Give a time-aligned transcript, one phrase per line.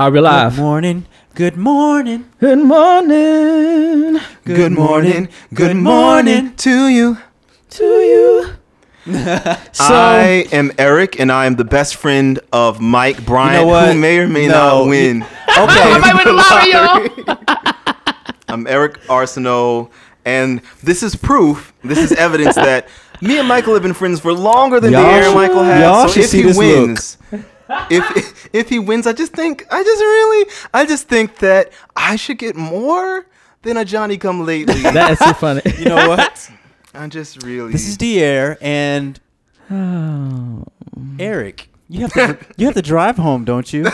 [0.00, 0.54] Are we live?
[0.54, 1.06] Good morning.
[1.34, 2.24] Good morning.
[2.40, 7.18] Good morning Good morning, good morning to you.
[7.68, 8.46] to you.
[9.12, 13.92] so I am Eric, and I am the best friend of Mike Bryant, what?
[13.92, 15.22] who may or may No, not win.
[15.50, 15.92] Okay.
[15.92, 19.90] I might win the lottery, I'm Eric Arsenault,
[20.24, 22.88] and this is proof, this is evidence that
[23.20, 25.82] me and Michael have been friends for longer than Y'all the Aaron should- Michael has.
[25.82, 27.40] y'all so should if see he this look.
[27.70, 31.72] Wins, if if he wins, I just think I just really I just think that
[31.96, 33.26] I should get more
[33.62, 34.80] than a Johnny Come Lately.
[34.82, 35.62] That's so funny.
[35.78, 36.50] You know what?
[36.94, 39.20] I'm just really this is Dier and
[39.70, 40.64] oh.
[41.18, 41.68] Eric.
[41.88, 43.84] You have to you have to drive home, don't you?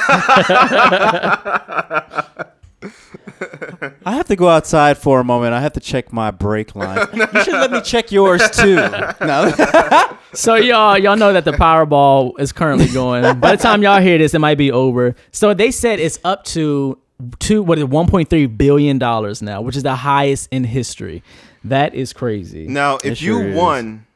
[4.04, 5.52] I have to go outside for a moment.
[5.54, 7.06] I have to check my brake line.
[7.34, 8.76] You should let me check yours too.
[9.20, 9.52] No.
[10.32, 13.22] so y'all y'all know that the Powerball is currently going.
[13.40, 15.14] By the time y'all hear this, it might be over.
[15.32, 16.98] So they said it's up to
[17.38, 21.23] two what is one point three billion dollars now, which is the highest in history.
[21.65, 22.66] That is crazy.
[22.68, 23.56] Now, It if you is.
[23.56, 24.06] won,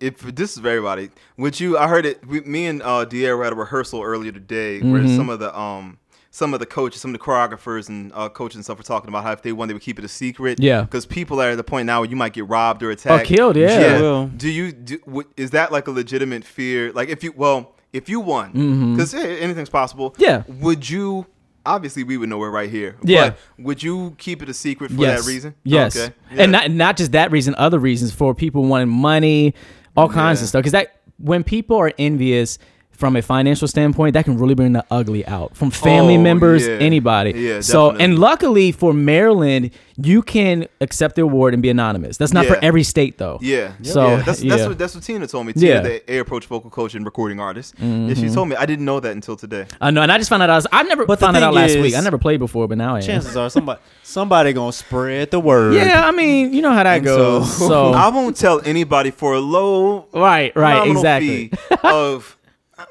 [0.00, 1.76] if this is for everybody, would you?
[1.76, 2.26] I heard it.
[2.26, 5.16] We, me and uh, Dier were at a rehearsal earlier today, where Mm-hmm.
[5.16, 5.98] some of the um,
[6.34, 9.08] some of the coaches, some of the choreographers and uh, coaches and stuff were talking
[9.08, 10.58] about how if they won, they would keep it a secret.
[10.58, 10.82] Yeah.
[10.82, 13.54] because people are at the point now where you might get robbed or attacked, killed,
[13.54, 14.00] yeah.
[14.00, 14.28] yeah.
[14.36, 14.72] Do you?
[14.72, 16.90] Do, w- is that like a legitimate fear?
[16.92, 18.96] Like if you, well, if you won, Mm-hmm.
[18.96, 20.14] because anything's possible.
[20.18, 20.42] Yeah.
[20.48, 21.26] Would you?
[21.66, 22.96] Obviously, we would know we're right here.
[23.04, 23.30] Yeah.
[23.30, 25.22] But would you keep it a secret for yes.
[25.24, 25.54] that reason?
[25.62, 25.96] Yes.
[25.96, 26.12] Okay.
[26.30, 29.54] And not not just that reason, other reasons for people wanting money,
[29.96, 30.44] all kinds Yeah.
[30.46, 30.58] of stuff.
[30.58, 32.58] Because that when people are envious
[32.96, 36.66] from a financial standpoint, that can really bring the ugly out from family Oh, memes,
[36.66, 36.74] yeah.
[36.74, 37.32] anybody.
[37.32, 38.04] Yeah, so definitely.
[38.04, 42.16] and luckily for Maryland, you can accept the award and be anonymous.
[42.16, 43.38] That's not for every state though.
[43.42, 43.72] Yeah.
[43.82, 44.56] So, yeah, that's yeah.
[44.56, 45.52] that's what that's what Tina told me.
[45.52, 45.74] Tina, Yeah.
[45.78, 45.84] Mm-hmm.
[45.88, 47.74] the air approach vocal coach and recording artist.
[47.78, 48.56] Yeah, she told me.
[48.56, 49.66] I didn't know that until today.
[49.80, 51.54] I know, and I just found out I was I never But found that out
[51.54, 51.94] thing last week.
[51.94, 53.04] I never played before, but now I am.
[53.04, 55.74] Chances are somebody somebody gonna spread the word.
[55.74, 57.56] Yeah, I mean, you know how that And goes.
[57.58, 61.48] so- So, I won't tell anybody for a low right, right, exactly.
[61.48, 62.36] fee of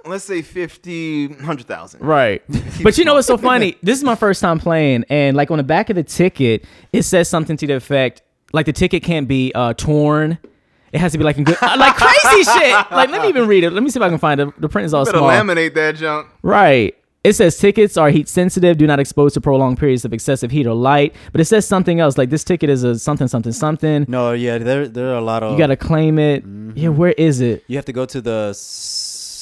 [0.05, 2.01] let's say fifty, hundred thousand.
[2.01, 2.41] Right.
[2.83, 3.77] but you know what's so funny?
[3.81, 7.03] This is my first time playing, and like on the back of the ticket, it
[7.03, 8.21] says something to the effect
[8.53, 10.37] like the ticket can't be uh, torn.
[10.91, 12.71] It has to be like in good, uh, like crazy shit.
[12.91, 13.71] Like let me even read it.
[13.73, 14.61] Let me see if I can find it.
[14.61, 15.29] The print is all Better small.
[15.29, 16.27] laminate that junk.
[16.43, 16.95] Right.
[17.23, 20.67] It says tickets are heat sensitive, do not expose to prolonged periods of excessive heat
[20.67, 21.15] or light.
[21.31, 24.05] But it says something else, like this ticket is a something, something, something.
[24.09, 26.43] No, yeah, there there are a lot of You gotta claim it.
[26.75, 27.63] Yeah, where is it?
[27.67, 28.53] you have to go to the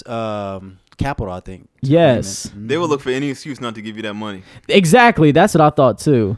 [0.06, 1.68] s- um capital, I think.
[1.82, 2.52] Yes.
[2.56, 4.44] They will look for any excuse not to give you that money.
[4.68, 5.32] Exactly.
[5.32, 6.38] That's what I thought too.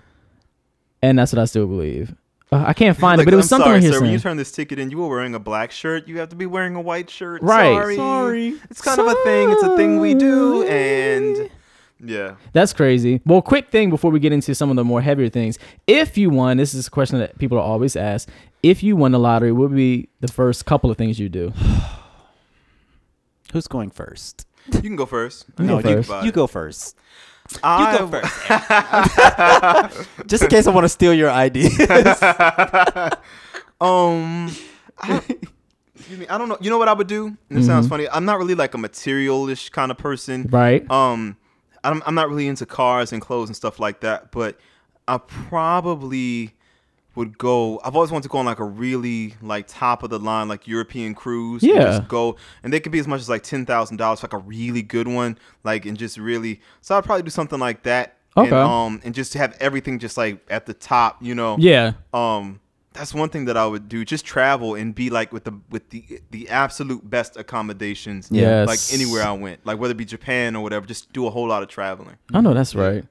[1.01, 2.15] And that's what I still believe.
[2.51, 4.01] Uh, I can't find it, but it was I'm something sorry, on here sir.
[4.01, 6.07] When you turn this ticket in, you were wearing a black shirt.
[6.07, 7.41] You have to be wearing a white shirt.
[7.41, 7.73] Right.
[7.73, 7.95] Sorry.
[7.95, 8.47] Sorry.
[8.69, 9.49] It's kind of a thing.
[9.49, 11.49] It's a thing we do, and
[11.99, 12.35] yeah.
[12.53, 13.21] That's crazy.
[13.25, 15.57] Well, quick thing before we get into some of the more heavier things.
[15.87, 18.29] If you won, this is a question that people are always asked.
[18.61, 21.53] If you won the lottery, what would be the first couple of things you do?
[23.53, 24.45] Who's going first?
[24.71, 25.45] You can go first.
[25.57, 26.25] You no, go you, first.
[26.25, 26.97] you go first.
[27.61, 28.33] I, You go first.
[30.27, 31.77] Just in case I want to steal your ideas.
[33.81, 34.49] Um,
[34.99, 35.21] I,
[35.95, 36.27] excuse me.
[36.29, 36.57] I don't know.
[36.61, 37.25] You know what I would do?
[37.27, 37.63] And it Mm-hmm.
[37.65, 38.07] sounds funny.
[38.09, 40.47] I'm not really like a materialish kind of person.
[40.49, 40.89] Right?
[40.89, 41.35] Um,
[41.83, 44.31] I'm I'm not really into cars and clothes and stuff like that.
[44.31, 44.57] But
[45.05, 46.53] I probably
[47.15, 47.79] would go.
[47.83, 50.67] I've always wanted to go on like a really like top of the line like
[50.67, 51.61] European cruise.
[51.63, 51.83] and Yeah.
[51.97, 54.33] just go, and they could be as much as like ten thousand dollars, for like
[54.33, 55.37] a really good one.
[55.63, 56.61] Like and just really.
[56.81, 58.17] So I'd probably do something like that.
[58.35, 58.47] Okay.
[58.47, 61.93] And, um, and just have everything just like at the top, you know Yeah.
[62.13, 62.59] um
[62.93, 64.05] that's one thing that I would do.
[64.05, 68.29] Just travel and be like with the with the the absolute best accommodations.
[68.31, 68.67] Yes.
[68.67, 70.85] Like anywhere I went, like whether it be Japan or whatever.
[70.85, 72.17] Just do a whole lot of traveling.
[72.33, 73.03] I know that's right.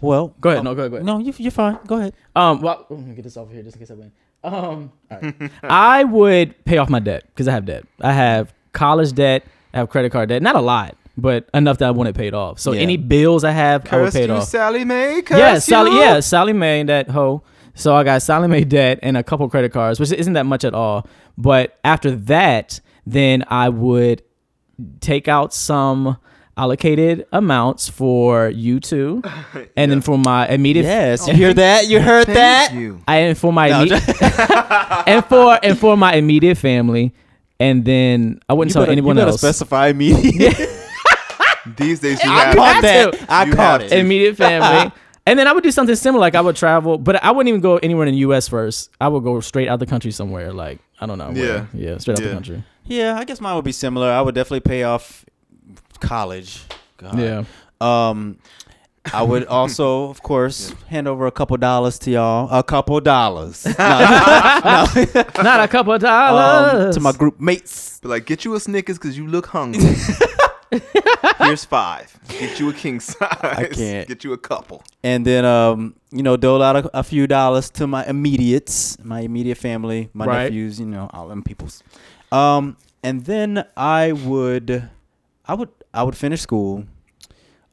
[0.00, 0.60] Well, Go ahead.
[0.60, 0.90] oh, No, go ahead.
[0.92, 1.06] Go ahead.
[1.06, 1.78] No, you, you're fine.
[1.86, 2.14] Go ahead.
[2.34, 4.12] Um, well, let me get this over here just in case I win.
[4.42, 5.34] Um, all right.
[5.62, 7.84] I would pay off my debt because I have debt.
[8.00, 9.44] I have college debt.
[9.74, 10.40] I have credit card debt.
[10.42, 12.58] Not a lot, but enough that I want it paid off.
[12.58, 12.80] So Yeah.
[12.80, 14.44] any bills I have, I would pay it you, off.
[14.44, 15.20] Sallie Mae.
[15.22, 15.90] Curse Yeah, Sally.
[15.90, 15.98] you.
[15.98, 17.42] Yeah, Sallie Mae, that hoe.
[17.74, 20.64] So I got Sallie Mae debt and a couple credit cards, which isn't that much
[20.64, 21.06] at all.
[21.36, 24.22] But after that, then I would
[25.00, 26.16] take out some
[26.56, 29.22] allocated amounts for you two,
[29.76, 31.88] and then for my immediate Yes, you hear that?
[31.88, 32.72] You heard that?
[32.74, 33.00] You.
[33.08, 37.14] I and for my No, imme- and for and for my immediate family,
[37.58, 39.40] and then I wouldn't You tell better, anyone you better else.
[39.40, 40.12] specify me.
[41.76, 42.56] These days you I have.
[42.56, 43.12] caught that.
[43.12, 43.26] to.
[43.32, 43.92] I You caught it.
[43.92, 44.92] immediate family.
[45.26, 47.60] And then I would do something similar, like I would travel, but I wouldn't even
[47.60, 48.48] go anywhere in the U.S.
[48.48, 48.90] first.
[49.00, 51.68] I would go straight out the country somewhere, like I don't know, where.
[51.74, 51.90] Yeah.
[51.92, 52.64] yeah, straight out the country.
[52.86, 54.10] Yeah, I guess mine would be similar.
[54.10, 55.24] I would definitely pay off
[56.00, 56.62] college.
[56.96, 57.18] God.
[57.18, 57.44] Yeah,
[57.80, 58.38] Um,
[59.14, 62.48] I would also, of course, hand over a couple dollars to y'all.
[62.50, 63.74] A couple dollars No,
[65.42, 66.94] Not a couple of um, dollars.
[66.96, 68.00] to my group mates.
[68.00, 69.94] Be like, get you a Snickers because you look hungry.
[71.38, 72.16] Here's five.
[72.28, 73.26] Get you a king size.
[73.42, 74.06] I can't.
[74.08, 74.82] Get you a couple.
[75.02, 79.20] and then um, you know, dole out a, a few dollars to my immediates, my
[79.20, 80.42] immediate family, my Right.
[80.44, 81.82] nephews, you know, all them peoples.
[82.30, 84.88] Um, and then I would,
[85.46, 86.84] I would, I would finish school.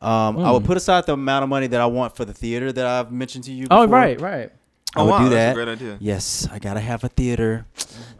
[0.01, 0.65] Um, I would Mm.
[0.65, 3.45] put aside the amount of money that I want for the theater that I've mentioned
[3.45, 3.67] to you.
[3.71, 4.51] oh, right, right.
[4.95, 5.53] I Oh, would wow, do that's a that.
[5.55, 5.97] great idea.
[5.99, 7.65] Yes, I gotta have a theater.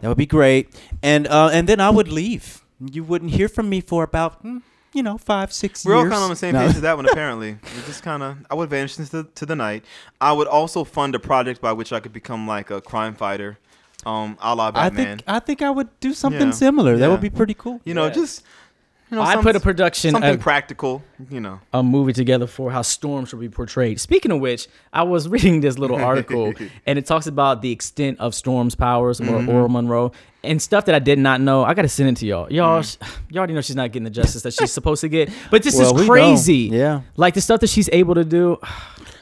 [0.01, 0.69] That would be great.
[1.01, 2.63] And uh, and then I would leave.
[2.79, 4.57] You wouldn't hear from me for about, hmm,
[4.93, 6.59] you know, five, six We're all kind of on the same No.
[6.67, 7.53] page as that one, apparently.
[7.75, 9.85] We just kind of, I would vanish into to the night.
[10.21, 13.57] I would also fund a project by which I could become like a crime fighter,
[14.05, 16.53] um, a la I think I think I would do something Yeah.
[16.53, 16.97] similar.
[16.97, 17.81] That would be pretty cool.
[17.85, 18.13] you know, Yeah.
[18.13, 18.43] just
[19.09, 21.03] you know, I some- put a production, something a, practical.
[21.29, 23.99] You know, a movie together for how Storm should be portrayed.
[23.99, 26.53] Speaking of which, I was reading this little article
[26.85, 29.49] and it talks about the extent of Storm's powers or Mm-hmm.
[29.49, 30.11] Ororo Munroe
[30.43, 31.63] and stuff that I did not know.
[31.63, 32.51] I got to send it to y'all.
[32.51, 32.97] Y'all, Mm.
[33.31, 35.29] you already know she's not getting the justice that she's supposed to get.
[35.51, 36.69] But this Well, is crazy.
[36.71, 37.01] Yeah.
[37.15, 38.57] Like the stuff that she's able to do.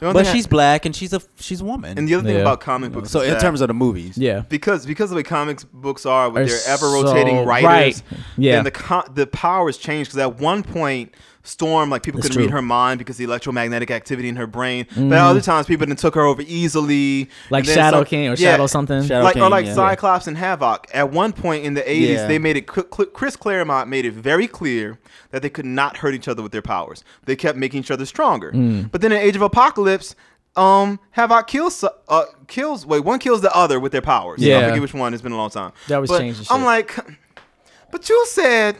[0.00, 1.96] The only But thing I- she's black and she's a she's a woman.
[1.98, 2.42] and the other thing Yeah.
[2.42, 3.10] about comic books.
[3.10, 4.40] so is in that terms of the movies, Yeah.
[4.48, 7.64] because because of the way comics books are with Are their ever rotating so- writers,
[7.66, 8.02] right.
[8.36, 8.56] Yeah.
[8.58, 11.14] and the co- the powers change because at one point.
[11.48, 14.84] Storm, like people That's couldn't read her mind because the electromagnetic activity in her brain.
[14.96, 17.26] But other times, people then took her over easily.
[17.26, 17.54] Mm-hmm.
[17.54, 19.04] Like Shadow some- King or yeah, Shadow something.
[19.06, 19.74] Shadow like or like yeah.
[19.74, 20.88] Cyclops and Havoc.
[20.92, 22.26] At one point in the 80s, Yeah.
[22.26, 24.98] they made it cl- cl- Chris Claremont made it very clear
[25.30, 27.04] that they could not hurt each other with their powers.
[27.26, 28.50] They kept making each other stronger.
[28.50, 28.90] Mm.
[28.90, 29.76] But then in Age of Apocalypse,
[30.56, 34.40] um, Havoc kills uh kills wait one kills the other with their powers.
[34.42, 35.12] Yeah, I forget which one.
[35.14, 35.72] It's been a long time.
[35.88, 36.66] That was but changing I'm shit.
[36.66, 36.96] like,
[37.90, 38.76] but you said,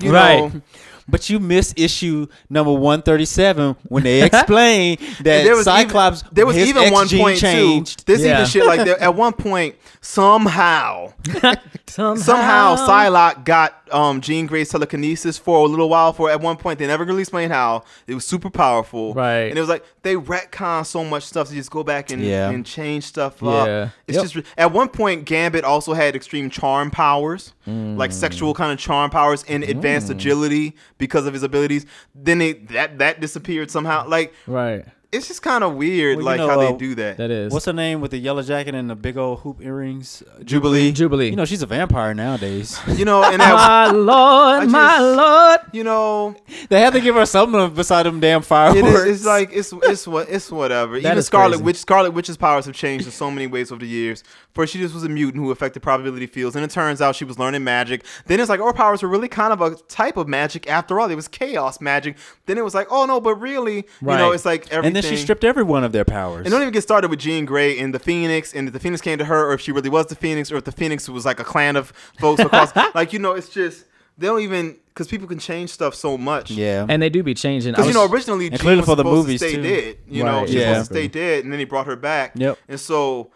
[0.00, 0.52] you Right.
[0.52, 0.60] know.
[1.08, 6.22] But you miss issue number one thirty seven when they explain that there was Cyclops
[6.22, 7.98] even, there was even one point changed.
[8.00, 8.04] too.
[8.06, 8.34] There's Yeah.
[8.38, 8.98] even shit like that.
[9.00, 11.12] At one point, somehow,
[11.86, 16.12] Somehow, somehow Psylocke got um, Jean Grey's telekinesis for a little while.
[16.12, 19.14] For at one point, they never really explained how it was super powerful.
[19.14, 19.42] Right.
[19.48, 22.50] and it was like they retcon so much stuff to just go back and, Yeah.
[22.50, 23.50] and change stuff Yeah.
[23.50, 23.90] up.
[24.08, 24.24] It's Yep.
[24.32, 28.14] just at one point, Gambit also had extreme charm powers, like Mm.
[28.14, 31.86] sexual kind of charm powers and advanced agility because of his abilities.
[32.14, 34.06] Then they that that disappeared somehow.
[34.06, 34.84] Like Right.
[35.14, 37.16] It's just kind of weird, Well, like know, how uh, they do that.
[37.16, 37.52] That is.
[37.52, 40.22] What's her name with the yellow jacket and the big old hoop earrings?
[40.44, 40.92] Jubilee.
[40.92, 41.30] Jubilee?
[41.30, 42.78] You know she's a vampire nowadays.
[42.94, 45.60] You know, and that, my Lord, I my Lord.
[45.72, 46.36] you know,
[46.68, 49.00] they had to give her something beside them damn it fireworks.
[49.00, 50.94] is, it's like it's it's what it's whatever.
[51.00, 51.64] That Even is Scarlet crazy.
[51.64, 54.22] Witch, Scarlet Witch's powers have changed in so many ways over the years.
[54.52, 57.24] First, she just was a mutant who affected probability fields, and it turns out she
[57.24, 58.04] was learning magic.
[58.26, 61.10] Then it's like our powers were really kind of a type of magic after all.
[61.10, 62.16] It was chaos magic.
[62.46, 64.94] Then it was like, oh no, but really, you know, it's like everything.
[65.04, 66.46] And then she stripped every one of their powers.
[66.46, 69.00] And don't even get started with Jean Grey and the Phoenix, and if the Phoenix
[69.00, 71.24] came to her, or if she really was the Phoenix, or if the Phoenix was
[71.24, 72.74] like a clan of folks across.
[72.94, 73.84] like you know, it's just
[74.18, 76.50] they don't even because people can change stuff so much.
[76.52, 76.86] yeah.
[76.88, 77.72] And they do be changing.
[77.72, 79.62] Because you know, originally And Jean clearly was for the supposed movies, to stay too.
[79.62, 79.96] dead.
[80.08, 80.72] You know, Right, she was yeah.
[80.74, 82.32] supposed to stay dead, and then he brought her back.
[82.36, 82.58] Yep.
[82.68, 83.30] And so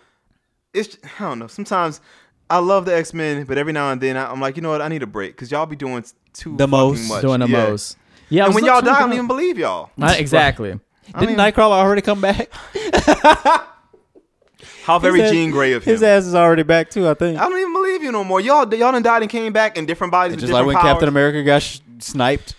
[0.72, 1.46] it's I don't know.
[1.48, 2.00] Sometimes
[2.50, 4.70] I love the X Men, but every now and then I, I'm like, you know
[4.70, 4.80] what?
[4.82, 7.08] I need a break because y'all be doing too The most.
[7.08, 7.22] much.
[7.22, 7.66] doing the Yeah.
[7.68, 7.96] most.
[8.30, 9.90] Yeah, And when y'all looking die, I don't even believe y'all.
[9.96, 10.78] Not exactly.
[11.14, 12.50] I Didn't mean, Nightcrawler already come back?
[14.84, 15.92] how very ass- Jean Grey of him.
[15.92, 17.38] His ass is already back too, I think.
[17.38, 18.40] I don't even believe you no more.
[18.40, 20.32] Y'all, y'all done died and came back in different bodies.
[20.32, 20.92] with Just like different when powers.
[20.94, 22.54] Captain America got sh- sniped.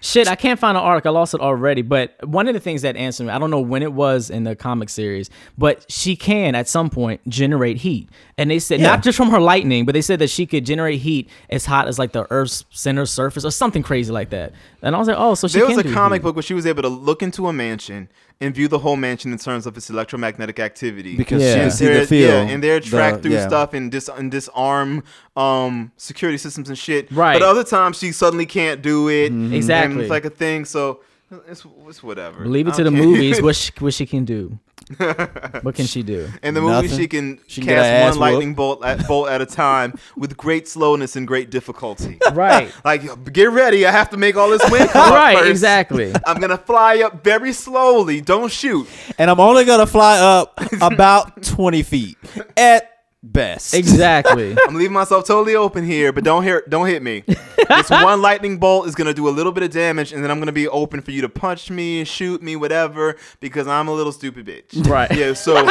[0.00, 1.16] Shit, I can't find an article.
[1.16, 1.82] I lost it already.
[1.82, 4.44] But one of the things that answered me, I don't know when it was in
[4.44, 8.08] the comic series, but she can at some point generate heat.
[8.36, 8.88] And they said Yeah.
[8.88, 11.88] not just from her lightning, but they said that she could generate heat as hot
[11.88, 14.52] as like the Earth's center surface or something crazy like that.
[14.82, 16.24] And I was like, oh, so she There can was a comic heat.
[16.24, 18.08] book where she was able to look into a mansion
[18.40, 21.16] and view the whole mansion in terms of its electromagnetic activity.
[21.16, 21.54] Because Yeah.
[21.54, 22.30] she and can see the field.
[22.48, 23.48] Yeah, and they're the- tracked through yeah.
[23.48, 25.02] stuff and dis and disarm
[25.36, 27.10] um security systems and shit.
[27.10, 27.34] Right.
[27.38, 29.32] But other times she suddenly can't do it.
[29.32, 29.54] Mm-hmm.
[29.54, 29.92] Exactly.
[29.92, 30.64] And it's like a thing.
[30.64, 31.00] So
[31.48, 32.46] it's, it's whatever.
[32.46, 33.42] Leave it to I the movies.
[33.42, 34.58] What she, what she can do.
[35.62, 36.28] what can she do?
[36.42, 36.98] In the movie, Nothing.
[36.98, 39.46] she can She can get her ass cast one lightning bolt at, bolt at a
[39.46, 42.18] time with great slowness and great difficulty.
[42.38, 42.72] Right.
[42.84, 43.84] like, get ready!
[43.84, 45.38] I have to make all this wind come up right.
[45.38, 45.50] first.
[45.50, 46.12] Exactly.
[46.24, 48.20] I'm gonna fly up very slowly.
[48.20, 48.86] Don't shoot.
[49.16, 52.16] And I'm only gonna fly up about twenty feet
[52.56, 53.74] at best.
[53.74, 54.56] Exactly.
[54.68, 57.24] I'm leaving myself totally open here, but don't hit don't hit me.
[57.26, 60.38] this one lightning bolt is gonna do a little bit of damage, and then I'm
[60.38, 64.12] gonna be open for you to punch me, shoot me, whatever, because I'm a little
[64.12, 64.88] stupid bitch.
[64.88, 65.10] Right.
[65.14, 65.32] Yeah.
[65.34, 65.56] So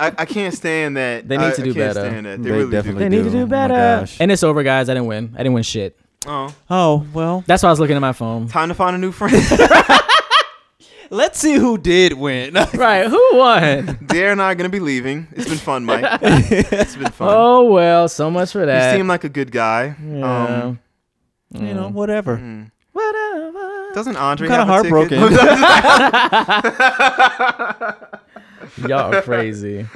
[0.00, 1.28] I, I can't stand that.
[1.28, 2.08] They need I- to I do can't better.
[2.10, 2.42] Stand that.
[2.42, 3.30] They, They really definitely They need to do.
[3.30, 4.06] do Oh better.
[4.18, 4.88] and it's over, guys.
[4.88, 5.32] I didn't win.
[5.34, 5.98] I didn't win shit.
[6.26, 7.44] Oh, Oh well.
[7.46, 8.46] That's why I was looking at my phone.
[8.48, 9.34] time to find a new friend.
[11.12, 12.54] Let's see who did win.
[12.74, 13.98] right, who won?
[14.06, 15.26] Dare and I are gonna be leaving.
[15.32, 16.04] It's been fun, Mike.
[16.22, 17.28] it's been fun.
[17.30, 18.92] Oh well, so much for that.
[18.92, 19.96] you seem like a good guy.
[20.04, 20.64] yeah.
[20.66, 20.78] Um,
[21.52, 22.36] you know, whatever.
[22.36, 22.70] mm.
[22.92, 23.90] Whatever.
[23.94, 25.18] Doesn't Andre I'm kinda heartbroken?
[28.88, 29.86] Y'all are crazy.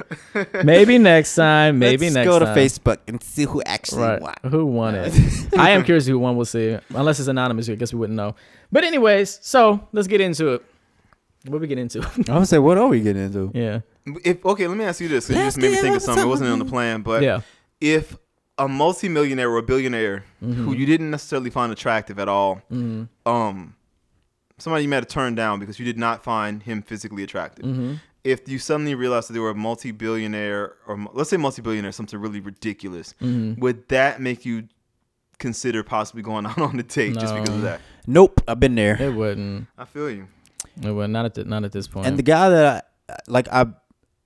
[0.63, 1.79] Maybe next time.
[1.79, 2.25] Maybe next time.
[2.25, 2.57] Let's next go to time.
[2.57, 4.21] Facebook and see who actually Right.
[4.21, 4.33] won.
[4.51, 5.13] Who won it?
[5.57, 6.35] I am curious who won.
[6.35, 6.77] We'll see.
[6.93, 8.35] Unless it's anonymous, I guess we wouldn't know.
[8.71, 10.65] But anyways, so let's get into it.
[11.47, 12.01] What we get into?
[12.29, 13.51] I would say, what are we getting into?
[13.53, 13.79] yeah.
[14.23, 15.27] if okay, let me ask you this.
[15.27, 16.23] 'cause you just made me think of something.
[16.23, 17.41] It wasn't on the plan, but yeah.
[17.81, 18.17] if
[18.57, 20.65] a multimillionaire or a billionaire Mm-hmm.
[20.65, 23.07] who you didn't necessarily find attractive at all, Mhm.
[23.25, 23.75] um,
[24.57, 27.65] somebody you might have turned down because you did not find him physically attractive.
[27.65, 27.99] Mhm.
[28.23, 32.39] If you suddenly realized that they were a multi-billionaire, or let's say multi-billionaire, something really
[32.39, 33.59] ridiculous, Mhm.
[33.59, 34.63] would that make you
[35.37, 37.81] consider possibly going out on a date just because of that?
[38.07, 38.99] Nope, I've been there.
[39.01, 39.67] It wouldn't.
[39.77, 40.27] I feel you.
[40.81, 42.07] It would not at the, not at this point.
[42.07, 43.65] And the guy that I like, I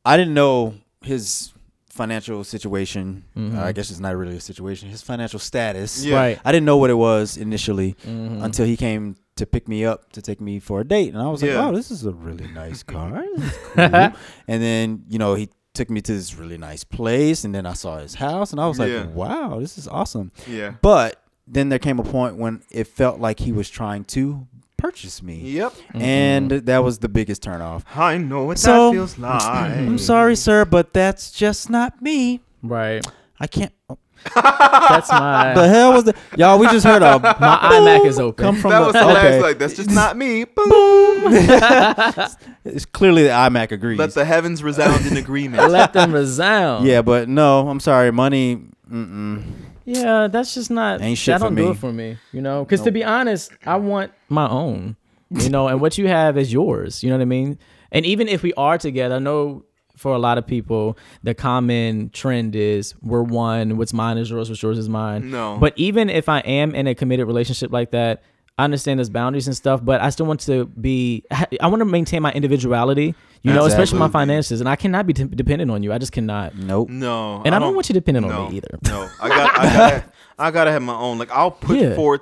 [0.05, 1.53] I didn't know his
[1.89, 3.25] financial situation.
[3.35, 3.57] Mhm.
[3.57, 4.89] Uh, I guess it's not really a situation.
[4.89, 6.03] His financial status.
[6.05, 6.15] Yeah.
[6.15, 6.39] Right.
[6.45, 8.41] I didn't know what it was initially Mhm.
[8.43, 11.27] until he came to pick me up to take me for a date, and I
[11.27, 11.67] was like, Yeah.
[11.67, 13.83] "Oh, this is a really nice car." This is cool.
[14.47, 17.73] and then you know he took me to this really nice place, and then I
[17.73, 19.05] saw his house, and I was like, Yeah.
[19.05, 20.73] "Wow, this is awesome." Yeah.
[20.81, 24.47] But then there came a point when it felt like he was trying to
[24.79, 25.73] purchase me, Yep.
[25.93, 26.65] and mm-hmm.
[26.65, 27.83] that was the biggest turnoff.
[27.95, 29.41] I know what So- that feels like.
[29.43, 32.41] I'm sorry, sir, but that's just not me.
[32.63, 33.05] right.
[33.41, 33.71] I can't.
[33.89, 33.97] oh,
[34.35, 36.17] That's my the hell was that?
[36.37, 38.43] Y'all, we just heard a my iMac is open.
[38.43, 38.85] come from that the.
[38.87, 39.13] was the okay.
[39.13, 40.43] last like that's just not me.
[40.43, 41.33] Boom.
[42.65, 43.97] It's clearly the iMac agrees.
[43.97, 45.71] Let the heavens resound in agreement.
[45.71, 46.85] Let them resound.
[46.85, 48.11] yeah, but no, I'm sorry.
[48.11, 48.61] Money.
[48.91, 49.43] Mm-mm.
[49.85, 51.01] Yeah, that's just not.
[51.01, 51.71] Ain't shit that for don't do me.
[51.71, 52.17] it for me.
[52.31, 54.95] You know, because to be honest, I want my own.
[55.31, 57.03] You know, and what you have is yours.
[57.03, 57.59] You know what I mean?
[57.91, 59.63] And even if we are together, I know
[59.95, 63.77] for a lot of people, the common trend is we're one.
[63.77, 64.49] What's mine is yours.
[64.49, 65.29] What's yours is mine.
[65.29, 65.57] No.
[65.59, 68.23] But even if I am in a committed relationship like that,
[68.57, 71.23] I understand there's boundaries and stuff, but I still want to be.
[71.31, 73.13] I want to maintain my individuality.
[73.41, 74.11] You know, especially my Absolutely.
[74.27, 75.93] finances, and I cannot be t- dependent on you.
[75.93, 76.55] I just cannot.
[76.55, 76.89] Nope.
[76.89, 77.41] No.
[77.45, 78.77] And I, don't want you dependent no, on me either.
[78.85, 79.09] No.
[79.21, 80.03] I got I gotta
[80.39, 81.17] I gotta have my own.
[81.17, 81.95] Like I'll put Yeah.
[81.95, 82.21] forth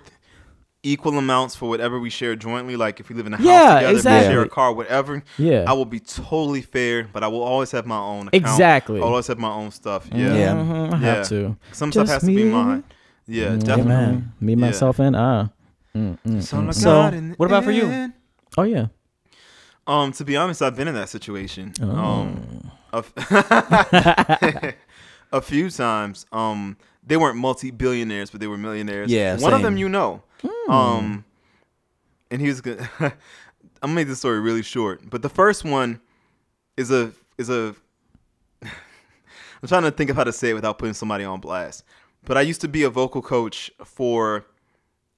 [0.84, 2.76] equal amounts for whatever we share jointly.
[2.76, 5.24] Like if we live in a house Yeah, together, if we share a car, whatever.
[5.40, 5.66] Yeah.
[5.68, 8.36] I will be totally fair, but I will always have my own account.
[8.36, 9.00] Exactly.
[9.02, 10.08] I'll always have my own stuff.
[10.14, 10.36] Yeah.
[10.36, 10.54] Yeah.
[10.54, 11.16] Mhm, I Yeah.
[11.16, 11.58] have to.
[11.72, 12.52] Some Just stuff has to be me.
[12.52, 12.84] mine.
[13.26, 13.84] Yeah, Mm, definitely.
[13.92, 14.34] man.
[14.40, 14.60] Me, Yeah.
[14.60, 15.50] myself, and I.
[15.96, 16.74] Mm, mm, So, mm, mm.
[16.76, 18.14] So, in what about for you?
[18.58, 18.88] Oh yeah.
[19.88, 21.74] Um, to be honest, I've been in that situation.
[21.82, 21.86] Oh.
[21.88, 24.76] Um, a, f-
[25.32, 26.26] a few times.
[26.32, 29.10] Um, they weren't multi-billionaires, but they were millionaires.
[29.10, 30.22] Yeah, one of them you know.
[30.42, 30.72] Hmm.
[30.72, 31.26] Um,
[32.30, 32.88] and he was good.
[33.00, 33.12] I'm
[33.82, 36.02] gonna make this story really short, but the first one
[36.76, 37.76] is a is a.
[38.62, 41.84] I'm trying to think of how to say it without putting somebody on blast.
[42.26, 44.46] But I used to be a vocal coach for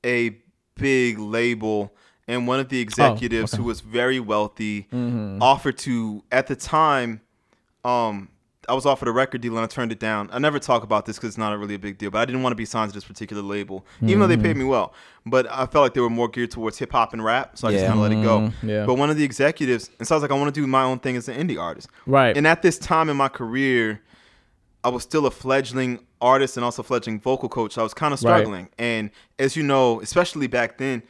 [0.06, 0.38] a
[0.76, 1.94] big label,
[2.30, 3.62] and one of the executives Oh, okay.
[3.64, 5.40] who was very wealthy Mhm.
[5.42, 7.20] offered to at the time
[7.84, 8.30] um
[8.68, 10.30] I was offered a record deal and I turned it down.
[10.32, 12.26] I never talk about this because it's not a really a big deal, but I
[12.26, 14.94] didn't want to be signed to this particular label, even though they paid me well.
[15.26, 17.72] But I felt like they were more geared towards hip hop and rap, so I
[17.72, 18.40] just kind of let it go.
[18.42, 18.86] Mm, yeah.
[18.86, 20.84] But one of the executives, and so I was like, I want to do my
[20.84, 21.88] own thing as an indie artist.
[22.06, 22.38] Right.
[22.38, 24.02] And at this time in my career,
[24.84, 27.74] I was still a fledgling artist and also fledgling vocal coach.
[27.74, 28.38] So I was kind of Right.
[28.38, 28.70] struggling.
[28.78, 29.10] And
[29.40, 31.02] as you know, especially back then,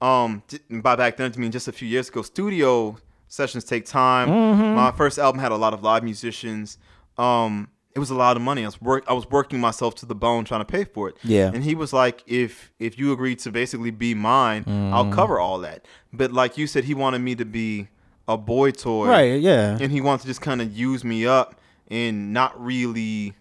[0.00, 2.96] um, by back then I mean just a few years ago, studio
[3.28, 4.28] sessions take time.
[4.28, 4.74] Mm-hmm.
[4.74, 6.78] My first album had a lot of live musicians.
[7.18, 8.62] Um, it was a lot of money.
[8.62, 11.16] I was work I was working myself to the bone trying to pay for it.
[11.24, 11.50] Yeah.
[11.52, 14.92] And he was like, if if you agree to basically be mine, Mm.
[14.92, 15.86] I'll cover all that.
[16.12, 17.88] But like you said, he wanted me to be
[18.28, 19.40] a boy toy Right.
[19.40, 19.78] Yeah.
[19.80, 23.34] and he wants to just kind of use me up and not really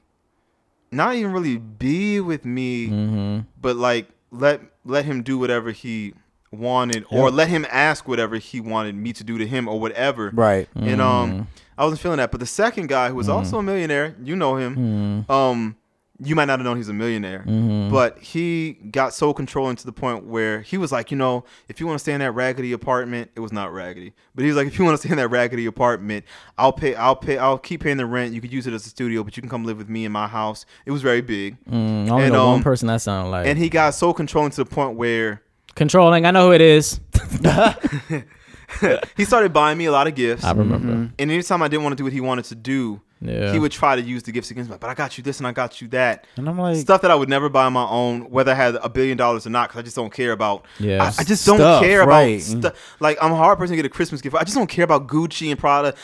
[0.92, 3.40] not even really be with me mm-hmm.
[3.60, 6.14] but like let let him do whatever he
[6.58, 10.32] wanted or let him ask whatever he wanted me to do to him or whatever.
[10.34, 10.68] Right.
[10.76, 11.48] and um
[11.78, 12.32] i wasn't feeling that.
[12.32, 15.76] But the second guy who was also a millionaire you know him um
[16.24, 17.44] you might not have known he's a millionaire
[17.92, 21.82] but he got so controlling to the point where he was like you know if
[21.82, 24.56] you want to stay in that raggedy apartment it was not raggedy but he was
[24.56, 26.24] like if you want to stay in that raggedy apartment
[26.58, 28.34] i'll pay i'll pay i'll keep paying the rent.
[28.34, 30.14] You could use it as a studio but you can come live with me in
[30.14, 30.66] my house.
[30.86, 31.58] It was very big.
[31.66, 33.46] Mm, I only And, know one um, person that sounded like.
[33.48, 35.42] and he got so controlling to the point where
[35.75, 36.25] Controlling.
[36.25, 37.00] I know who it is.
[39.17, 40.88] he started buying me a lot of gifts I remember.
[40.88, 41.05] Mm-hmm.
[41.20, 43.53] and anytime i didn't want to do what he wanted to do Yeah.
[43.53, 44.77] he would try to use the gifts against me.
[44.79, 46.25] But I got you this and I got you that.
[46.36, 48.75] And I'm like, Stuff that I would never buy on my own, whether I had
[48.75, 50.65] a billion dollars or not, because I just don't care about.
[50.79, 51.03] Yeah.
[51.03, 52.41] I, I just don't Stuff, care right.
[52.50, 52.96] about stuff.
[53.00, 54.36] Like I'm a hard person to get a Christmas gift.
[54.36, 55.96] I just don't care about Gucci and Prada.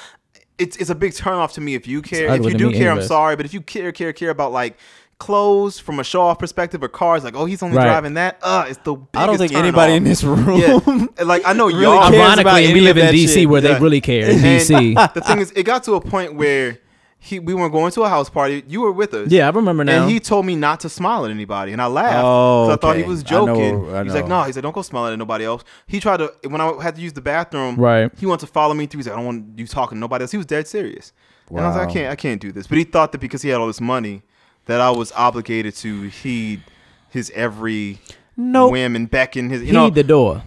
[0.58, 2.34] It's it's a big turnoff to me if you care.
[2.36, 3.36] If you do me care, I'm sorry.
[3.36, 4.78] But if you care, care, care about like
[5.22, 7.86] clothes from a show off perspective or cars, like oh he's only Right.
[7.86, 8.40] driving that.
[8.42, 9.98] Uh, it's the biggest I don't think anybody off.
[9.98, 11.10] in this room.
[11.18, 12.10] Yeah, like I know Really y'all.
[12.10, 13.50] cares about Ironically, any we live in DC shit.
[13.50, 13.74] where Yeah.
[13.76, 14.30] they really care.
[14.32, 15.14] In DC.
[15.14, 16.80] the thing is, it got to a point where
[17.24, 18.64] he we were going to a house party.
[18.68, 19.30] You were with us.
[19.32, 20.02] Yeah, I remember now.
[20.04, 22.78] And he told me not to smile at anybody, and I laughed Oh, 'cause I
[22.82, 23.10] thought he okay.
[23.10, 23.94] was I know- joking.
[23.96, 24.40] I He's like, know.
[24.42, 26.96] "No," He said, "Don't go smile at nobody else." He tried to when I had
[26.96, 27.76] to use the bathroom.
[27.76, 28.12] Right.
[28.18, 28.98] He wanted to follow me through.
[29.00, 31.14] He's like, "I don't want you talking to nobody else." He was dead serious,
[31.50, 31.58] Wow.
[31.60, 33.44] and I was like, "I can't, I can't do this." But he thought that because
[33.44, 34.24] he had all this money,
[34.66, 36.64] that I was obligated to heed
[37.10, 38.00] his every
[38.38, 38.72] Nope.
[38.72, 39.62] whim and beckon his.
[39.62, 40.44] You Heed know, the door.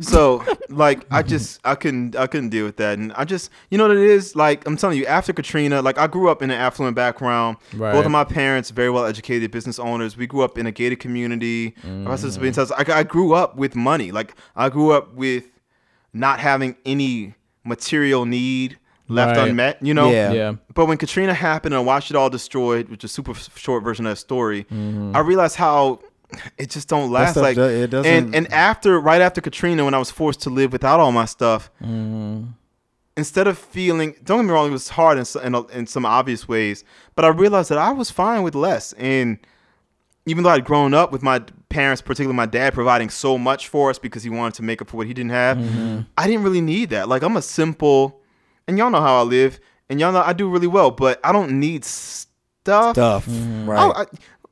[0.00, 3.76] so like I just I couldn't I couldn't deal with that, and I just you
[3.78, 6.50] know what it is like I'm telling you after Katrina, like I grew up in
[6.50, 7.56] an affluent background.
[7.74, 7.92] Right.
[7.92, 10.16] Both of my parents very well educated business owners.
[10.16, 11.74] We grew up in a gated community.
[11.82, 12.56] The rest of Mm.
[12.58, 14.12] us- I, I grew up with money.
[14.12, 15.44] Like I grew up with
[16.12, 17.34] not having any
[17.64, 19.48] material need left Right.
[19.48, 19.78] unmet.
[19.82, 20.10] You know.
[20.10, 20.32] Yeah.
[20.32, 20.52] Yeah.
[20.74, 23.82] But when Katrina happened and I watched it all destroyed, which is a super short
[23.84, 25.16] version of that story, Mm-hmm.
[25.16, 26.00] I realized how
[26.58, 27.36] it just don't last.
[27.36, 30.50] Like do- it doesn't- and and after right after Katrina, when I was forced to
[30.50, 32.44] live without all my stuff, Mm-hmm.
[33.16, 36.46] instead of feeling don't get me wrong, it was hard in, in, in some obvious
[36.46, 36.84] ways,
[37.14, 38.92] but I realized that I was fine with less.
[38.94, 39.38] And
[40.26, 43.88] even though I'd grown up with my parents, particularly my dad, providing so much for
[43.90, 46.00] us because he wanted to make up for what he didn't have, Mm-hmm.
[46.18, 47.08] I didn't really need that.
[47.08, 48.17] Like I'm a simple,
[48.68, 49.58] and y'all know how I live,
[49.88, 52.94] and y'all know I do really well, but I don't need stuff.
[52.94, 53.26] Stuff.
[53.26, 53.68] Mm-hmm.
[53.70, 53.78] Right.
[53.96, 54.04] I, I,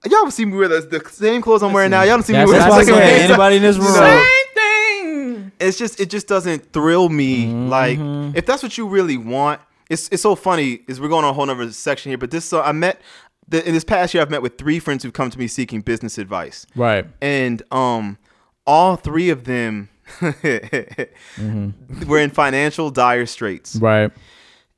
[0.09, 2.03] y'all ever see me wear the, the same clothes I'm wearing now?
[2.03, 3.31] Y'all don't see me That's- wear That's the why I second said hand.
[3.33, 3.93] anybody in this room.
[3.93, 5.53] know, thing.
[5.61, 7.45] it's just it just doesn't thrill me.
[7.47, 7.69] Mm-hmm.
[7.69, 7.99] Like
[8.37, 10.81] if that's what you really want, it's it's so funny.
[10.89, 13.01] Is we're going on a whole other section here, but this so I met
[13.49, 15.81] the, in this past year I've met with three friends who've come to me seeking
[15.83, 17.07] business advice, Right.
[17.21, 18.19] and um
[18.67, 19.89] all three of them
[22.07, 24.11] were in financial dire straits, Right.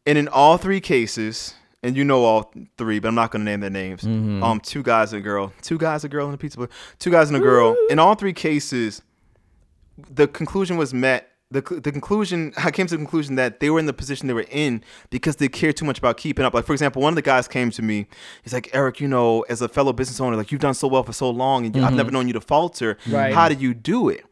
[0.07, 1.55] and in all three cases.
[1.81, 4.03] And you know all three, but I'm not gonna name their names.
[4.03, 4.43] Mm-hmm.
[4.43, 6.69] Um, two guys and a girl, two guys, and a girl, and a pizza.
[6.99, 7.77] Two guys and a girl.
[7.89, 9.01] In all three cases,
[9.97, 11.29] the conclusion was met.
[11.53, 14.35] The, the conclusion, I came to the conclusion that they were in the position they
[14.35, 16.53] were in because they cared too much about keeping up.
[16.53, 18.09] Like, for example, one of the guys came to me.
[18.43, 21.05] He's like, Eric, you know, as a fellow business owner, like, you've done so well
[21.05, 22.97] for so long and you I've never known you to falter.
[22.97, 23.15] Mm-hmm.
[23.15, 23.33] Right.
[23.35, 24.25] How did you do it?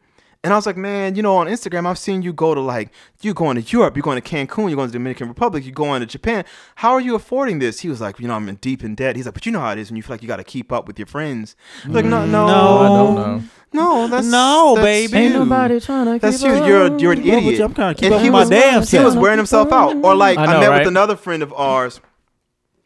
[0.47, 2.89] And I was like, man, you know, on Instagram, I've seen you go to like,
[3.19, 5.73] you're going to Europe, you're going to Cancun, you're going to the Dominican Republic, you're
[5.73, 6.45] going to Japan.
[6.75, 7.81] How are you affording this?
[7.81, 9.17] He was like, you know, I'm in deep in debt.
[9.17, 10.45] He's like, but you know how it is when you feel like you got to
[10.45, 11.57] keep up with your friends.
[11.83, 12.77] I'm like, no, no, No.
[12.77, 13.43] I don't know.
[13.73, 15.17] no, that's No, that's baby.
[15.17, 16.53] Ain't nobody trying to That's keep you.
[16.55, 16.65] up.
[16.65, 17.59] You're you're an idiot.
[17.59, 19.73] I'm trying to keep And up he with my was, damn He was wearing himself
[19.73, 19.97] out.
[20.01, 20.77] Or like I I, met right?
[20.79, 21.99] with another friend of ours,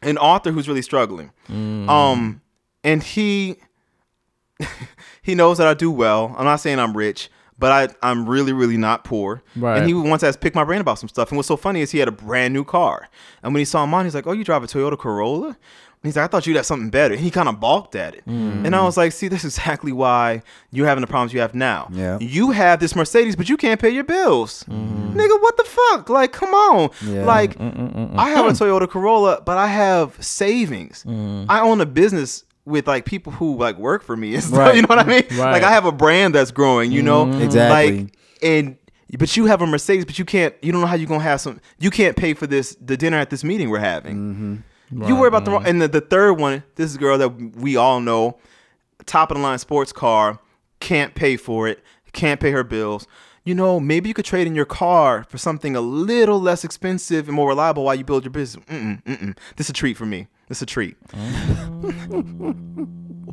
[0.01, 1.29] an author who's really struggling.
[1.47, 1.87] Mm.
[1.87, 2.41] Um,
[2.83, 3.57] and he
[5.21, 6.33] he knows that I do well.
[6.39, 7.29] I'm not saying I'm rich,
[7.61, 9.41] but I I'm really really not poor.
[9.55, 9.77] Right.
[9.77, 11.29] And he once asked pick my brain about some stuff.
[11.29, 13.07] And what's so funny is he had a brand new car,
[13.41, 15.55] and when he saw mine, he's like, "Oh, you drive a Toyota Corolla."
[16.03, 17.13] And he's like, I thought you'd have something better.
[17.13, 18.25] And he kind of balked at it.
[18.25, 18.65] Mm.
[18.65, 21.53] And I was like, see, this is exactly why you're having the problems you have
[21.53, 21.89] now.
[21.91, 22.17] Yeah.
[22.19, 24.63] You have this Mercedes, but you can't pay your bills.
[24.67, 25.15] Mm-hmm.
[25.15, 26.09] Nigga, what the fuck?
[26.09, 26.89] Like, come on.
[27.05, 27.23] Yeah.
[27.25, 31.05] Like, I have a Toyota Corolla, but I have savings.
[31.07, 34.59] I own a business with like people who like work for me and stuff.
[34.59, 34.75] Right.
[34.75, 35.23] You know what I mean?
[35.31, 35.51] Right.
[35.51, 37.25] Like I have a brand that's growing, you know?
[37.25, 37.41] Mm-hmm.
[37.41, 38.01] Exactly.
[38.03, 38.77] Like and
[39.17, 41.41] but you have a Mercedes, but you can't you don't know how you're gonna have
[41.41, 44.17] some you can't pay for this the dinner at this meeting we're having.
[44.17, 44.55] Mm-hmm.
[45.07, 47.29] You worry about the wrong and the, the third one, this is a girl that
[47.55, 48.37] we all know,
[49.05, 50.39] top of the line sports car,
[50.81, 53.07] can't pay for it, can't pay her bills.
[53.43, 57.27] You know, maybe you could trade in your car for something a little less expensive
[57.27, 58.63] and more reliable while you build your business.
[58.65, 59.37] Mm-mm, mm-mm.
[59.55, 60.27] This is a treat for me.
[60.51, 60.97] Is a treat.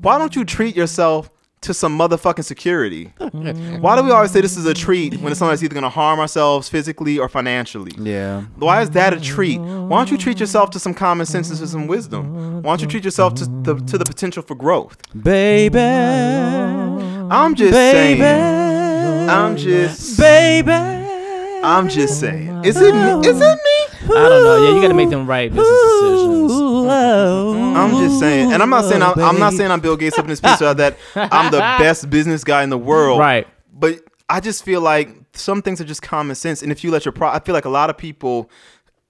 [0.01, 1.29] Why don't you treat yourself
[1.63, 3.13] to some motherfucking security?
[3.19, 3.81] Mm.
[3.81, 5.89] Why do we always say this is a treat when it's that's either going to
[5.89, 7.91] harm ourselves physically or financially?
[7.99, 8.43] yeah.
[8.57, 9.59] Why is that a treat?
[9.59, 12.63] Why don't you treat yourself to some common sense and some wisdom?
[12.63, 14.97] Why don't you treat yourself to the to the potential for growth?
[15.21, 15.81] Baby.
[15.81, 18.21] I'm just Baby.
[18.21, 19.29] saying.
[19.29, 20.17] I'm just.
[20.19, 20.71] Baby.
[20.71, 22.65] I'm just saying.
[22.65, 22.95] Is it?
[23.27, 23.78] Is it me?
[24.05, 24.63] I don't know.
[24.69, 25.69] Yeah, you got to make them right business
[26.01, 26.53] decisions.
[26.53, 30.25] I'm just saying, and I'm not saying I'm, I'm not saying I'm Bill Gates up
[30.25, 33.19] in this piece or that I'm the best business guy in the world.
[33.21, 33.47] Right.
[33.73, 37.05] But I just feel like some things are just common sense, and if you let
[37.05, 38.51] your pro, I feel like a lot of people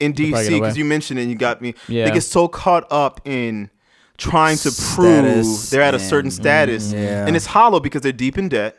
[0.01, 1.75] in DC because you mentioned it, and you got me.
[1.89, 2.05] Yeah.
[2.07, 3.71] They get so caught up in
[4.17, 4.75] trying to prove
[5.45, 7.27] Status they're at a certain and- status, Yeah.
[7.27, 8.77] and it's hollow because they're deep in debt.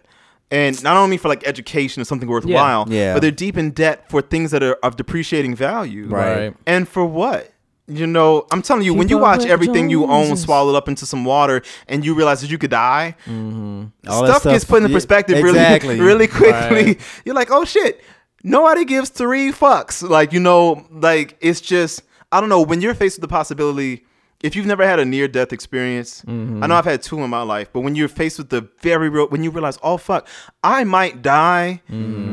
[0.51, 3.13] And not only for like education or something worthwhile, Yeah.
[3.13, 6.07] but they're deep in debt for things that are of depreciating value.
[6.07, 6.38] Right.
[6.38, 6.53] Right.
[6.65, 7.51] And for what?
[7.89, 11.05] you know, I'm telling you, when you watch with everything you own swallowed up into
[11.05, 13.85] some water, and you realize that you could die, mm-hmm.
[14.07, 15.99] All that stuff, gets put into yeah, perspective exactly.
[15.99, 16.83] really, really quickly.
[16.85, 17.01] Right.
[17.25, 18.01] You're like, oh shit,
[18.43, 20.07] nobody gives three fucks.
[20.07, 22.62] Like you know, like it's just I don't know.
[22.62, 24.05] When you're faced with the possibility,
[24.41, 27.41] if you've never had a near death experience, I know I've had two in my
[27.41, 30.28] life, but when you're faced with the very real, when you realize, oh fuck,
[30.63, 31.82] I might die,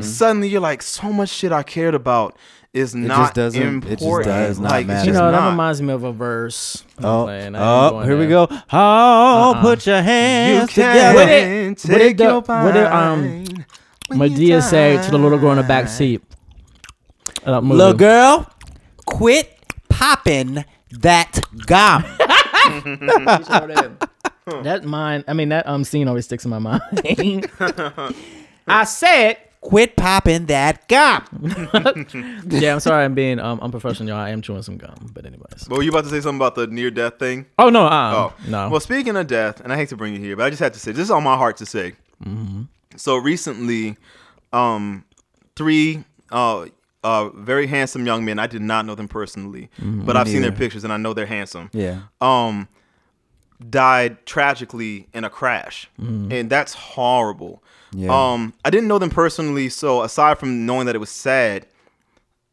[0.00, 2.36] suddenly you're like, so much shit I cared about
[2.72, 4.26] is not doesn't- it just important.
[4.26, 5.06] does not like, matter.
[5.06, 6.84] You know, that reminds me of a verse.
[7.02, 7.42] Oh, playing.
[7.42, 8.46] I ain't oh going here we go.
[8.50, 8.56] Oh,
[9.54, 9.62] Uh-uh.
[9.62, 11.14] put your hands can together.
[11.18, 13.66] What it- take what it do- your what it, um, mind
[14.08, 16.22] when Madea say to the little girl in the back seat.
[17.38, 17.76] of that movie.
[17.78, 18.46] Little girl,
[19.06, 22.04] quit popping that gum.
[24.62, 26.80] That mind, I mean that um scene always sticks in my mind.
[28.68, 31.24] I said, quit popping that gum.
[32.48, 32.74] yeah.
[32.74, 34.18] I'm sorry, I'm being um unprofessional, y'all.
[34.18, 35.64] I am chewing some gum, but anyways.
[35.68, 37.46] But were you about to say something about the near death thing?
[37.58, 38.68] Oh no, uh, Oh no.
[38.68, 40.72] Well, speaking of death, and I hate to bring it here, but I just had
[40.74, 41.94] to say this is on my heart to say.
[42.24, 42.62] Mm-hmm.
[42.94, 43.96] So recently,
[44.52, 45.04] um,
[45.56, 46.66] three uh,
[47.06, 48.38] uh, very handsome young men.
[48.38, 50.04] I did not know them personally, Mm-hmm.
[50.06, 51.70] but I've seen their pictures and I know they're handsome.
[51.72, 51.98] Yeah.
[52.20, 52.68] Um,
[53.70, 56.32] died tragically in a crash, Mm-hmm.
[56.32, 57.62] and that's horrible.
[57.92, 58.10] Yeah.
[58.32, 61.66] Um, I didn't know them personally, so aside from knowing that it was sad,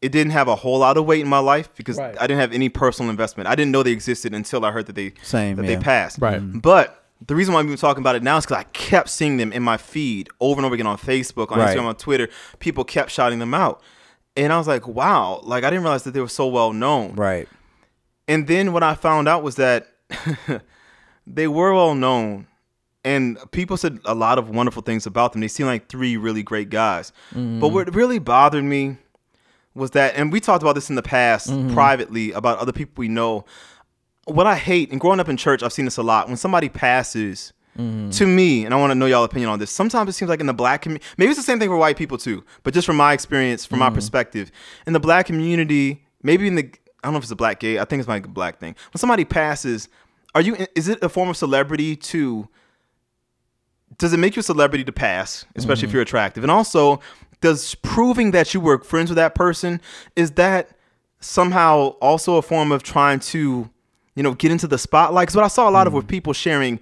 [0.00, 2.16] it didn't have a whole lot of weight in my life because Right.
[2.20, 3.48] I didn't have any personal investment.
[3.48, 5.76] I didn't know they existed until I heard that they Same, that yeah.
[5.76, 6.18] they passed.
[6.20, 6.38] Right.
[6.40, 9.36] But the reason why I'm even talking about it now is because I kept seeing
[9.38, 11.76] them in my feed over and over again on Facebook, on Right.
[11.76, 12.28] Instagram, on Twitter.
[12.60, 13.82] People kept shouting them out,
[14.36, 17.14] and I was like, wow, like I didn't realize that they were so well known.
[17.14, 17.48] Right.
[18.26, 19.88] And then what I found out was that
[21.26, 22.46] they were well known
[23.04, 25.42] and people said a lot of wonderful things about them.
[25.42, 27.12] They seemed like three really great guys.
[27.32, 27.60] Mm-hmm.
[27.60, 28.96] But what really bothered me
[29.74, 31.74] was that, and we talked about this in the past mm-hmm.
[31.74, 33.44] privately about other people we know.
[34.26, 36.28] What I hate, and growing up in church, I've seen this a lot.
[36.28, 38.10] When somebody passes, Mm-hmm.
[38.10, 39.68] to me, and I want to know y'all opinion on this.
[39.68, 41.96] Sometimes it seems like in the black community, maybe it's the same thing for white
[41.96, 43.96] people too, but just from my experience, from my mm-hmm.
[43.96, 44.52] perspective,
[44.86, 47.80] in the black community, maybe in the, I don't know if it's a black gay,
[47.80, 48.76] I think it's like a black thing.
[48.92, 49.88] When somebody passes,
[50.36, 52.48] are you, is it a form of celebrity to,
[53.98, 55.96] does it make you a celebrity to pass, especially if mm-hmm.
[55.96, 56.44] you're attractive?
[56.44, 57.00] And also,
[57.40, 59.80] does proving that you were friends with that person,
[60.14, 60.70] is that
[61.20, 63.68] somehow also a form of trying to,
[64.14, 65.26] you know, get into the spotlight?
[65.26, 66.80] Because what I saw a lot of with people sharing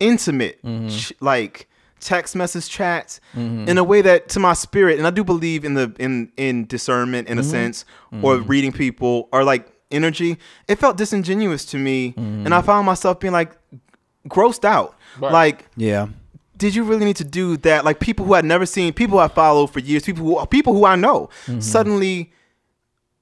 [0.00, 0.88] intimate, mm-hmm.
[0.88, 1.68] ch- like
[2.00, 3.66] text message chats mm-hmm.
[3.68, 6.66] in a way that to my spirit, and I do believe in the in in
[6.66, 7.50] discernment in a mm-hmm.
[7.50, 7.84] sense,
[8.22, 10.38] or reading people or like energy.
[10.68, 13.56] It felt disingenuous to me, and I found myself being like
[14.28, 16.08] grossed out, like Yeah.
[16.56, 17.84] did you really need to do that?
[17.84, 20.84] Like people who I'd never seen, people I followed for years, people who people who
[20.84, 22.32] I know, suddenly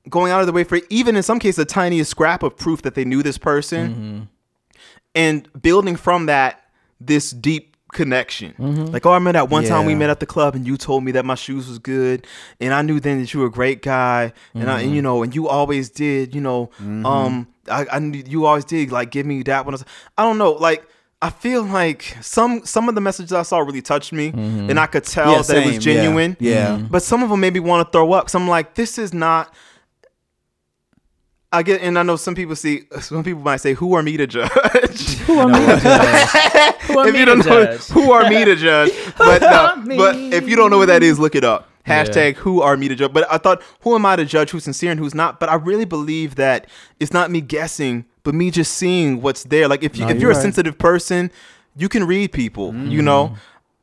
[0.09, 2.83] going out of the way for even in some cases the tiniest scrap of proof
[2.83, 4.29] that they knew this person,
[5.15, 6.62] and building from that
[7.07, 8.55] this deep connection.
[8.93, 11.05] Like, oh, I remember that one time we met at the club and you told
[11.05, 12.27] me that my shoes was good,
[12.61, 15.23] and I knew then that you were a great guy, and I, and you know,
[15.23, 19.27] and you always did, you know, um, I, I knew you always did like give
[19.27, 19.75] me that one.
[19.75, 19.79] I
[20.19, 20.87] I don't know, like.
[21.25, 24.87] I feel like some some of the messages I saw really touched me, and I
[24.89, 25.79] could tell Yeah, that it was same, yeah.
[25.79, 26.37] genuine.
[26.41, 26.79] Yeah.
[26.79, 26.91] Mhm.
[26.91, 28.29] But some of them made me want to throw up.
[28.29, 29.55] So I'm like, this is not.
[31.53, 32.85] I get, and I know some people see.
[33.01, 34.49] Some people might say, "Who are me to judge?"
[35.27, 36.29] Who are me to judge?
[36.87, 37.87] Who are if me you to don't know, judge?
[37.89, 38.93] who are me to judge?
[39.19, 41.69] But are no, but if you don't know what that is, look it up.
[41.87, 42.05] Yeah.
[42.05, 43.13] Hashtag who are me to judge?
[43.13, 45.41] But I thought, who am I to judge who's sincere and who's not?
[45.41, 46.67] But I really believe that
[47.01, 49.69] it's not me guessing, but me just seeing what's there.
[49.69, 50.43] Like if you, No, if you're you're a right.
[50.43, 51.31] sensitive person,
[51.77, 53.05] you can read people, you mm.
[53.05, 53.35] know,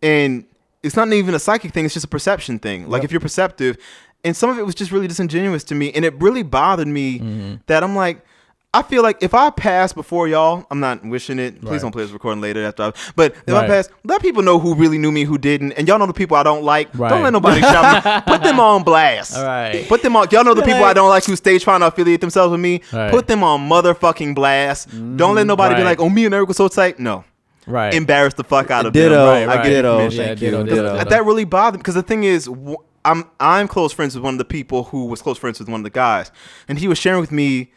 [0.02, 0.46] and
[0.82, 2.90] it's not even a psychic thing; it's just a perception thing.
[2.90, 3.78] Like if you're perceptive,
[4.24, 7.20] and some of it was just really disingenuous to me, and it really bothered me
[7.20, 7.56] mm-hmm.
[7.68, 8.26] that I'm like.
[8.72, 11.60] I feel like if I pass before y'all, I'm not wishing it.
[11.60, 11.82] Please Right.
[11.82, 12.84] don't play this recording later after.
[12.84, 13.68] I, but if I Right.
[13.68, 16.38] pass, let people know who really knew me, who didn't, and y'all know the people
[16.38, 16.88] I don't like.
[16.94, 17.10] Right.
[17.10, 18.22] Don't let nobody shout me.
[18.32, 19.36] Put them on blast.
[19.36, 19.88] All right.
[19.90, 20.28] Put them on.
[20.30, 22.82] Y'all know the people I don't like who stay trying to affiliate themselves with me.
[22.94, 23.10] Right.
[23.10, 24.90] Put them on motherfucking blast.
[25.18, 27.24] Don't let mm, nobody be like, "Oh, me and Eric were so tight." No,
[27.66, 27.92] Right.
[27.92, 29.10] embarrass the fuck out of Ditto.
[29.16, 29.50] them.
[29.50, 30.14] Right, I get it.
[30.14, 30.64] Yeah, Thank ditto, you.
[30.66, 30.94] ditto.
[30.98, 31.10] Ditto.
[31.10, 34.34] That really bothered me because the thing is, wh- I'm I'm close friends with one
[34.34, 36.32] of the people who was close friends with one of the guys,
[36.68, 37.72] and he was sharing with me.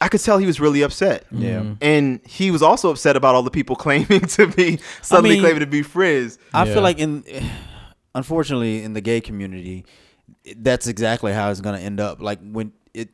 [0.00, 1.26] I could tell he was really upset.
[1.30, 1.60] Yeah.
[1.60, 1.72] Mm-hmm.
[1.80, 5.60] And he was also upset about all the people claiming to be suddenly mean- claiming
[5.60, 6.38] to be friends.
[6.52, 6.74] I Yeah.
[6.74, 7.22] feel like in
[8.14, 9.84] unfortunately in the gay community
[10.56, 13.10] that's exactly how it's going to end up like when it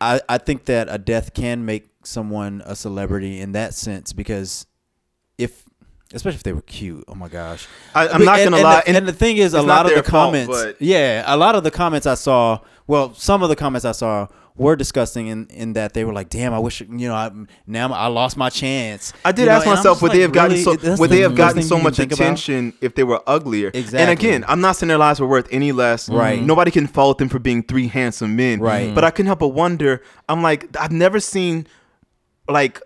[0.00, 4.66] I I think that a death can make someone a celebrity in that sense because
[5.38, 5.64] if
[6.12, 8.64] especially if they were cute oh my gosh I, I'm But- not and- gonna and
[8.64, 8.80] lie.
[8.80, 11.54] The, and, the thing is, a lot of the fault, comments, but- yeah, a lot
[11.54, 15.46] of the comments I saw Well, some of the comments I saw were disgusting in,
[15.46, 17.30] in that they were like, "Damn, I wish you know I
[17.66, 20.32] now I lost my chance." I did You know, ask and myself, would they have
[20.32, 20.64] gotten really?
[20.64, 22.24] so would the they have gotten so much think about?
[22.24, 23.70] attention if they were uglier?
[23.72, 24.00] Exactly.
[24.00, 26.08] And again, I'm not saying their lives were worth any less.
[26.10, 26.36] Right.
[26.38, 26.46] Mm-hmm.
[26.46, 28.60] Nobody can fault them for being three handsome men.
[28.60, 28.92] Right.
[28.94, 30.02] But I couldn't help but wonder.
[30.28, 31.66] I'm like, I've never seen
[32.48, 32.82] like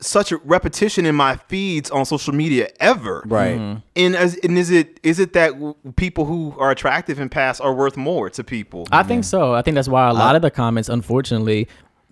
[0.00, 3.22] such a repetition in my feeds on social media ever.
[3.26, 3.80] Right.
[3.96, 7.60] And as and is it is it that w- people who are attractive in past
[7.60, 8.86] are worth more to people?
[8.90, 9.54] I think so.
[9.54, 11.68] I think that's why a lot of the comments, unfortunately,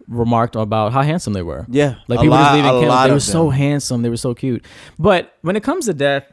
[0.06, 1.66] remarked about how handsome they were.
[1.68, 3.04] Yeah, like people lot- just leaving a comments.
[3.04, 4.02] They were of so handsome.
[4.02, 4.64] They were so cute.
[4.98, 6.24] But when it comes to death,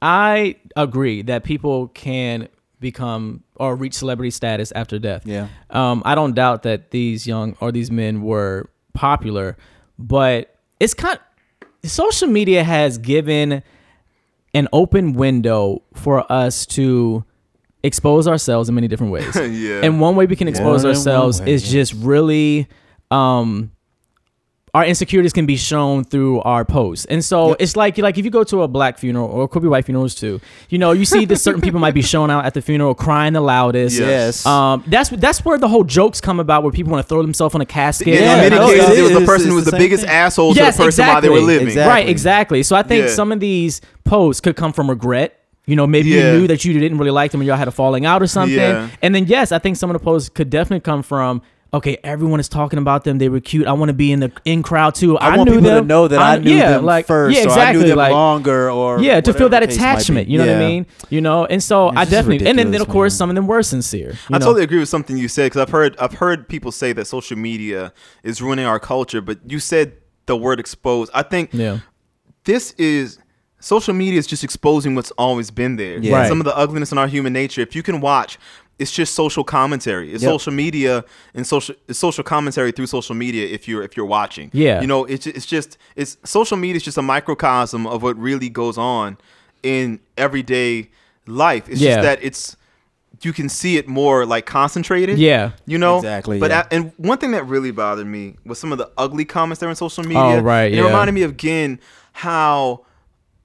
[0.00, 2.48] I agree that people can
[2.80, 5.22] become or reach celebrity status after death.
[5.26, 5.48] Yeah.
[5.70, 9.56] Um, I don't doubt that these young or these men were popular,
[9.98, 11.18] but it's kind.
[11.84, 13.62] social media has given
[14.54, 17.24] an open window for us to
[17.82, 19.34] expose ourselves in many different ways.
[19.36, 19.80] Yeah.
[19.82, 22.68] And one way we can expose More one ourselves is just really
[23.10, 23.70] um
[24.74, 27.04] our insecurities can be shown through our posts.
[27.06, 29.62] And so it's like like if you go to a black funeral or it could
[29.62, 32.44] be white funerals too, you know, you see that certain people might be shown out
[32.44, 33.96] at the funeral crying the loudest.
[33.98, 34.44] Yes.
[34.44, 37.54] Um that's that's where the whole jokes come about where people want to throw themselves
[37.54, 38.08] on a casket.
[38.08, 40.10] in Yeah, many cases, it it was the person who was the the biggest thing.
[40.10, 41.54] asshole Yes, to the person while they were exactly.
[41.54, 41.68] living.
[41.68, 41.90] Exactly.
[41.92, 42.62] Right, exactly.
[42.64, 43.10] So I think Yeah.
[43.14, 45.38] some of these posts could come from regret.
[45.66, 46.32] You know, maybe Yeah.
[46.32, 48.26] you knew that you didn't really like them and y'all had a falling out or
[48.26, 48.58] something.
[48.58, 48.88] Yeah.
[49.02, 51.40] And then yes, I think some of the posts could definitely come from
[51.74, 53.18] okay, everyone is talking about them.
[53.18, 53.66] They were cute.
[53.66, 55.18] I want to be in the in crowd too.
[55.18, 55.84] I, I, want knew people them.
[55.84, 57.62] to know that I, knew yeah, them like, first, Yeah, or exactly.
[57.64, 59.90] I knew them like, longer, or yeah, to feel that the case might be.
[59.92, 60.28] attachment.
[60.28, 60.86] You know what I mean?
[61.10, 63.18] You know, and so I definitely, and then, then of course man.
[63.18, 64.12] some of them were sincere.
[64.12, 64.46] you I know?
[64.46, 67.36] totally agree with something you said because I've heard I've heard people say that social
[67.36, 69.94] media is ruining our culture, but you said
[70.26, 71.10] the word expose.
[71.12, 71.80] I think Yeah.
[72.44, 73.18] this is
[73.60, 75.98] social media is just exposing what's always been there.
[75.98, 76.14] Yeah.
[76.16, 76.28] Right.
[76.28, 77.62] Some of the ugliness in our human nature.
[77.62, 78.38] If you can watch,
[78.78, 80.12] it's just social commentary.
[80.12, 80.32] It's Yep.
[80.32, 83.46] social media and social it's social commentary through social media.
[83.46, 84.80] If you're if you're watching, Yeah.
[84.80, 88.48] you know, it's it's just it's social media is just a microcosm of what really
[88.48, 89.16] goes on
[89.62, 90.90] in everyday
[91.26, 91.68] life.
[91.68, 91.96] It's Yeah.
[91.96, 92.56] just that it's
[93.22, 95.18] you can see it more like concentrated.
[95.18, 95.52] Yeah.
[95.66, 96.66] You know Exactly, But yeah.
[96.70, 99.68] a- and one thing that really bothered me was some of the ugly comments there
[99.70, 100.18] on social media.
[100.20, 100.82] Oh, right, And yeah.
[100.82, 101.78] It reminded me of again
[102.12, 102.80] how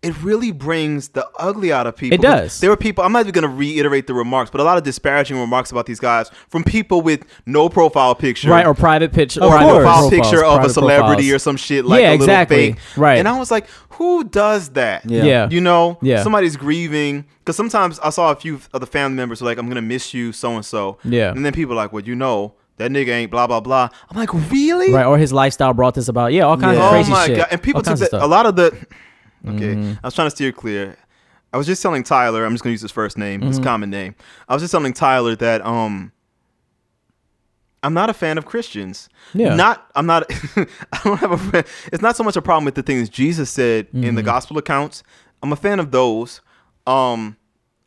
[0.01, 2.15] it really brings the ugly out of people.
[2.15, 2.61] It does.
[2.61, 3.03] There were people.
[3.03, 5.87] I'm not even going to reiterate the remarks, but a lot of disparaging remarks about
[5.87, 10.09] these guys from people with no profile picture, Right, or private picture, or private profile
[10.09, 11.31] profiles, picture of a celebrity profiles.
[11.33, 12.71] or some shit like Yeah, a little exactly.
[12.73, 12.79] fake.
[12.95, 13.17] Right.
[13.19, 15.03] And I was like, who does that?
[15.09, 15.23] Yeah.
[15.23, 15.49] Yeah.
[15.49, 16.23] You know, Yeah.
[16.23, 19.57] somebody's grieving because sometimes I saw a few of the family members who are like,
[19.57, 21.31] "I'm gonna miss you, so and so." Yeah.
[21.31, 24.15] and then people are like, "Well, you know, that nigga ain't blah blah blah." I'm
[24.17, 24.93] like, really?
[24.93, 26.31] Right, or his lifestyle brought this about.
[26.31, 26.83] Yeah, all kinds Yeah.
[26.85, 27.37] of Oh crazy my shit.
[27.37, 27.47] god!
[27.51, 28.23] And people All took that.
[28.23, 28.73] A lot of the.
[29.47, 29.93] Okay, Mm-hmm.
[30.03, 30.97] I was trying to steer clear.
[31.53, 32.45] I was just telling Tyler.
[32.45, 33.47] I'm just gonna use his first name, Mm-hmm.
[33.49, 34.15] his common name.
[34.47, 36.11] I was just telling Tyler that um.
[37.81, 39.07] I'm not a fan of Christians.
[39.33, 39.55] Yeah.
[39.55, 39.89] Not.
[39.95, 40.25] I'm not.
[40.57, 41.37] I don't have a.
[41.37, 41.65] friend.
[41.93, 44.15] It's not so much a problem with the things Jesus said in Mm-hmm.
[44.15, 45.01] the gospel accounts.
[45.41, 46.41] I'm a fan of those.
[46.85, 47.37] Um,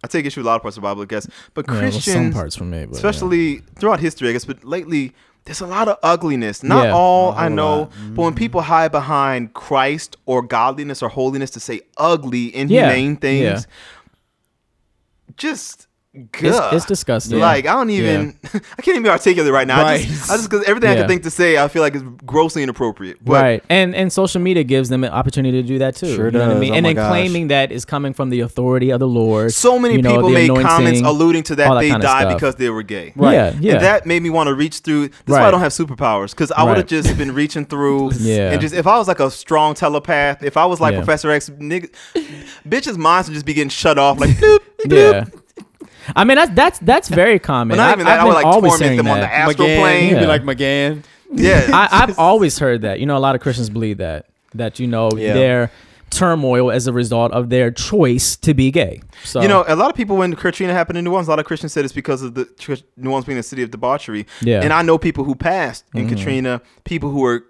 [0.03, 1.29] I take issue with a lot of parts of the Bible, I guess.
[1.53, 2.97] But Yeah, well, Christians, some parts for me, but, yeah.
[2.97, 5.13] especially throughout history, I guess, but lately
[5.45, 6.63] there's a lot of ugliness.
[6.63, 6.95] Not Yeah.
[6.95, 7.93] all I whole know, lot.
[8.15, 8.71] but when people mm-hmm.
[8.71, 12.61] hide behind Christ or godliness or holiness to say ugly, Yeah.
[12.63, 13.61] inhumane things, Yeah.
[15.37, 17.39] just It's, it's disgusting.
[17.39, 19.83] Like I don't even, I can't even articulate right now.
[19.87, 20.31] I just, Right.
[20.31, 23.25] I just because everything I can think to say, I feel like is grossly inappropriate.
[23.25, 26.15] But right, and and social media gives them an opportunity to do that too.
[26.15, 26.75] Sure you know what I mean?
[26.75, 27.09] Oh and then gosh.
[27.09, 29.53] claiming that is coming from the authority of the Lord.
[29.53, 32.21] so many you know, people the made comments alluding to that that they kinda died
[32.23, 32.35] stuff.
[32.35, 33.15] because they were gay.
[33.17, 33.33] Right.
[33.33, 33.73] Yeah, yeah.
[33.77, 35.09] And that made me want to reach through.
[35.09, 36.87] That's why I don't have superpowers because I would have Right.
[36.89, 38.11] just been reaching through.
[38.21, 38.51] Yeah.
[38.53, 40.99] And just if I was like a strong telepath, if I was like Yeah.
[40.99, 41.91] Professor X, nigga,
[42.69, 44.31] bitches' minds would just be getting shut off like.
[44.31, 45.25] Bloop, yeah.
[46.17, 47.77] I mean that's that's that's very common.
[47.77, 48.19] But not I've- that.
[48.19, 49.29] I've I would like always torment hearing them on that.
[49.29, 50.09] the astral McGann, plane.
[50.09, 51.05] He'd be like McGann.
[51.35, 51.71] Yeah.
[51.73, 53.01] I, I've always heard that.
[53.01, 55.33] You know, a lot of Christians believe that that you know Yeah.
[55.35, 55.71] their
[56.11, 59.01] turmoil as a result of their choice to be gay.
[59.25, 61.39] So You know, a lot of people when Katrina happened in New Orleans, a lot
[61.39, 64.27] of Christians said it's because of the Tr- New Orleans being a city of debauchery.
[64.43, 64.57] Yeah.
[64.57, 64.65] Mm-hmm.
[64.65, 67.47] And I know people who passed in Katrina, people who were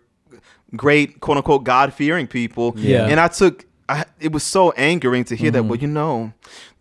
[0.77, 2.75] great, quote unquote, God fearing people.
[2.77, 3.07] Yeah.
[3.09, 3.67] And I took.
[3.89, 5.55] I, it was so angering to hear Mm-hmm.
[5.57, 5.63] that.
[5.65, 6.33] Well, you know,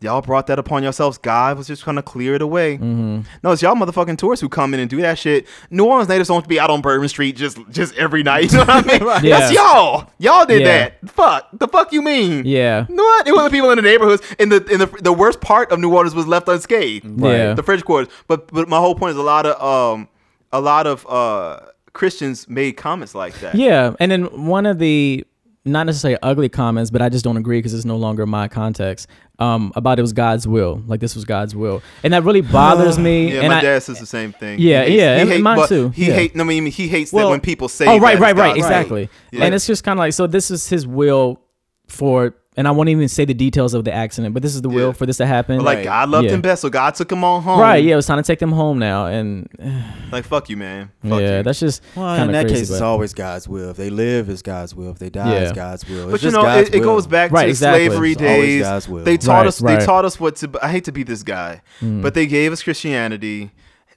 [0.02, 1.18] y'all brought that upon yourselves.
[1.18, 2.76] God was just gonna clear it away.
[2.78, 3.22] Mm-hmm.
[3.44, 5.48] No, it's y'all motherfucking tourists who come in and do that shit.
[5.70, 8.52] New Orleans natives don't be out on Bourbon Street just just every night.
[8.52, 9.24] You know what I mean?
[9.24, 9.40] Yeah.
[9.40, 10.10] That's y'all.
[10.20, 10.90] Y'all did Yeah.
[11.02, 11.10] that.
[11.10, 11.50] Fuck.
[11.54, 12.46] The fuck you mean?
[12.46, 12.86] yeah.
[12.88, 13.28] You know what?
[13.28, 14.22] It was the people in the neighborhoods.
[14.40, 17.20] And the in the the worst part of New Orleans was left unscathed.
[17.20, 17.54] Yeah.
[17.56, 18.14] The French quarters.
[18.28, 20.08] But but my whole point is a lot of um
[20.54, 21.60] a lot of uh
[21.94, 23.54] Christians made comments like that.
[23.56, 25.26] Yeah, and then one of the
[25.64, 29.08] not necessarily ugly comments, but I just don't agree because it's no longer my context.
[29.40, 32.98] Um, about it was God's will, like this was God's will, and that really bothers
[33.08, 33.34] me.
[33.34, 34.60] Yeah, and my I, dad says the same thing.
[34.60, 36.14] Yeah, He hates- yeah, he and hate- mine too, He yeah.
[36.14, 36.36] hate.
[36.36, 37.86] No, I mean he hates Well- that when people say.
[37.88, 39.10] oh right, that right, it's right, God's exactly.
[39.32, 39.46] Yeah.
[39.46, 40.28] And it's just kind of like so.
[40.28, 41.42] This is His will
[41.88, 44.68] for, and I won't even say the details of the accident, but this is the
[44.70, 44.92] will Yeah.
[44.94, 45.58] for this to happen.
[45.60, 45.84] But like Right.
[45.86, 46.32] God loved Yeah.
[46.34, 47.60] him best, so God took him on home.
[47.60, 49.48] right, yeah, it was time to take them home now, and
[50.12, 50.90] Like fuck you, man.
[51.02, 51.44] Fuck yeah, you.
[51.44, 52.56] that's just Well, in that crazy.
[52.62, 53.70] case, it's always God's will.
[53.70, 54.92] If they live, it's God's will.
[54.92, 55.40] If they die, Yeah.
[55.40, 56.04] it's God's will.
[56.04, 57.88] It's But you know, it, it goes back Right, to exactly.
[57.88, 58.62] slavery It's days.
[58.64, 59.04] God's will.
[59.06, 59.58] They taught Right, us.
[59.60, 60.50] They taught us what to.
[60.62, 63.52] I hate to be this guy, but they gave us Christianity.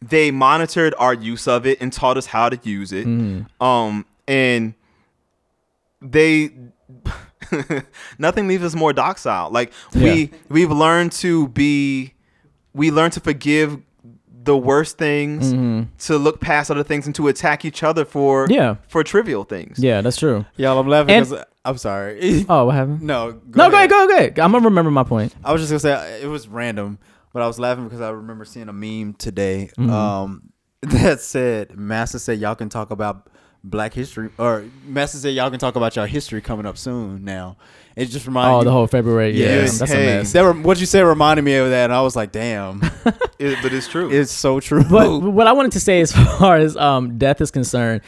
[0.07, 3.07] They monitored our use of it and taught us how to use it.
[3.61, 4.75] Um, and
[6.03, 6.51] they
[8.19, 9.51] nothing leaves us more docile.
[9.51, 10.27] Like we Yeah.
[10.49, 12.15] we've learned to be,
[12.73, 13.79] we learn to forgive
[14.43, 15.53] the worst things,
[16.07, 18.77] to look past other things, and to attack each other for Yeah.
[18.89, 19.79] for trivial things.
[19.79, 20.45] Yeah, that's true.
[20.57, 22.45] Y'all, I'm laughing And- because I'm sorry.
[22.49, 23.01] Oh, what happened?
[23.03, 24.39] no, go no, go ahead, go ahead.
[24.39, 25.35] I'm gonna remember my point.
[25.43, 26.99] I was just gonna say it was random,
[27.33, 29.91] but I was laughing because I remember seeing a meme today Mm-hmm.
[29.91, 30.43] um,
[30.83, 33.31] that said, "Master said y'all can talk about
[33.67, 37.57] Black history, or Master said y'all can talk about y'all history coming up soon." Now
[37.97, 38.65] it just reminded Oh, me.
[38.65, 39.31] the whole February.
[39.33, 39.79] Yeah, Yes.
[39.79, 40.03] that's Hey.
[40.03, 40.33] a mess.
[40.33, 42.83] that what you said reminded me of that, and I was like, "Damn,
[43.39, 44.11] It- but it's true.
[44.11, 47.51] it's so true." But what I wanted to say, as far as um, death is
[47.51, 48.03] concerned,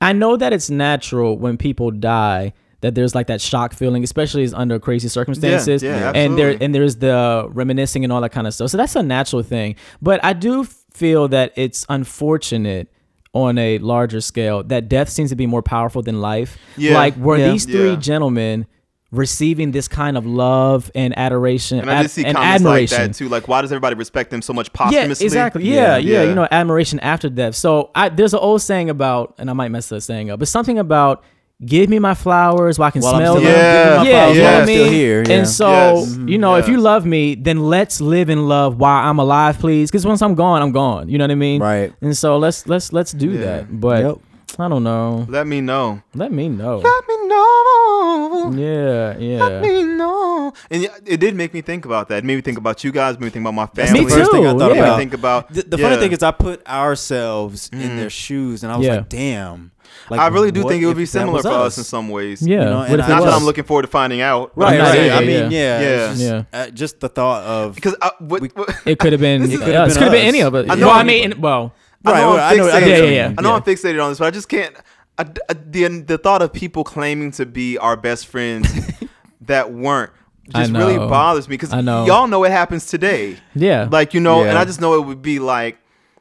[0.00, 2.52] I know that it's natural when people die
[2.82, 5.82] that there's like that shock feeling, especially under crazy circumstances.
[5.82, 8.68] yeah, and there and there's the reminiscing and all that kind of stuff.
[8.70, 9.74] So that's a natural thing.
[10.02, 12.88] But I do feel that it's unfortunate
[13.34, 16.56] on a larger scale that death seems to be more powerful than life.
[16.76, 16.94] Yeah.
[16.94, 17.50] Like were Yeah.
[17.50, 17.96] these three Yeah.
[17.96, 18.66] gentlemen
[19.10, 22.98] receiving this kind of love and adoration and I ad- just see and comments admiration?
[22.98, 23.28] like that too.
[23.28, 25.24] Like, why does everybody respect them so much posthumously?
[25.24, 25.64] Yeah, exactly.
[25.64, 26.28] Yeah, yeah, Yeah.
[26.30, 27.54] You know, admiration after death.
[27.54, 30.48] So I, there's an old saying about, and I might mess that saying up, but
[30.48, 31.22] something about
[31.64, 33.44] give me my flowers while I can While smell them.
[33.44, 35.34] alive, give me my yeah, flowers you while I I'm still here, yeah.
[35.34, 36.16] And so Yes.
[36.26, 39.90] you know, if you love me, then let's live in love while I'm alive, please.
[39.90, 41.08] Because once I'm gone, I'm gone.
[41.08, 41.60] You know what I mean?
[41.62, 41.92] Right.
[42.00, 43.40] And so let's let's let's do Yeah.
[43.40, 43.80] that.
[43.80, 44.18] But Yep.
[44.56, 45.26] I don't know.
[45.28, 46.00] Let me know.
[46.14, 46.78] Let me know.
[46.78, 48.52] Let me know.
[48.54, 49.44] Yeah, yeah.
[49.44, 50.52] Let me know.
[50.70, 52.18] And it did make me think about that.
[52.18, 53.18] It made me think about you guys.
[53.18, 54.00] Made me think about my family.
[54.00, 54.82] Me the first thing I too, thought yeah.
[54.82, 54.98] About.
[54.98, 57.96] think about The, the funny thing is, I put ourselves in Mhm.
[57.96, 58.96] their shoes, and I was Yeah.
[58.96, 59.72] like, "Damn."
[60.10, 62.40] Like, I really do think it would be similar for us in some ways.
[62.46, 62.58] Yeah.
[62.58, 63.30] You know, and if I- Not was?
[63.30, 64.52] that I'm looking forward to finding out.
[64.56, 64.92] but Right, I'm right.
[64.92, 65.80] saying- I yeah, mean, yeah, yeah.
[66.10, 66.42] it's just, Yeah.
[66.60, 69.42] uh, just the thought of Because I, what, what- It could have been.
[69.44, 70.70] This It is- could could've been been any of it.
[70.70, 71.72] I know well, I mean, well,
[72.04, 73.34] I know Right, I'm right, I know- yeah, yeah, yeah.
[73.38, 74.74] I know I'm fixated on this, but I just can't.
[75.18, 78.68] I, I- the the thought of people claiming to be our best friends
[79.42, 80.10] that weren't
[80.48, 83.36] just really bothers me because y'all know what happens today.
[83.54, 83.88] yeah.
[83.90, 85.78] Like you know, and I just know it would be like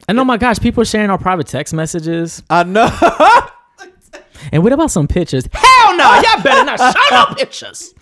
[0.07, 2.43] and oh my gosh, people are sharing our private text messages.
[2.49, 2.87] I know.
[4.51, 5.47] And what about some pictures?
[5.53, 7.93] Hell no, y'all better not show no pictures.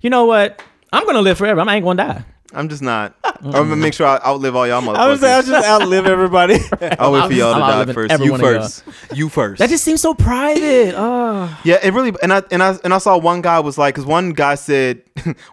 [0.00, 0.62] You know what?
[0.92, 1.60] I'm gonna live forever.
[1.60, 2.24] I ain't gonna die.
[2.52, 3.14] I'm just not.
[3.24, 6.54] I'm gonna make sure I outlive all y'all I was, I was just outlive everybody.
[6.98, 8.12] I'll wait for y'all to I'm die outliving first.
[8.12, 8.62] every You one of y'all.
[8.62, 8.84] first.
[9.14, 9.58] You first.
[9.60, 10.94] That just seems so private.
[10.96, 11.60] Oh.
[11.64, 14.04] Yeah, it really and I and I and I saw one guy was like, because
[14.04, 15.02] one guy said,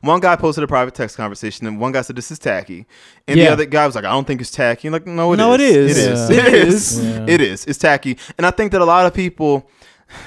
[0.02, 2.88] one guy posted a private text conversation, and one guy said this is tacky,
[3.28, 4.88] and the other guy was like, I don't think it's tacky.
[4.88, 5.38] And like, no, it is.
[5.38, 5.98] No, it is.
[5.98, 6.30] It is.
[6.30, 6.48] Yeah.
[6.48, 7.04] It is.
[7.04, 7.26] Yeah.
[7.28, 7.66] It is.
[7.66, 9.70] It's tacky, and I think that a lot of people.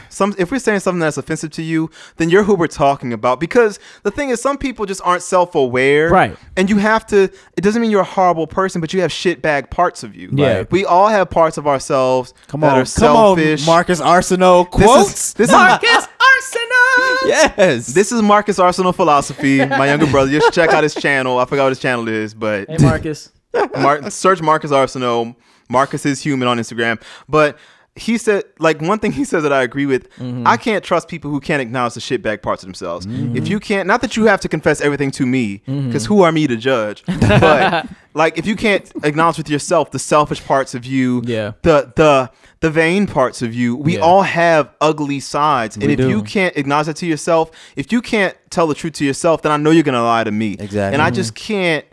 [0.08, 3.40] Some if we're saying something that's offensive to you, then you're who we're talking about.
[3.40, 6.36] Because the thing is, some people just aren't self-aware, Right.
[6.56, 7.24] And you have to.
[7.56, 10.28] It doesn't mean you're a horrible person, but you have shitbag parts of you.
[10.32, 10.56] Yeah.
[10.58, 10.70] Right?
[10.70, 13.64] we all have parts of ourselves Come that on, are come on.
[13.66, 15.32] Marcus Arsenal This is- quotes.
[15.34, 17.28] this is Marcus Arsenal.
[17.28, 17.86] yes.
[17.88, 19.64] This is Marcus Arsenal Philosophy.
[19.64, 20.30] My younger brother.
[20.30, 21.38] You should check out his channel.
[21.38, 23.30] I forgot what his channel is, but Hey Marcus.
[23.76, 25.34] Mar- search Marcus Arsenal.
[25.68, 27.00] Marcus is human on Instagram.
[27.28, 27.56] But
[27.96, 30.08] he said, like one thing he says that I agree with.
[30.16, 30.46] Mm-hmm.
[30.46, 33.06] I can't trust people who can't acknowledge the shitbag parts of themselves.
[33.06, 33.36] Mm-hmm.
[33.36, 35.88] If you can't, not that you have to confess everything to me, mm-hmm.
[35.88, 37.04] because who are me to judge?
[37.40, 41.52] But like, if you can't acknowledge with yourself the selfish parts of you, Yeah.
[41.62, 44.00] the the the vain parts of you, we Yeah.
[44.02, 46.08] all have ugly sides, and if do.
[46.08, 49.50] you can't acknowledge that to yourself, if you can't tell the truth to yourself, then
[49.52, 50.52] I know you're gonna lie to me.
[50.58, 50.94] Exactly.
[50.94, 51.84] And I just can't.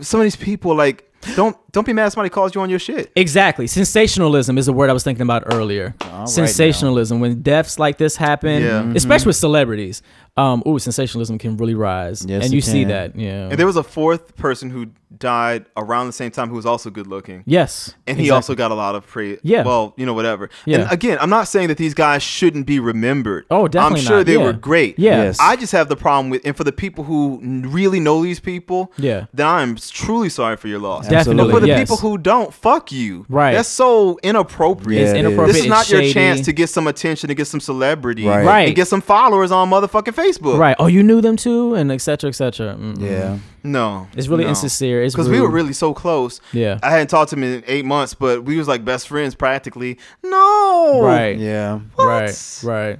[0.00, 2.78] Some of these people like don't don't be mad if somebody calls you on your
[2.78, 3.12] shit.
[3.16, 3.66] Exactly.
[3.66, 5.94] Sensationalism is the word I was thinking about earlier.
[6.00, 7.20] right sensationalism.
[7.20, 8.82] When deaths like this happen, Yeah.
[8.82, 8.96] Mhm.
[8.96, 10.00] especially with celebrities,
[10.38, 12.24] um, ooh, sensationalism can really rise.
[12.26, 12.88] Yes, and it you see can.
[12.88, 13.16] that.
[13.18, 13.48] Yeah.
[13.50, 14.86] And there was a fourth person who
[15.18, 17.42] died around the same time who was also good looking.
[17.46, 17.94] yes.
[18.06, 18.34] And he exactly.
[18.36, 19.38] also got a lot of praise.
[19.42, 19.62] Yeah.
[19.62, 20.50] Well, you know, whatever.
[20.66, 20.80] Yeah.
[20.82, 23.44] And again, I'm not saying that these guys shouldn't be remembered.
[23.50, 24.26] Oh, definitely I'm sure not.
[24.26, 24.44] they Yeah.
[24.44, 24.98] were great.
[24.98, 25.22] Yeah.
[25.24, 25.38] Yes.
[25.40, 28.92] I just have the problem with, and for the people who really know these people,
[28.98, 29.24] Yeah.
[29.32, 31.08] then I'm truly sorry for your loss.
[31.08, 31.44] Definitely.
[31.44, 31.80] But for the yes.
[31.80, 33.24] people who don't, fuck you.
[33.28, 33.52] Right.
[33.52, 35.02] That's so inappropriate.
[35.02, 35.48] It's inappropriate.
[35.48, 36.12] This is it's not your lady.
[36.12, 38.44] chance to get some attention, to get some celebrity, Right.
[38.44, 38.66] Right.
[38.68, 40.58] and get some followers on motherfucking Facebook.
[40.58, 40.76] Right.
[40.78, 42.32] Oh, you knew them too, and etc.
[42.32, 42.94] cetera, et cetera.
[42.98, 43.38] Yeah.
[43.62, 44.50] No, It's really no.
[44.50, 45.02] insincere.
[45.02, 46.40] It's because we were really so close.
[46.52, 46.78] Yeah.
[46.84, 49.98] I hadn't talked to him in eight months, but we was like best friends practically.
[50.22, 51.36] No, Right.
[51.36, 51.80] Yeah.
[51.98, 52.60] Right.
[52.62, 52.98] Right.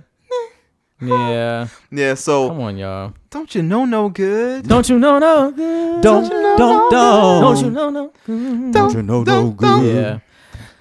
[1.01, 1.69] Yeah.
[1.91, 2.15] Yeah.
[2.15, 3.13] So Come on, y'all.
[3.31, 4.67] don't you know no good?
[4.67, 5.51] Don't you know no?
[5.53, 6.03] good?
[6.03, 7.41] Don't, know don't, no don't.
[7.43, 8.13] Don't you know no?
[8.25, 8.73] good?
[8.73, 9.95] Don't you know no good?
[9.95, 10.19] Yeah.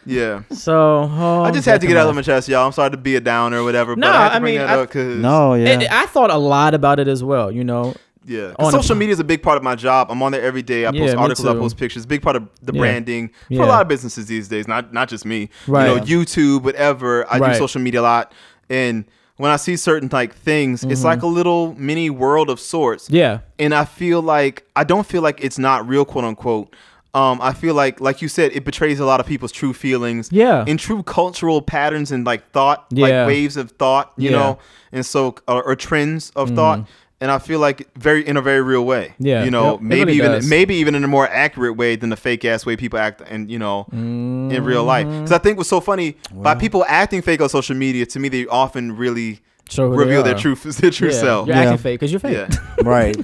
[0.08, 0.44] Yeah.
[0.52, 2.20] So oh, I just had to get out of my.
[2.20, 2.66] my chest, y'all.
[2.66, 4.56] I'm sorry to be a downer or whatever, No, but I had to I bring
[4.56, 5.70] mean, that I- up because No, yeah.
[5.70, 7.52] And I thought a lot about it as well.
[7.52, 7.96] You know.
[8.28, 8.54] Yeah.
[8.72, 10.10] Social media is a big part of my job.
[10.10, 10.86] I'm on there every day.
[10.88, 12.08] I Yeah, post me articles, I post pictures.
[12.08, 12.80] Big part of the Yeah.
[12.80, 13.66] branding for Yeah.
[13.66, 14.68] a lot of businesses these days.
[14.68, 15.50] Not not just me.
[15.68, 15.90] Right.
[15.90, 17.26] You know, YouTube, whatever.
[17.32, 17.54] I Right.
[17.54, 18.32] do social media a lot,
[18.70, 19.06] and
[19.38, 21.06] when I see certain like things, it's Mm-hmm.
[21.06, 23.10] like a little mini world of sorts.
[23.10, 23.40] Yeah.
[23.60, 26.74] And I feel like I don't feel like it's not real, quote unquote.
[27.14, 30.30] Um, I feel like, like you said, it betrays a lot of people's true feelings,
[30.34, 30.66] Yeah.
[30.68, 33.04] and true cultural patterns and like thought, Yeah.
[33.22, 34.38] like waves of thought, you Yeah.
[34.38, 34.58] know,
[34.92, 36.86] and so or, or trends of thought.
[37.22, 39.14] And I feel like very in a very real way.
[39.20, 39.46] Yeah.
[39.46, 39.76] you know, Yep.
[39.76, 40.50] It maybe really even does.
[40.50, 43.50] maybe even in a more accurate way than the fake ass way people act, and
[43.50, 45.08] you know, in real life.
[45.08, 45.20] Mm-hmm.
[45.20, 48.28] Because I think what's so funny by people acting fake on social media, to me,
[48.30, 49.40] they often really
[49.70, 50.40] Show reveal their are.
[50.40, 51.20] true their true Yeah.
[51.20, 51.48] self.
[51.48, 51.64] You're Yeah.
[51.64, 52.34] acting fake because you're fake.
[52.50, 52.50] Yeah.
[52.84, 53.16] right.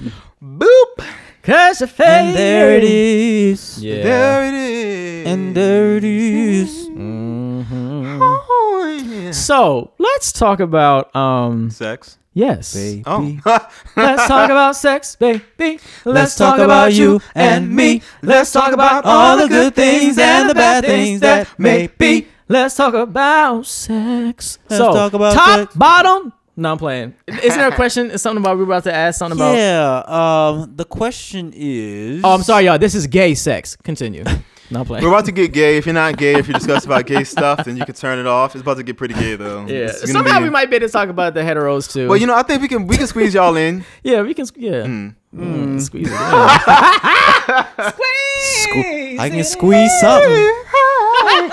[0.42, 1.04] Boop.
[1.42, 2.06] Cause you're fake.
[2.08, 3.78] and there it is.
[3.84, 4.02] Yeah.
[4.04, 5.26] There it is.
[5.28, 6.88] And there it is.
[6.88, 8.18] Mhm.
[8.22, 9.32] Oh, yeah.
[9.32, 11.68] So let's talk about um.
[11.70, 12.16] Sex.
[12.34, 12.74] Yes.
[12.74, 13.02] Baby.
[13.06, 13.38] Oh.
[13.96, 15.78] Let's talk about sex, baby.
[16.04, 18.02] Let's talk about you and me.
[18.22, 22.28] Let's talk about all the good things and the bad things that may be.
[22.48, 24.58] Let's talk about sex.
[24.68, 25.74] Let's so, talk about top, sex.
[25.74, 26.32] bottom.
[26.54, 27.14] No, I'm playing.
[27.26, 28.10] Isn't there a question?
[28.10, 29.56] Is something about we are about to ask something about?
[29.56, 30.02] Yeah.
[30.06, 30.76] Um.
[30.76, 32.22] The question is.
[32.22, 32.78] Oh, I'm sorry, y'all.
[32.78, 33.76] This is gay sex.
[33.82, 34.24] Continue.
[34.72, 35.04] Not playing.
[35.04, 35.76] We're about to get gay.
[35.76, 38.26] If you're not gay, if you're discussing about gay stuff, then you can turn it
[38.26, 38.54] off.
[38.54, 39.66] It's about to get pretty gay though.
[39.66, 39.86] Yeah.
[39.86, 42.08] It's Somehow be- we might be able to talk about the heteros too.
[42.08, 43.84] Well, you know, I think we can we can squeeze y'all in.
[44.02, 44.46] yeah, we can.
[44.56, 44.82] Yeah.
[44.84, 45.14] Mm.
[45.34, 46.12] Mm, squeeze it.
[46.12, 46.18] in.
[48.42, 50.54] Sque- I can squeeze something.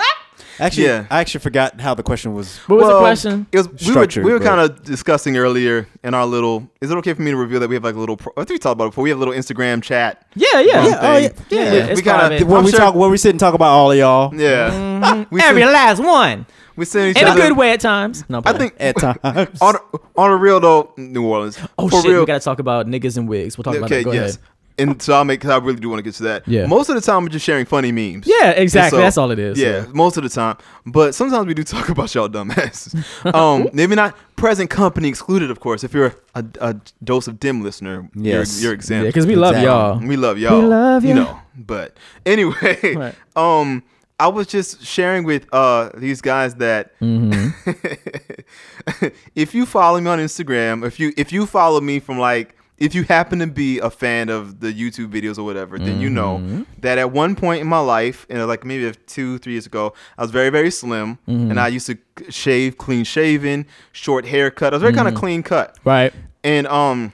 [0.60, 1.06] Actually, Yeah.
[1.10, 2.58] I actually forgot how the question was.
[2.66, 3.46] What was the question?
[3.52, 6.70] It was we were we were kind of discussing earlier in our little.
[6.80, 8.18] Is it okay for me to reveal that we have like a little?
[8.36, 9.02] I think we talked about it before.
[9.04, 10.26] We have a little Instagram chat.
[10.34, 10.86] Yeah, yeah.
[10.86, 11.28] Yeah, oh, yeah.
[11.28, 11.58] thing.
[11.58, 12.46] Yeah, We- it's we kinda- private.
[12.46, 14.70] Where I'm we sure- talk, where we sit and talk about all of y'all Yeah,
[14.70, 15.34] mm-hmm.
[15.34, 16.46] we Every send, last one.
[16.76, 18.24] we send each In a good way at times.
[18.28, 19.58] No, I think at times.
[19.60, 19.76] on
[20.16, 21.58] on a real though, New Orleans.
[21.78, 22.20] Oh for shit, real.
[22.20, 23.56] we gotta talk about niggas and wigs.
[23.56, 24.04] We'll talk about okay, that.
[24.04, 24.36] Go yes.
[24.36, 24.44] ahead.
[24.80, 25.40] And so I'll make.
[25.42, 26.48] Cause I really do want to get to that.
[26.48, 26.66] Yeah.
[26.66, 28.26] Most of the time, we're just sharing funny memes.
[28.26, 28.98] Yeah, exactly.
[28.98, 29.58] so- That's all it is.
[29.58, 30.56] Yeah, most of the time.
[30.86, 33.04] But sometimes we do talk about y'all dumbasses.
[33.34, 35.84] Um, maybe not present company excluded, of course.
[35.84, 38.60] If you're a, a dose of DEM listener, Yes.
[38.62, 39.06] you're, you're Yeah, exempt.
[39.08, 39.70] because we love Exactly.
[39.70, 39.98] y'all.
[40.08, 40.60] we love y'all.
[40.60, 41.10] We love you.
[41.10, 41.38] You know.
[41.56, 43.14] But anyway, Right.
[43.36, 43.82] um,
[44.18, 49.08] I was just sharing with uh these guys that Mm-hmm.
[49.34, 52.94] if you follow me on Instagram, if you if you follow me from like if
[52.94, 56.38] you happen to be a fan of the YouTube videos or whatever, then you know
[56.38, 56.62] Mm-hmm.
[56.80, 60.22] that at one point in my life, and like maybe two, three years ago, I
[60.22, 61.50] was very, very slim, Mm-hmm.
[61.50, 61.98] and I used to
[62.30, 64.72] shave, clean shaven, short haircut.
[64.72, 65.20] I was very kind of Mm-hmm.
[65.20, 66.12] clean cut, Right.
[66.42, 67.12] and um,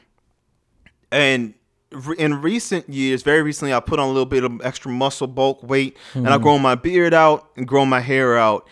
[1.10, 1.54] and
[1.90, 5.26] re- in recent years, very recently, I put on a little bit of extra muscle,
[5.26, 8.68] bulk, weight, and I've grown my beard out and grown my hair out.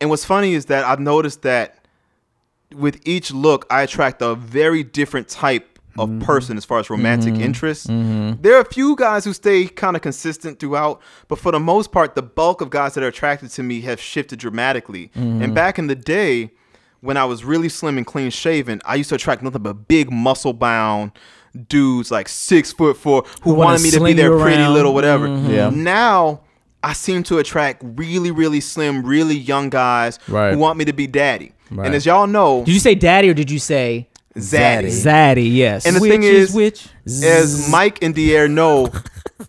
[0.00, 1.84] And what's funny is that I've noticed that
[2.74, 6.20] with each look, I attract a very different type of mm-hmm.
[6.20, 7.42] person as far as romantic mm-hmm.
[7.42, 7.86] interests.
[7.86, 8.42] Mm-hmm.
[8.42, 11.92] There are a few guys who stay kind of consistent throughout, but for the most
[11.92, 15.10] part, the bulk of guys that are attracted to me have shifted dramatically.
[15.14, 16.50] And back in the day,
[17.00, 20.10] when I was really slim and clean shaven, I used to attract nothing but big
[20.10, 21.12] muscle bound
[21.68, 25.26] dudes like six foot four who, wanna wanted me to be their pretty little whatever.
[25.26, 25.70] Yeah.
[25.70, 26.42] Now
[26.82, 30.52] I seem to attract really, really slim, really young guys Right.
[30.52, 31.52] who want me to be daddy.
[31.70, 31.86] Right.
[31.86, 34.86] And as y'all know, Did you say daddy or did you say zaddy.
[34.88, 35.54] zaddy?
[35.54, 35.86] Yes.
[35.86, 36.88] And the which thing is, which?
[37.06, 38.88] as Mike and Dier know,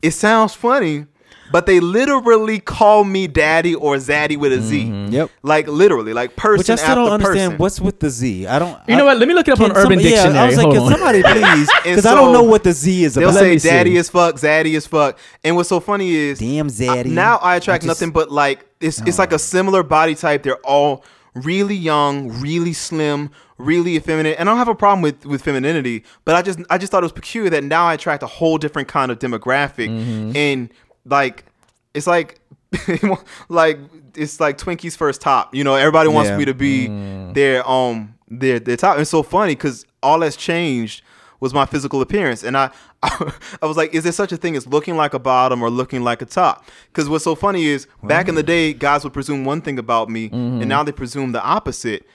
[0.01, 1.05] it sounds funny,
[1.51, 4.83] but they literally call me daddy or zaddy with a Z.
[4.85, 5.13] Mm-hmm.
[5.13, 5.31] Yep.
[5.43, 7.51] Like literally, like person Which I still after don't understand.
[7.51, 7.57] person.
[7.57, 8.47] What's with the Z?
[8.47, 8.77] I don't.
[8.87, 9.17] you know what?
[9.17, 10.37] Let me look it up on Urban some- yeah, Dictionary.
[10.39, 10.91] I was like, Hold can on.
[10.91, 11.69] somebody please?
[11.73, 13.35] And Because I don't know what the Z is They'll about.
[13.35, 13.69] Let say me see.
[13.69, 15.17] daddy as fuck, zaddy as fuck.
[15.43, 17.11] And what's so funny is Damn zaddy.
[17.11, 19.35] I- now I attract I just- nothing but like it's it's like oh.
[19.35, 20.43] a similar body type.
[20.43, 24.37] They're all really young, really slim, really effeminate.
[24.39, 27.03] And I don't have a problem with with femininity, but I just I just thought
[27.03, 29.89] it was peculiar that now I attract a whole different kind of demographic.
[29.89, 30.35] Mm-hmm.
[30.35, 30.69] And
[31.05, 31.45] like
[31.93, 32.39] it's like
[33.49, 33.79] like
[34.15, 35.53] it's like Twinkie's first top.
[35.55, 36.37] You know, everybody wants Yeah.
[36.37, 36.87] me to be
[37.33, 38.93] their um their their top.
[38.93, 41.03] And it's so funny because all that's changed
[41.39, 42.71] was my physical appearance, and I,
[43.03, 43.31] I
[43.67, 46.19] was like, is there such a thing as looking like a bottom or looking like
[46.23, 46.65] a top?
[46.87, 50.09] Because what's so funny is back in the day, guys would presume one thing about
[50.09, 50.61] me, Mm-hmm.
[50.61, 52.07] and now they presume the opposite.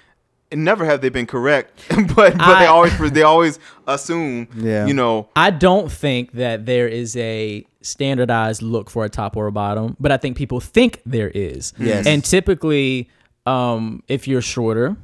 [0.53, 1.83] And never have they been correct,
[2.15, 4.87] but but they always they always assume, Yeah.
[4.87, 9.47] you know, I don't think that there is a standardized look for a top or
[9.49, 11.73] a bottom, but I think people think there is.
[11.79, 12.07] Yes.
[12.07, 13.09] And typically,
[13.47, 14.97] um, if you're shorter,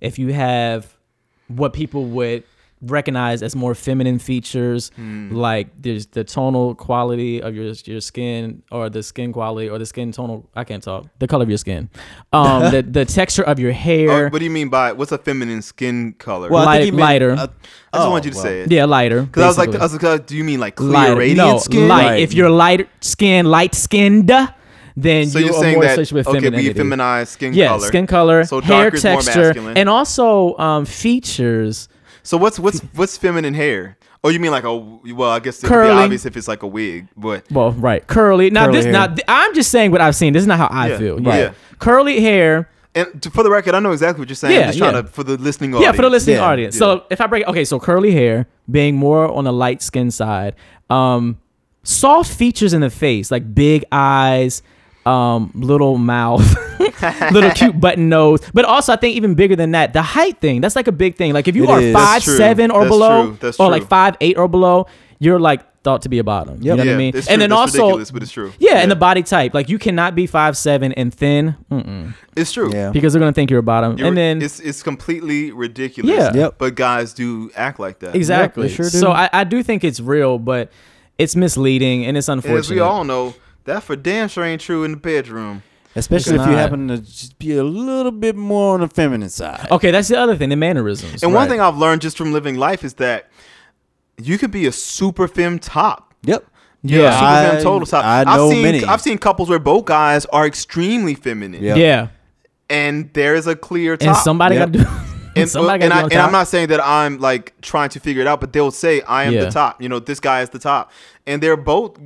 [0.00, 0.96] if you have
[1.48, 2.42] what people would
[2.82, 4.90] recognize as more feminine features,
[5.30, 9.86] like there's the tonal quality of your your skin, or the skin quality, or the
[9.86, 10.48] skin tonal.
[10.56, 11.06] I can't talk.
[11.18, 11.90] The color of your skin,
[12.32, 14.28] um, the the texture of your Oh, hair.
[14.30, 16.48] what do you mean by what's a feminine skin color?
[16.48, 17.30] Well, I Light- think he meant- lighter.
[17.32, 17.34] uh,
[17.92, 18.44] I just oh, want you to well.
[18.44, 18.72] say it.
[18.72, 19.22] yeah, lighter.
[19.22, 19.74] Because I was like.
[19.74, 21.16] I was like, uh, do you mean like clear, lighter.
[21.16, 21.88] radiant no, skin?
[21.88, 22.04] light.
[22.06, 22.20] Right.
[22.20, 24.30] If you're light skin, light skinned,
[24.96, 26.80] then So you you're are saying more that associated with okay, we femininity.
[26.80, 27.86] feminize skin yeah, color.
[27.86, 29.76] skin color, So hair darker more texture, masculine.
[29.76, 31.88] and also um, features.
[32.22, 33.96] So what's what's what's feminine hair?
[34.22, 35.30] Oh, you mean like a well?
[35.30, 38.50] I guess it could be obvious if it's like a wig, but Well, right, curly.
[38.50, 38.92] Now Curly this, hair.
[38.92, 40.34] now th- I'm just saying what I've seen.
[40.34, 41.16] This is not how I Yeah, feel.
[41.16, 41.24] right.
[41.26, 41.36] Yeah.
[41.38, 41.52] Yeah.
[41.78, 42.68] curly hair.
[42.94, 44.54] and to, for the record, I know exactly what you're saying.
[44.54, 45.02] Yeah, I'm just trying yeah.
[45.02, 45.84] to for the listening audience.
[45.92, 46.74] Yeah, for the listening Yeah, audience.
[46.74, 46.78] yeah.
[46.80, 50.54] So if I break, okay, so curly hair being more on the light skin side,
[50.90, 51.38] um,
[51.82, 54.62] soft features in the face like big eyes,
[55.06, 56.44] um, little mouth,
[57.32, 60.60] little cute button nose, but also I think even bigger than that, the height thing.
[60.60, 61.32] That's like a big thing.
[61.32, 61.92] Like if you It are is.
[61.94, 63.66] five seven or That's below, or true.
[63.68, 64.86] like five eight or below,
[65.18, 66.56] you're like thought to be a bottom.
[66.60, 66.76] You Yep.
[66.76, 67.16] know what Yeah, I mean?
[67.16, 68.52] it's and then That's also, ridiculous, but it's true.
[68.58, 68.78] Yeah, Yeah.
[68.80, 69.54] and the body type.
[69.54, 72.70] Like you cannot be five seven and thin, mm-mm, It's true.
[72.70, 72.90] Yeah.
[72.90, 73.96] because they're gonna think you're a bottom.
[73.96, 76.14] You're- and then it's it's completely ridiculous.
[76.14, 76.32] Yeah.
[76.34, 76.56] Yep.
[76.58, 78.14] But guys do act like that.
[78.14, 78.68] Exactly.
[78.68, 78.98] they sure do.
[78.98, 80.70] So I, I do think it's real, but
[81.16, 82.58] it's misleading and it's And unfortunate.
[82.60, 83.34] as we all know,
[83.72, 85.62] that for damn sure ain't true in the bedroom.
[85.96, 89.66] Especially if you happen to just be a little bit more on the feminine side.
[89.72, 91.22] okay, that's the other thing, the mannerisms.
[91.22, 91.50] And one Right.
[91.50, 93.28] thing I've learned just from living life is that
[94.16, 96.14] you could be a super femme top.
[96.22, 96.44] Yep.
[96.82, 97.10] Yeah.
[97.12, 98.04] super I, femme total top.
[98.04, 98.84] I have know seen many.
[98.84, 101.62] I've seen couples where both guys are extremely feminine.
[101.62, 101.74] Yeah.
[101.74, 102.08] yeah.
[102.68, 104.08] And there is a clear top.
[104.08, 104.72] And somebody Yep.
[104.72, 104.90] got to do.
[105.36, 107.18] and, uh, somebody and, got I, to be and on I'm not saying that I'm
[107.18, 109.44] like trying to figure it out, but they'll say I am Yeah.
[109.46, 109.82] the top.
[109.82, 110.92] You know, this guy is the top,
[111.26, 111.98] and they're both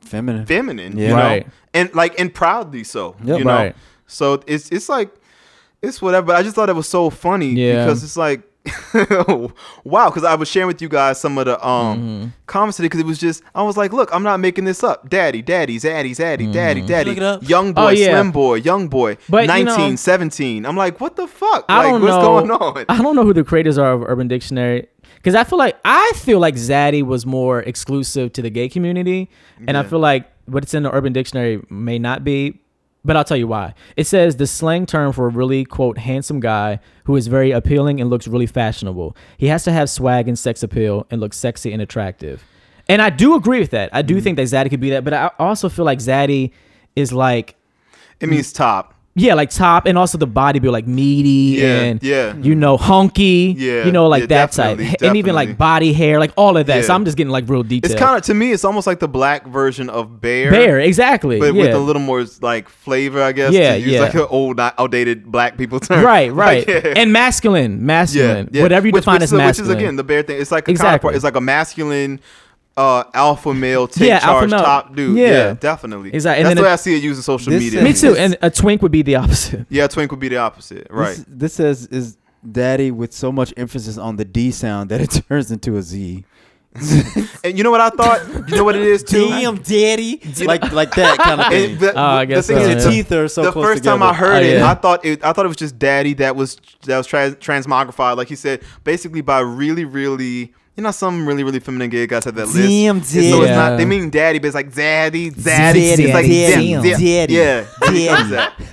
[0.00, 0.46] feminine.
[0.46, 0.96] feminine.
[0.98, 1.02] Yeah.
[1.08, 1.22] You know?
[1.22, 1.46] Right.
[1.74, 3.16] and like and proudly so.
[3.24, 3.38] Yep.
[3.38, 3.76] You know, Right.
[4.06, 5.14] so it's it's like
[5.82, 6.26] it's whatever.
[6.28, 7.84] But I just thought it was so funny Yeah.
[7.84, 8.42] because it's like.
[9.84, 12.26] wow, because I was sharing with you guys some of the um Mm-hmm.
[12.46, 15.08] comments today because it was just I was like, look, I'm not making this up.
[15.08, 17.48] Daddy, daddy, zaddy, zaddy, daddy, daddy, Look it up.
[17.48, 17.86] young boy, Mm-hmm.
[17.86, 18.10] Oh, yeah.
[18.20, 20.66] slim boy, young boy, But, you 19, know- 17.
[20.66, 21.64] I'm like, what the fuck?
[21.68, 22.20] I like, don't what's know.
[22.20, 22.84] going on?
[22.88, 24.86] I don't know who the creators are of Urban Dictionary
[25.18, 29.28] because I feel like I feel like Zaddy was more exclusive to the gay community,
[29.66, 32.60] and I feel like what's in the Urban Dictionary may not be.
[33.04, 33.74] But I'll tell you why.
[33.96, 38.00] It says the slang term for a really quote handsome guy who is very appealing
[38.00, 39.16] and looks really fashionable.
[39.38, 42.44] He has to have swag and sex appeal and look sexy and attractive.
[42.88, 43.90] And I do agree with that.
[43.92, 44.24] I do mm-hmm.
[44.24, 46.50] think that Zaddy could be that, but I also feel like Zaddy
[46.96, 47.56] is like
[48.20, 48.94] It means top.
[49.18, 52.36] Yeah, like top and also the body build, like meaty Yeah, and yeah.
[52.36, 53.54] you know, hunky.
[53.56, 54.78] Yeah, You know, like yeah, that type.
[54.78, 56.84] definitely, And even like body hair, like all of that.
[56.84, 57.90] So I'm just getting like real detail.
[57.90, 60.50] It's kind of to me, it's almost like the black version of bear.
[60.50, 61.38] Bear, exactly.
[61.38, 61.62] But yeah.
[61.64, 63.52] with a little more like flavor, I guess.
[63.52, 64.00] Yeah, yeah.
[64.00, 66.04] like an old, outdated black people term.
[66.04, 66.84] Right, Like, right.
[66.84, 66.94] yeah.
[66.96, 68.48] And masculine, yeah, masculine.
[68.52, 68.62] yeah.
[68.62, 69.68] Whatever you which, define which as masculine.
[69.68, 70.40] Which is again the bear thing.
[70.40, 70.88] It's like a Exactly.
[70.90, 71.14] counterpart.
[71.16, 72.20] It's like a masculine,
[72.78, 74.60] uh, alpha male take Yeah, alpha charge male.
[74.62, 75.18] top dude.
[75.18, 75.26] Yeah.
[75.28, 76.14] Yeah, definitely.
[76.14, 76.38] Exactly.
[76.38, 77.80] And That's then the way it- I see it using social media.
[77.82, 78.16] is- Me too.
[78.16, 79.66] And a twink would be the opposite.
[79.68, 80.86] yeah, twink would be the opposite.
[80.90, 81.16] Right.
[81.16, 82.16] This, this says is
[82.50, 86.24] daddy with so much emphasis on the D sound that it turns into a Z.
[87.42, 88.48] and you know what I thought?
[88.48, 89.28] You know what it is too.
[89.64, 90.20] daddy.
[90.44, 91.78] Like like that kind of thing.
[91.78, 92.74] The, Oh, I the thing so, is, yeah.
[92.74, 94.02] The- teeth are so the close first time.
[94.02, 94.70] I heard Oh, it, yeah.
[94.70, 98.16] I thought it, I thought it was just daddy that was that was trans, transmogrified,
[98.16, 100.52] like he said, basically by really, really.
[100.78, 102.56] You know, some really, really feminine gay guys have that list.
[102.56, 103.78] Damn, And So it's not.
[103.78, 105.42] They mean daddy, but it's like zaddy, zaddy.
[105.44, 107.00] Daddy, it's like daddy, zam, zam.
[107.00, 108.06] daddy, Yeah, daddy.
[108.36, 108.64] daddy.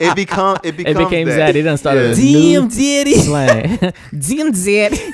[0.00, 0.56] it become.
[0.64, 0.98] It It becomes.
[1.04, 1.54] became that.
[1.54, 1.58] Zaddy.
[1.58, 2.24] It done started Yeah.
[2.24, 3.14] a new daddy.
[3.18, 3.78] slang.
[3.78, 5.12] Damn Zaddy.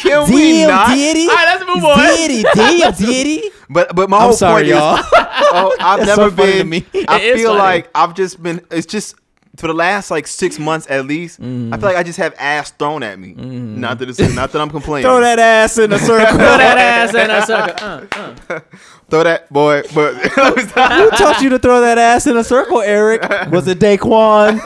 [0.00, 0.88] Can we not?
[0.88, 1.28] daddy.
[1.28, 1.98] All right, let's move on.
[1.98, 3.50] Daddy, damn, daddy.
[3.70, 4.98] But but my I'm whole sorry, point y'all.
[4.98, 6.68] is, oh, I've That's never so funny to been.
[6.68, 6.86] me.
[7.08, 7.58] I It is feel funny.
[7.60, 8.60] like I've just been.
[8.72, 9.14] It's just
[9.56, 11.40] for the last like six months at least.
[11.40, 11.74] Mm-hmm.
[11.74, 13.34] I feel like I just have ass thrown at me.
[13.34, 15.04] Not that it's not that I'm complaining.
[15.04, 16.26] Throw that ass in a circle.
[16.36, 17.86] Throw that ass in a circle.
[17.86, 18.60] Uh, uh.
[19.10, 19.82] Throw that boy.
[19.94, 23.22] But Who taught you to throw that ass in a circle, Eric?
[23.50, 24.58] Was it Daquan?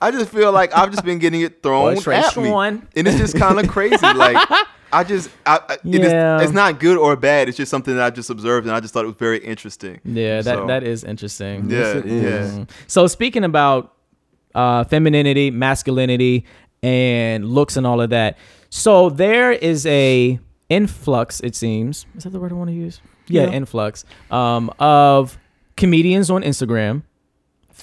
[0.00, 2.88] I just feel like I've just been getting it thrown Boy, at me, Swan.
[2.96, 3.96] and it's just kind of crazy.
[4.00, 4.48] Like
[4.92, 6.40] I just, I, I, it is, Yeah.
[6.40, 7.48] it's not good or bad.
[7.48, 10.00] It's just something that I just observed, and I just thought it was very interesting.
[10.04, 11.68] Yeah, that, So, that is interesting.
[11.70, 12.56] Yeah, Yes, is.
[12.58, 12.64] yeah.
[12.86, 13.94] So speaking about
[14.54, 16.44] uh, femininity, masculinity,
[16.82, 18.38] and looks and all of that.
[18.70, 22.06] So there is a influx, it seems.
[22.16, 23.00] Is that the word I want to use?
[23.28, 23.50] Yeah, Yeah.
[23.52, 25.38] influx um, of
[25.76, 27.02] comedians on Instagram,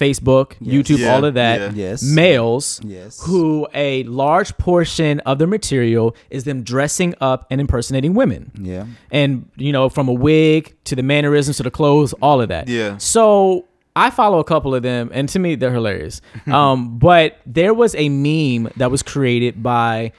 [0.03, 0.73] Facebook, Yes.
[0.75, 1.59] YouTube, Yeah, all of that.
[1.61, 1.71] yeah.
[1.89, 2.03] Yes.
[2.03, 3.21] Males Yes.
[3.25, 8.85] who a large portion of their material is them dressing up and impersonating women Yeah.
[9.11, 12.67] and you know from a wig to the mannerisms to the clothes all of that
[12.67, 12.97] Yeah.
[12.97, 17.73] so i follow a couple of them and to me they're hilarious um but there
[17.73, 20.11] was a meme that was created by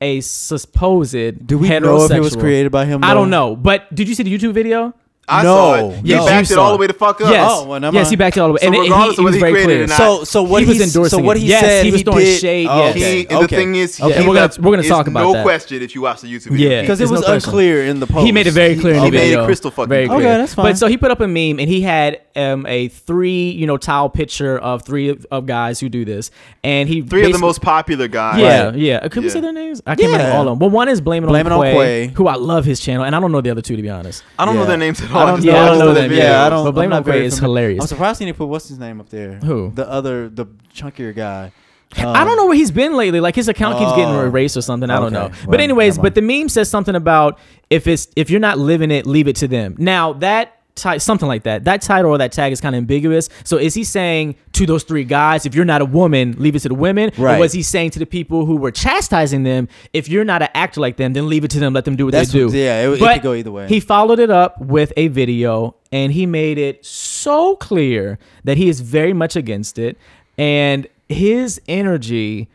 [0.00, 3.04] a supposed Do we know if it was created by him?
[3.04, 4.94] i don't know but did you see the youtube video
[5.30, 5.80] I No, saw it.
[5.80, 6.88] He backed You it all saw the way it.
[6.88, 7.30] to fuck up.
[7.30, 8.06] yes Oh, well, yes mind.
[8.08, 9.36] he backed it all the way So and, it- he, regardless he of was whether
[9.36, 11.36] he very created clear it or not, So so what he was endorsing so what
[11.36, 11.40] it.
[11.40, 12.96] he Yes, said he was throwing did, shade, Oh, yes.
[12.96, 13.16] okay.
[13.22, 14.12] He, and the thing is, Okay.
[14.12, 15.26] he And we're gonna- we're gonna talk about it.
[15.26, 15.42] no that.
[15.44, 16.70] question if you watch the YouTube video.
[16.70, 16.80] Yeah.
[16.82, 17.48] because it was no question.
[17.50, 18.26] unclear in the post.
[18.26, 20.18] He made it very clear in the He made it crystal fucking very clear.
[20.18, 20.28] clear.
[20.30, 20.64] Okay, that's fine.
[20.66, 23.76] But so he put up a meme and he had um, a three, you know,
[23.76, 26.30] tile picture of three of, of guys who do this,
[26.64, 28.38] and he Three of the most popular guys.
[28.40, 28.74] Yeah, Right.
[28.76, 29.08] yeah.
[29.08, 29.82] Could we say their names?
[29.86, 30.58] I can't remember all of them.
[30.60, 32.10] Well, one is blaming Blame on on Kway, Kway.
[32.12, 34.22] who I love his channel, and I don't know the other two to be honest.
[34.38, 35.19] I don't know their names at all.
[35.22, 35.58] I don't just yeah, know.
[35.60, 36.10] I I don't know them.
[36.10, 36.16] videos.
[36.18, 36.64] Yeah, I don't.
[36.64, 37.82] But Blame I'm It not on Kway is hilarious.
[37.82, 39.34] I'm surprised he didn't put what's his name up there.
[39.38, 39.72] Who?
[39.74, 41.52] The other, the chunkier guy.
[41.96, 43.20] I don't know where he's been lately.
[43.20, 44.20] Like his account keeps getting Oh.
[44.24, 44.88] erased or something.
[44.90, 45.14] I don't Okay.
[45.14, 45.28] know.
[45.28, 48.92] Well, but anyways, but the meme says something about if it's if you're not living
[48.92, 49.74] it, leave it to them.
[49.78, 51.64] Now that something like that.
[51.64, 53.28] That title or that tag is kind of ambiguous.
[53.44, 56.60] So is he saying to those three guys, if you're not a woman, leave it
[56.60, 57.38] to the women, or Right.
[57.40, 60.80] was he saying to the people who were chastising them, if you're not an actor
[60.80, 62.50] like them, then leave it to them, let them do what That's they do.
[62.56, 63.66] yeah, it- it But could go either way.
[63.68, 68.68] He followed it up with a video, and he made it so clear that he
[68.68, 69.96] is very much against it,
[70.38, 72.48] and his energy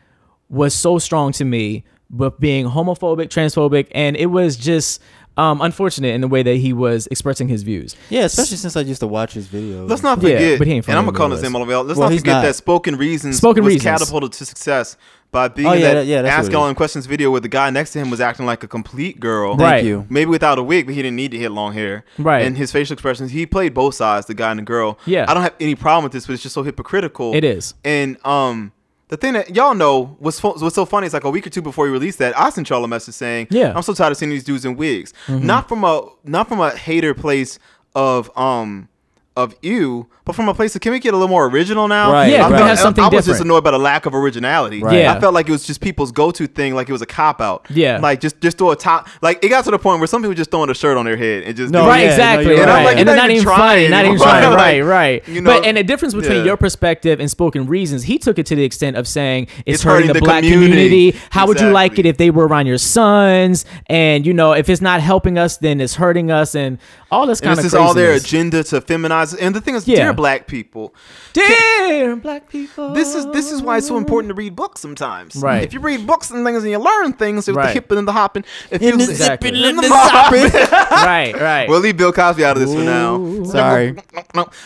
[0.48, 5.00] was so strong to me but being homophobic, transphobic, and it was just
[5.36, 7.94] um, unfortunate in the way that he was expressing his views.
[8.10, 9.88] Yeah, especially since I used to watch his videos.
[9.88, 11.48] Let's not Yeah, forget, but he ain't and I'm gonna call his Louis.
[11.48, 11.86] name all the way out.
[11.86, 12.42] Let's Well, not forget not.
[12.42, 13.98] that Spoken Reasons Spoken was Reasons.
[14.00, 14.96] catapulted to success
[15.32, 16.70] by being Oh, in yeah, that that- yeah, Ask All is.
[16.70, 19.56] in Questions video where the guy next to him was acting like a complete girl.
[19.56, 19.84] Thank Right.
[19.84, 20.06] you.
[20.08, 22.04] Maybe without a wig, but he didn't need to hit long hair.
[22.16, 22.44] Right.
[22.46, 24.98] And his facial expressions, he played both sides, the guy and the girl.
[25.04, 25.26] Yeah.
[25.28, 27.34] I don't have any problem with this, but it's just so hypocritical.
[27.34, 27.74] It is.
[27.84, 28.72] And um,
[29.08, 31.50] the thing that y'all know what's fu- what's so funny is like a week or
[31.50, 33.68] two before he released that, I sent y'all a message saying, Yeah.
[33.68, 33.76] Mm-hmm.
[33.76, 36.70] I'm so tired of seeing these dudes in wigs." Not from a not from a
[36.70, 37.58] hater place
[37.94, 38.88] of um
[39.36, 42.10] of you, but from a place of can we get a little more original now?
[42.10, 44.82] Right, Yeah, I, felt- have something I was just annoyed by the lack of originality.
[44.82, 45.00] Right.
[45.00, 45.12] Yeah.
[45.14, 47.66] I felt like it was just people's go-to thing, like it was a cop out.
[47.70, 47.98] Yeah.
[47.98, 49.08] like just just throw a top.
[49.22, 51.16] Like it got to the point where some people just throwing a shirt on their
[51.16, 52.06] head and just No, right, it.
[52.06, 52.46] no, exactly.
[52.56, 52.66] you're right.
[52.66, 52.68] right.
[52.68, 54.44] And I'm like, and they're not not even trying not even trying.
[54.50, 55.28] Like, right, right.
[55.28, 56.44] you know, but and the difference between yeah.
[56.44, 59.82] your perspective and spoken reasons, he took it to the extent of saying it's, It's
[59.82, 61.10] hurting, hurting the, the black community.
[61.12, 61.18] community.
[61.30, 63.64] How would you like it if they were around your sons?
[63.86, 66.78] And you know, if it's not helping us, then it's hurting us, and
[67.10, 69.25] all this And kind this is all their agenda to feminize.
[69.34, 69.96] And the thing is, Yeah.
[69.96, 70.94] dear black people,
[71.32, 72.90] Dear black people.
[72.94, 75.36] this is this is why it's so important to read books sometimes.
[75.36, 75.62] Right.
[75.62, 77.66] If you read books and things and you learn things, with Right.
[77.68, 79.48] the hipping and the hopping, if In you the Exactly.
[79.50, 80.42] zipping, in in the the mopping.
[80.90, 81.68] right, right.
[81.68, 83.44] We'll leave Bill Cosby out of this for now.
[83.44, 83.96] Sorry.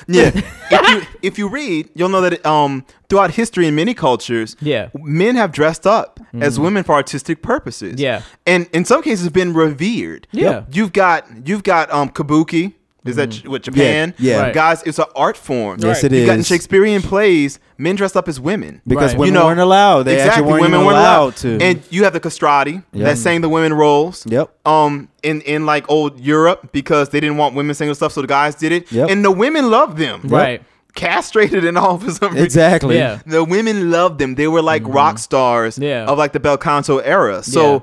[0.07, 0.31] Yeah.
[0.71, 4.89] if you if you read, you'll know that um throughout history in many cultures, Yeah.
[4.95, 8.01] men have dressed up as women for artistic purposes.
[8.01, 8.23] Yeah.
[8.47, 10.27] And in some cases been revered.
[10.31, 10.63] Yeah.
[10.71, 12.75] You've got you've got um kabuki.
[13.05, 14.14] Is that J- what Japan?
[14.18, 14.55] Yeah, Right.
[14.55, 15.78] Guys, it's an art form.
[15.80, 16.42] Yes, it You've got in.
[16.42, 18.82] Shakespearean plays, men dressed up as women.
[18.86, 19.20] Because Right.
[19.20, 20.03] women You know, weren't allowed.
[20.03, 21.59] They exactly, weren't women weren't allowed to.
[21.61, 23.07] And you have the castrati Yep.
[23.07, 24.26] that sang the women roles.
[24.28, 24.51] Yep.
[24.66, 28.26] Um, in in like old Europe because they didn't want women singing stuff, so the
[28.26, 28.92] guys did it.
[28.92, 29.09] Yep.
[29.11, 30.20] And the women loved them.
[30.24, 30.62] Right.
[30.94, 32.44] Castrated and all for some reason.
[32.44, 32.96] exactly.
[32.98, 33.20] Yeah.
[33.24, 34.34] The women loved them.
[34.34, 36.05] They were like rock stars Yeah.
[36.05, 37.42] of like the bel canto era.
[37.42, 37.72] So.
[37.74, 37.78] Yeah.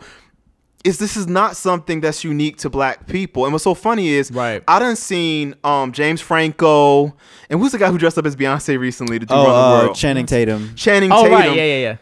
[0.87, 4.31] Is this is not something that's unique to black people, and what's so funny is
[4.31, 4.63] Right.
[4.67, 7.13] I done seen um James Franco,
[7.49, 9.51] and who's the guy who dressed up as Beyonce recently to do Oh, Run the
[9.59, 9.95] uh, World?
[9.95, 10.73] Channing Tatum.
[10.75, 11.31] Channing Oh, Tatum.
[11.33, 11.55] right.
[11.55, 11.97] Yeah, yeah, yeah.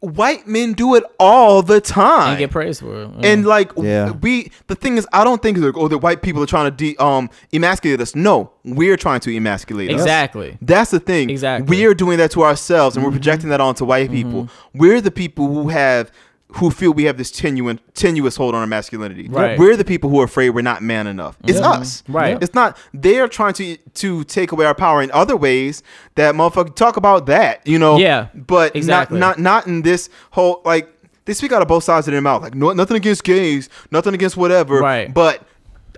[0.00, 2.28] White men do it all the time.
[2.32, 3.10] And get praised for it.
[3.24, 4.12] And like Yeah.
[4.12, 6.76] we, the thing is, I don't think like, oh, the white people are trying to
[6.76, 8.14] de- um emasculate us.
[8.14, 9.94] No, we're trying to emasculate us.
[10.00, 10.58] exactly.
[10.60, 11.30] That's the thing.
[11.30, 11.64] Exactly.
[11.64, 11.70] Mm-hmm.
[11.70, 14.48] We are doing that to ourselves, and we're projecting that onto white people.
[14.74, 16.12] We're the people who have.
[16.50, 19.28] Who feel we have this tenuous, tenuous hold on our masculinity?
[19.28, 19.58] Right.
[19.58, 21.36] We're the people who are afraid we're not man enough.
[21.44, 21.70] It's Yeah.
[21.70, 22.02] us.
[22.02, 22.12] Mm-hmm.
[22.16, 22.42] Right.
[22.42, 22.78] It's not.
[22.94, 25.82] They are trying to to take away our power in other ways.
[26.14, 27.66] That motherfucker talk about that.
[27.66, 27.98] You know.
[27.98, 28.28] Yeah.
[28.34, 29.18] But Exactly.
[29.18, 30.88] not not not in this whole like
[31.24, 32.42] they speak out of both sides of their mouth.
[32.42, 34.78] Like no, nothing against gays, nothing against whatever.
[34.78, 35.12] Right.
[35.12, 35.42] But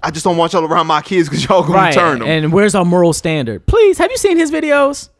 [0.02, 1.92] I just don't want y'all around my kids because y'all gonna Right.
[1.94, 2.28] turn them.
[2.28, 3.66] And where's our moral standard?
[3.66, 5.10] Please, have you seen his videos?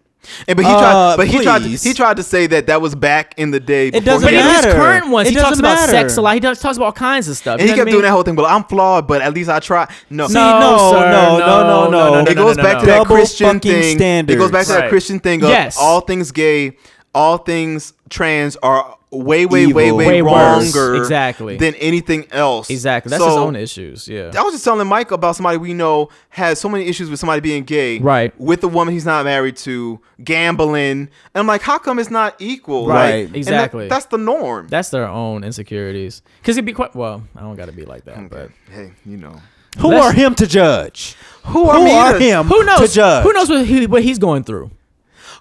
[0.47, 1.83] And but he Uh, tried, but he tried, to, please.
[1.83, 3.91] he tried to say that that was back in the day.
[3.91, 4.73] before doesn't But he in his matter.
[4.75, 5.93] current ones, It he talks doesn't about matter.
[5.93, 6.35] sex a lot.
[6.35, 7.55] He does, talks about all kinds of stuff.
[7.55, 8.03] And he You know kept what I doing mean?
[8.09, 8.37] that whole thing.
[8.37, 9.87] Well, I'm flawed, but at least I try.
[10.11, 12.31] No, See, no, sir, no, no, no, no.
[12.31, 12.81] it goes no, back no.
[12.81, 13.97] to that Double Christian fucking thing.
[13.97, 14.37] standards.
[14.37, 14.91] It goes back to that Right.
[14.91, 15.77] Christian thing of Yes.
[15.81, 16.77] all things gay,
[17.15, 19.97] all things trans are way, way, way, Evil.
[19.99, 20.75] way, Way worse.
[20.75, 21.57] wronger Exactly.
[21.57, 22.69] than anything else.
[22.71, 23.11] Exactly.
[23.11, 24.07] That's So, his own issues.
[24.09, 24.31] Yeah.
[24.37, 27.41] I was just telling Mike about somebody we know has so many issues with somebody
[27.41, 28.39] being gay, Right.
[28.39, 32.35] With a woman he's not married to, gambling, and I'm like, how come it's not
[32.39, 32.87] equal?
[32.87, 33.27] Right.
[33.29, 33.85] Like, Exactly.
[33.85, 34.67] that- that's the norm.
[34.69, 36.23] That's their own insecurities.
[36.41, 37.23] Because it'd be quite well.
[37.37, 39.37] I don't got to be like that, but hey, you know,
[39.79, 41.15] Who Let's- are him to judge?
[41.45, 42.81] who are Who are him who knows?
[42.91, 43.23] to judge?
[43.23, 44.71] Who knows what, he, what he's going through?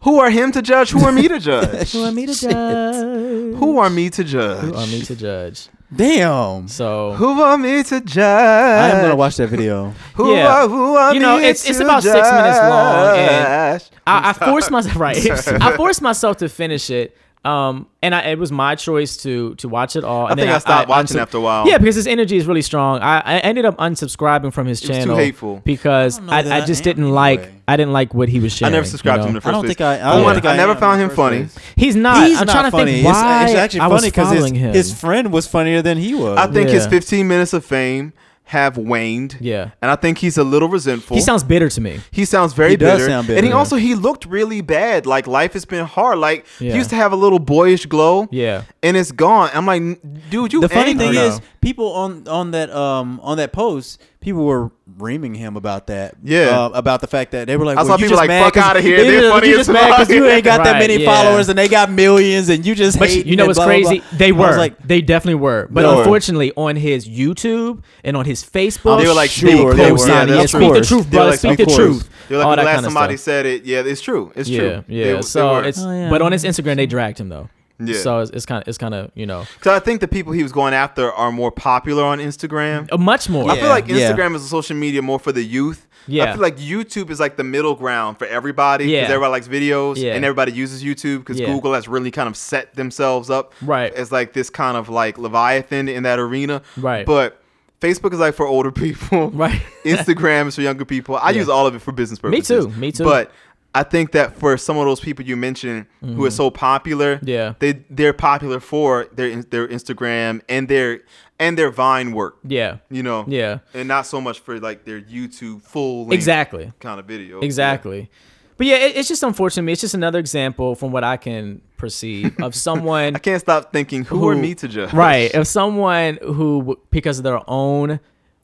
[0.03, 0.91] Who are him to judge?
[0.91, 1.91] Who are me to judge?
[1.91, 3.55] Who are me to judge?
[3.57, 4.61] who are me to judge?
[4.63, 5.69] Who are me to judge?
[5.95, 6.67] Damn.
[6.67, 8.17] So Who are me to judge?
[8.17, 9.93] I am gonna watch that video.
[10.15, 10.47] Who Yeah.
[10.63, 13.89] are, who are You know, me it's- it's to about six minutes long, and?
[14.05, 15.17] I, I forced myself right.
[15.61, 17.17] I forced myself to finish it.
[17.47, 20.25] Um, and I, it was my choice to to watch it all.
[20.25, 21.67] I And think then I stopped watching unsub- after a while.
[21.67, 22.99] Yeah, because his energy is really strong.
[22.99, 25.61] I, I ended up unsubscribing from his It was too channel hateful.
[25.63, 27.51] because I I, I I just didn't like.
[27.69, 28.73] I didn't like what he was sharing.
[28.73, 29.77] I never subscribed you to him in the first I don't place.
[29.77, 29.93] think I.
[30.09, 31.37] I don't one, think I I never found him funny.
[31.45, 31.57] place.
[31.75, 32.27] He's not.
[32.27, 32.91] He's I'm not trying to funny.
[33.01, 34.73] think why it's, it's actually I was funny because following his, him.
[34.73, 36.37] his friend was funnier than he was.
[36.37, 38.11] I think his 15 minutes of fame
[38.47, 39.37] have waned.
[39.41, 39.71] Yeah.
[39.81, 41.15] And I think he's a little resentful.
[41.15, 41.99] he sounds bitter to me.
[42.11, 43.09] He sounds very He does bitter.
[43.09, 43.55] sound And he bitter.
[43.55, 45.05] also he looked really bad.
[45.05, 46.17] Like life has been hard.
[46.19, 46.71] Like Yeah.
[46.71, 48.27] he used to have a little boyish glow.
[48.31, 48.63] Yeah.
[48.81, 49.49] And it's gone.
[49.53, 49.81] I'm like,
[50.29, 51.07] dude, you the funny angry.
[51.07, 55.87] thing is, people on on that um on that post, people were reaming him about
[55.87, 56.15] that.
[56.23, 56.59] Yeah.
[56.59, 58.27] uh, about the fact that they were like, I well, saw you people just like,
[58.29, 60.63] mad "Fuck 'cause- outta here, they they're funny you just mad because you ain't got
[60.63, 61.05] that Right, many yeah.
[61.23, 63.25] followers and they got millions and you just But hate.
[63.25, 63.99] you know what's blah, blah, crazy?
[63.99, 64.17] blah.
[64.17, 64.57] They were.
[64.57, 65.67] like, they definitely were.
[65.69, 65.97] But They were.
[66.01, 69.75] unfortunately, on his YouTube and on his Facebook, They were like, sure, speak they were.
[69.75, 71.29] close, co-signing yeah, Speak the truth, They're brother.
[71.31, 71.75] like, Speak the course.
[71.75, 72.09] truth.
[72.29, 73.65] They're like, All that glad kind of somebody said it.
[73.65, 74.31] Yeah, it's true.
[74.35, 74.83] It's true.
[74.87, 75.03] yeah.
[75.05, 77.49] They were- so it's Oh, but on his Instagram they dragged him though.
[77.79, 77.99] Yeah.
[77.99, 80.33] So it's, it's kind of it's kind of you know Because I think the people
[80.33, 82.89] he was going after are more popular on Instagram.
[82.91, 83.49] uh, much more.
[83.49, 84.11] I feel Yeah, like yeah.
[84.11, 85.85] Instagram is a social media more for the youth.
[86.09, 86.23] Yeah.
[86.23, 89.13] I feel like YouTube is like the middle ground for everybody because Yeah.
[89.13, 90.15] everybody likes videos Yeah.
[90.15, 91.47] and everybody uses YouTube because Yeah.
[91.47, 93.93] Google has really kind of set themselves up Right.
[93.93, 96.61] as like this kind of like Leviathan in that arena.
[96.77, 97.05] Right.
[97.05, 97.41] But
[97.81, 99.29] Facebook is like for older people.
[99.31, 99.61] Right.
[99.83, 101.17] Instagram is for younger people.
[101.17, 101.39] I Yeah.
[101.39, 102.49] use all of it for business purposes.
[102.49, 102.73] Me purposes.
[102.75, 103.03] too, me too.
[103.03, 103.31] But
[103.79, 107.27] I think that for some of those people you mentioned who are so popular, Mm-hmm.
[107.29, 107.53] Yeah.
[107.59, 111.01] they they're popular for their their Instagram and their
[111.39, 112.33] and their Vine work.
[112.43, 112.77] yeah.
[112.89, 113.59] You know, Yeah.
[113.73, 116.71] and not so much for like their YouTube full Exactly.
[116.79, 117.39] kind of video.
[117.41, 118.09] Exactly.
[118.57, 119.61] But yeah, it, it's just unfortunate.
[119.61, 119.71] to me.
[119.73, 124.03] It's just another example from what I can perceive of someone I can't stop thinking,
[124.03, 124.91] who, are me to judge?
[124.93, 127.99] right of someone who because of their own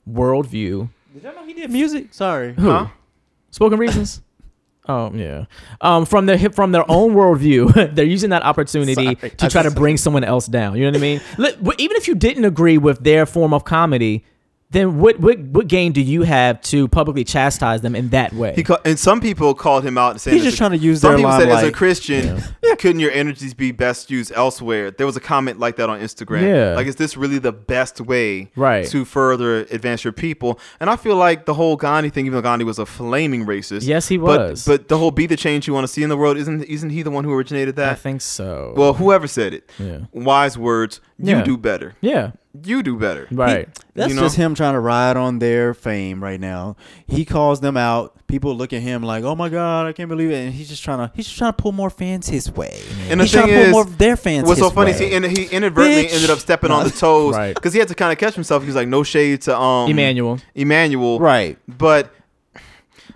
[0.08, 2.14] worldview Did y'all know he did music?
[2.14, 2.54] Sorry.
[2.54, 2.86] who Huh?
[3.50, 4.20] spoken reasons
[4.88, 5.44] oh yeah.
[5.80, 9.30] Um from their from their own worldview they're using that opportunity Sorry.
[9.30, 10.76] to try to bring someone else down.
[10.76, 11.20] You know what i mean?
[11.78, 14.24] Even if you didn't agree with their form of comedy
[14.74, 18.52] then what what what gain do you have to publicly chastise them in that way
[18.54, 20.76] He ca- and some people called him out and saying He's just a- trying to
[20.78, 21.74] use Some their people said, as a limelight.
[21.74, 22.42] Christian,
[22.78, 24.90] couldn't your energies be best used elsewhere?
[24.90, 26.42] There was a comment like that on Instagram.
[26.42, 26.74] Yeah.
[26.74, 28.86] Like, is this really the best way Right.
[28.88, 30.58] to further advance your people?
[30.80, 33.86] And I feel like the whole Gandhi thing, even though Gandhi was a flaming racist,
[33.86, 34.64] Yes, he was.
[34.66, 36.90] But, the whole "be the change you want to see in the world" isn't isn't
[36.90, 37.90] he the one who originated that?
[37.92, 40.00] i think so well, whoever said it, Yeah.
[40.12, 41.00] wise words.
[41.18, 41.42] You Yeah.
[41.44, 41.94] do better.
[42.00, 43.26] yeah You do better.
[43.32, 44.22] right That's You know?
[44.22, 46.76] just him trying to ride on their fame right now.
[47.06, 48.12] He calls them out.
[48.28, 50.82] People look at him like, "Oh my god, I can't believe it!" And he's just
[50.84, 52.80] trying to he's just trying to pull more fans his way.
[53.08, 54.46] And the he's trying thing to pull is, more of their fans.
[54.46, 54.94] What's so funny way.
[54.94, 56.14] is he, in, he inadvertently Bitch.
[56.14, 57.54] ended up stepping on the toes Right.
[57.54, 58.62] because he had to kind of catch himself.
[58.62, 61.58] He was like, "No shade to um emmanuel Emmanuel, right?
[61.66, 62.12] But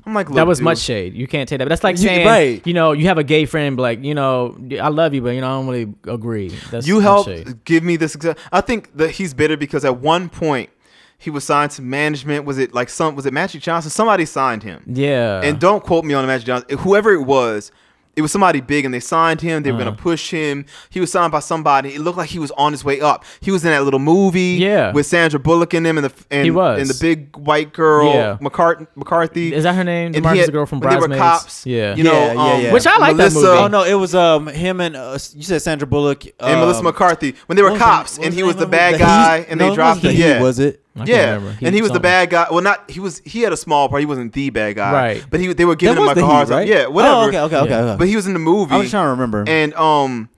[0.08, 1.14] I'm like, that was dude, much shade.
[1.14, 1.66] You can't take that.
[1.66, 2.66] But that's like You- saying, right.
[2.66, 5.40] you know, you have a gay friend, like, you know, I love you, but you
[5.40, 6.48] know, I don't really agree.
[6.70, 8.16] That's You helped give me this.
[8.50, 10.70] I think that he's bitter because at one point
[11.18, 12.44] he was signed to management.
[12.44, 13.14] Was it like some?
[13.16, 13.90] Was it Magic Johnson?
[13.90, 14.82] Somebody signed him.
[14.86, 15.42] Yeah.
[15.42, 16.78] And don't quote me on the Magic Johnson.
[16.78, 17.70] Whoever it was,
[18.18, 19.62] it was somebody big, and they signed him.
[19.62, 19.90] They were Uh-huh.
[19.90, 20.66] gonna push him.
[20.90, 21.94] He was signed by somebody.
[21.94, 23.24] It looked like he was on his way up.
[23.40, 24.92] He was in that little movie, Yeah.
[24.92, 26.80] with Sandra Bullock in him, and the and, He was.
[26.80, 28.36] and the big white girl, Yeah.
[28.42, 29.54] McCart- McCarthy.
[29.54, 30.12] Is that her name?
[30.14, 31.94] And Marcus he had- the girl from when they were cops, Yeah.
[31.94, 32.72] you know, Yeah, yeah, um, yeah.
[32.72, 33.58] Which I like that Melissa- movie.
[33.62, 36.82] Oh no, it was um him and uh, you said Sandra Bullock and um, Melissa
[36.82, 38.98] McCarthy when they were what the- cops, and he was the bad it?
[38.98, 39.46] guy, Heat?
[39.50, 40.22] and No, they dropped wasn't him.
[40.22, 40.80] Heat, Yeah, was it?
[41.02, 41.58] I yeah, remember.
[41.62, 42.46] and he was the bad guy.
[42.50, 43.18] Well, not he was.
[43.24, 44.00] He had a small part.
[44.00, 45.24] He wasn't the bad guy, Right.
[45.30, 46.58] But he they were giving That him was like the a hard Heat, time.
[46.60, 46.68] right?
[46.68, 47.14] Yeah, whatever.
[47.14, 47.70] Oh, okay, okay, okay.
[47.70, 47.80] Yeah.
[47.80, 47.96] okay.
[47.98, 48.74] But he was in the movie.
[48.74, 49.44] I was trying to remember.
[49.46, 50.28] and um,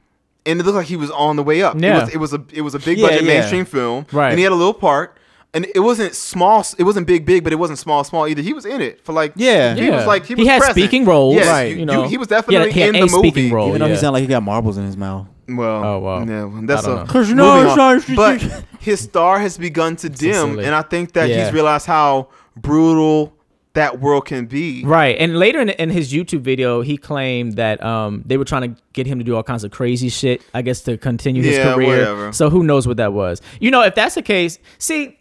[0.46, 1.78] and it looked like he was on the way up.
[1.80, 1.98] Yeah.
[1.98, 3.28] it was, it was a it was a big Yeah, budget yeah.
[3.40, 4.30] mainstream film, Right.
[4.30, 5.16] And he had a little part.
[5.52, 6.64] And it wasn't small.
[6.78, 8.40] It wasn't big, big, but it wasn't small, small either.
[8.40, 9.74] He was in it for like, Yeah.
[9.74, 9.96] He Yeah.
[9.96, 10.78] was like, he, He was had present.
[10.78, 12.06] speaking roles, Yes, right, you- you know.
[12.06, 13.30] he was He had- definitely he had in a the movie.
[13.30, 13.68] speaking role.
[13.70, 13.94] Even though yeah.
[13.94, 15.26] he sounded like he got marbles in his mouth.
[15.56, 16.18] Well, Oh, wow.
[16.24, 17.06] yeah, that's I don't a know.
[17.12, 18.02] 'Cause you know on.
[18.16, 18.40] But
[18.80, 21.44] his star has begun to dim, and I think that Yeah.
[21.44, 23.32] he's realized how brutal
[23.74, 24.82] that world can be.
[24.84, 25.16] Right.
[25.20, 28.82] And later in, in his YouTube video, he claimed that um, they were trying to
[28.92, 31.74] get him to do all kinds of crazy shit, I guess, to continue his Yeah,
[31.74, 31.86] career.
[31.98, 32.32] whatever.
[32.32, 33.40] So who knows what that was?
[33.60, 35.16] You know, if that's the case, see,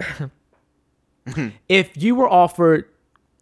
[1.69, 2.85] if you were offered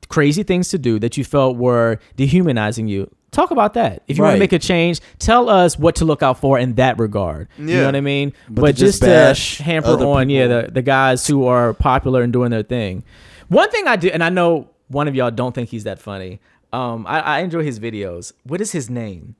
[0.09, 4.01] crazy things to do that you felt were dehumanizing you, talk about that.
[4.07, 6.73] If you want to make a change, tell us what to look out for in
[6.75, 7.47] that regard.
[7.57, 7.79] You Yeah.
[7.81, 8.33] know what I mean?
[8.49, 11.73] But to just just, bash to hamper other on, yeah, the, the guys who are
[11.73, 13.03] popular and doing their thing.
[13.47, 16.39] One thing I do, and I know one of y'all don't think he's that funny.
[16.73, 18.33] Um, I, I enjoy his videos.
[18.43, 19.35] What is his name?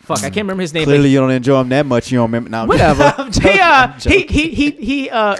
[0.00, 0.86] Fuck, I can't remember his name.
[0.86, 2.10] but Clearly, you don't enjoy him that much.
[2.10, 2.48] You don't remember.
[2.48, 3.12] Now, Whatever.
[3.42, 5.36] he, uh, he, he, he, he, uh,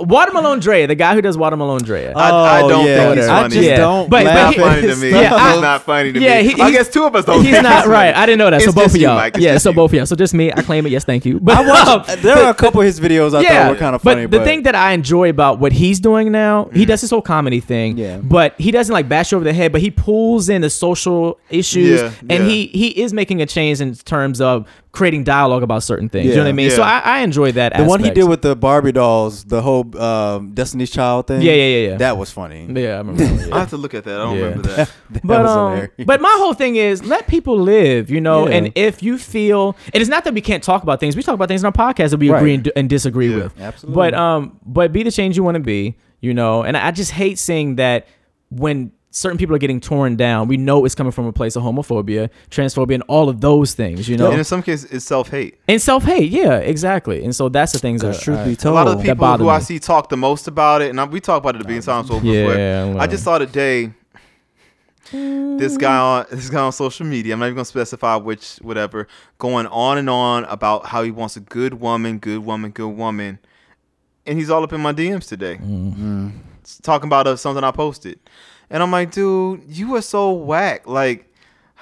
[0.00, 2.12] Watermelon Dre, the guy who does Watermelon Dre.
[2.12, 3.76] I- I oh, don't think he's I just Yeah.
[3.76, 5.10] don't But- but laugh he- funny to me.
[5.10, 6.48] Yeah, I- he's not funny to yeah, me.
[6.48, 7.42] he- I guess two of us don't.
[7.42, 7.92] He's think not funny.
[7.92, 8.16] right.
[8.16, 8.62] I didn't know that.
[8.62, 9.16] So both of you, y'all.
[9.16, 9.36] Mike.
[9.38, 9.76] Yeah, so you.
[9.76, 10.06] both of y'all.
[10.06, 10.52] So just me.
[10.52, 10.90] I claim it.
[10.90, 11.38] Yes, thank you.
[11.40, 13.94] But I watched, um, there are a couple of his videos I thought were kind
[13.94, 14.26] of funny.
[14.26, 17.02] But the thing that I enjoy about what he's doing now, he does mm.
[17.02, 17.98] this whole comedy thing.
[17.98, 18.18] Yeah.
[18.18, 21.38] But he doesn't like bash you over the head, but he pulls in the social
[21.50, 22.50] issues, Yeah, and yeah.
[22.50, 26.26] he he is making a change in terms of creating dialogue about certain things.
[26.26, 26.70] You know what I mean?
[26.70, 27.76] So I, I enjoy that.
[27.76, 31.42] the one he did with the Barbie dolls, the whole um, Destiny's Child thing.
[31.42, 31.96] Yeah, yeah, yeah, yeah.
[31.98, 32.66] That was funny.
[32.68, 33.22] Yeah, I remember.
[33.24, 33.54] that yeah.
[33.56, 34.20] I have to look at that.
[34.20, 34.42] I don't Yeah.
[34.46, 34.92] remember that.
[35.10, 38.48] That But was um, but my whole thing is let people live, you know.
[38.48, 38.54] Yeah.
[38.56, 41.14] And if you feel, and it's not that we can't talk about things.
[41.16, 42.38] We talk about things in our podcast that we Right.
[42.38, 43.44] agree and, and disagree Yeah.
[43.44, 43.60] with.
[43.60, 43.94] Absolutely.
[43.94, 46.64] But um, but be the change you want to be, you know.
[46.64, 48.08] And I just hate seeing that
[48.50, 51.62] when certain people are getting torn down, we know it's coming from a place of
[51.62, 54.30] homophobia, transphobia, and all of those things, you know.
[54.30, 55.58] And in some cases, it's self hate.
[55.68, 57.24] And self hate, yeah, exactly.
[57.24, 59.16] And so that's the things that Because truth I- be A lot of the people
[59.16, 61.58] bother who I see talk the most about it, and I, we talk about it
[61.58, 62.46] at the being times so Yeah,
[62.86, 63.00] well.
[63.00, 63.92] I just saw today
[65.12, 67.32] this guy on this guy on social media.
[67.34, 69.08] I'm not even gonna specify which whatever,
[69.38, 73.38] going on and on about how he wants a good woman, good woman, good woman,
[74.26, 76.28] and he's all up in my DMs today, Mm-hmm.
[76.82, 78.20] Talking about uh, something I posted,
[78.70, 80.86] and I'm like, dude, you are so whack.
[80.86, 81.26] Like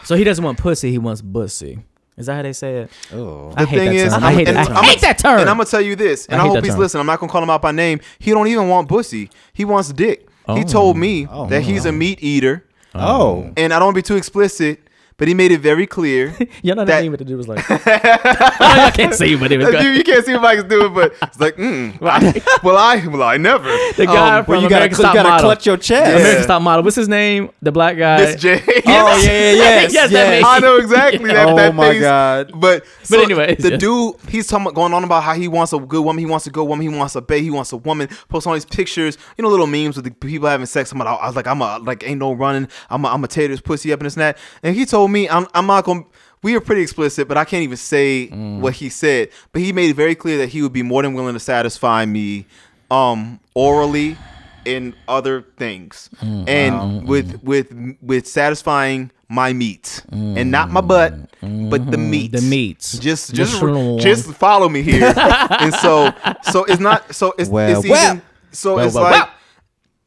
[0.04, 1.80] so he doesn't want pussy, he wants bussy.
[2.16, 2.90] Is that how they say it?
[3.14, 3.52] oh.
[3.56, 4.24] I The hate thing that is, term.
[4.24, 5.40] I'm- hate, and I I'm- hate that term.
[5.40, 6.80] And I'm gonna tell you this, and I I, hope he's term.
[6.80, 7.00] listening.
[7.00, 8.00] I'm not gonna call him out by name.
[8.18, 9.30] He don't even want pussy.
[9.52, 10.26] He wants dick.
[10.48, 10.56] Oh.
[10.56, 12.64] He told me Oh, that he's a meat eater,
[12.94, 13.52] Oh.
[13.56, 14.80] and I don't wanna be too explicit,
[15.18, 16.34] but he made it very clear.
[16.62, 17.64] Y'all know that- that, what the dude was like.
[17.70, 19.96] I can't see, but it was you, good.
[19.98, 23.36] you can't see what Mike's doing, but it's like, mm, I- well, I, well, I
[23.36, 23.68] never.
[23.96, 25.44] The guy Um, from Well, you gotta, American you Top gotta Model.
[25.46, 26.10] clutch your chest.
[26.10, 26.16] Yeah.
[26.18, 26.84] American Top Model.
[26.84, 27.50] What's his name?
[27.62, 28.18] The black guy.
[28.18, 28.62] Miss J.
[28.66, 30.30] Oh yeah, yeah, yes, Yes, yes.
[30.30, 31.48] makes- I know exactly that.
[31.48, 32.00] Oh that my face.
[32.00, 32.52] God.
[32.54, 33.76] But so anyways, the yeah.
[33.76, 36.50] dude, he's talking going on about how he wants a good woman, he wants a
[36.50, 38.08] good woman, he wants a bae, he wants a woman.
[38.28, 40.92] Post all these pictures, you know, little memes with the people having sex.
[40.92, 42.68] I'm like, I was like, I'm a like, ain't no running.
[42.90, 44.38] I'm a, I'm a tear this pussy up and this and that.
[44.62, 46.04] And he told me, I'm I'm not gonna.
[46.42, 48.60] We are pretty explicit, but I can't even say Mm.
[48.60, 49.30] what he said.
[49.52, 52.04] But he made it very clear that he would be more than willing to satisfy
[52.06, 52.46] me,
[52.92, 54.16] um, orally,
[54.64, 56.48] and other things, Mm.
[56.48, 62.32] and with with with satisfying my meat and not my butt, but the meat.
[62.32, 62.40] Mm.
[62.40, 62.98] The meats.
[62.98, 63.60] Just The just
[64.00, 65.12] just follow me here.
[65.50, 66.12] and so
[66.50, 68.12] so it's not so it's, Well, it's well.
[68.14, 69.28] even so Well, it's like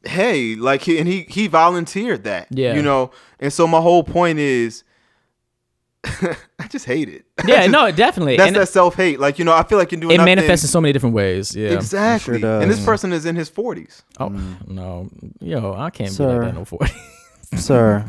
[0.06, 2.47] hey, like he and he he volunteered that.
[2.49, 2.74] Yeah.
[2.74, 4.84] You know, and so my whole point is
[6.60, 7.26] I just hate it.
[7.47, 8.38] Yeah, no, definitely.
[8.38, 9.20] That's and that self hate.
[9.20, 11.16] Like, you know, I feel like you're doing it nothing- manifests in so many different
[11.16, 11.56] ways.
[11.56, 11.70] Yeah.
[11.72, 12.39] Exactly.
[12.39, 14.04] Sure and this person is in his forties.
[14.20, 14.30] Oh
[14.68, 16.38] no, yo, I can't be Sir.
[16.43, 16.93] like that no forty.
[17.56, 18.06] Sir.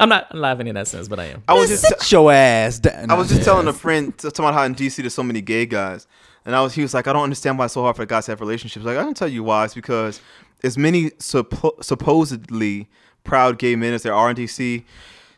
[0.00, 1.42] I'm not laughing in that sense, but I am.
[1.46, 3.10] I was just Sit your ass down.
[3.10, 5.42] I was just telling a friend t- talking about how in DC there's so many
[5.42, 6.06] gay guys,
[6.46, 8.24] and I was he was like, I don't understand why it's so hard for guys
[8.26, 8.84] to have relationships.
[8.86, 9.66] Like I can tell you why.
[9.66, 10.20] It's because
[10.62, 12.88] as many suppo- supposedly
[13.24, 14.84] proud gay men as there are in DC,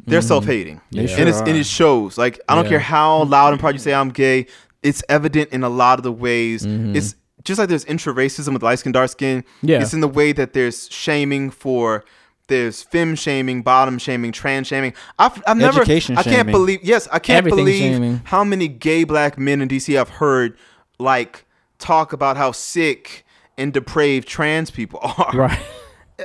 [0.05, 2.19] they're self-hating, They and sure it's and it shows.
[2.19, 2.71] Like I don't Yeah.
[2.71, 4.47] care how loud and proud you say I'm gay,
[4.83, 6.65] it's evident in a lot of the ways.
[6.67, 6.95] Mm-hmm.
[6.97, 9.45] It's just like there's intra-racism with light skin, dark skin.
[9.63, 9.81] Yeah.
[9.81, 12.05] it's in the way that there's shaming for.
[12.49, 14.95] There's fem shaming, bottom shaming, trans shaming.
[15.19, 16.53] I've, I've never, Education I can't shaming.
[16.53, 16.79] believe.
[16.85, 18.21] Yes, I can't Everything believe shaming.
[18.25, 20.57] how many gay black men in DC I've heard
[21.01, 21.45] like
[21.81, 23.25] talk about how sick
[23.59, 25.33] and depraved trans people are.
[25.35, 25.59] Right.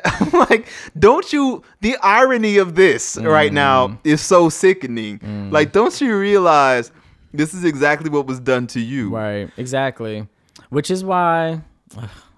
[0.05, 0.67] I'm like,
[0.97, 1.63] don't you?
[1.81, 5.49] The irony of this right now is so sickening.
[5.51, 6.91] Like, don't you realize
[7.33, 9.15] this is exactly what was done to you?
[9.15, 9.49] Right.
[9.57, 10.27] Exactly.
[10.69, 11.61] Which is why.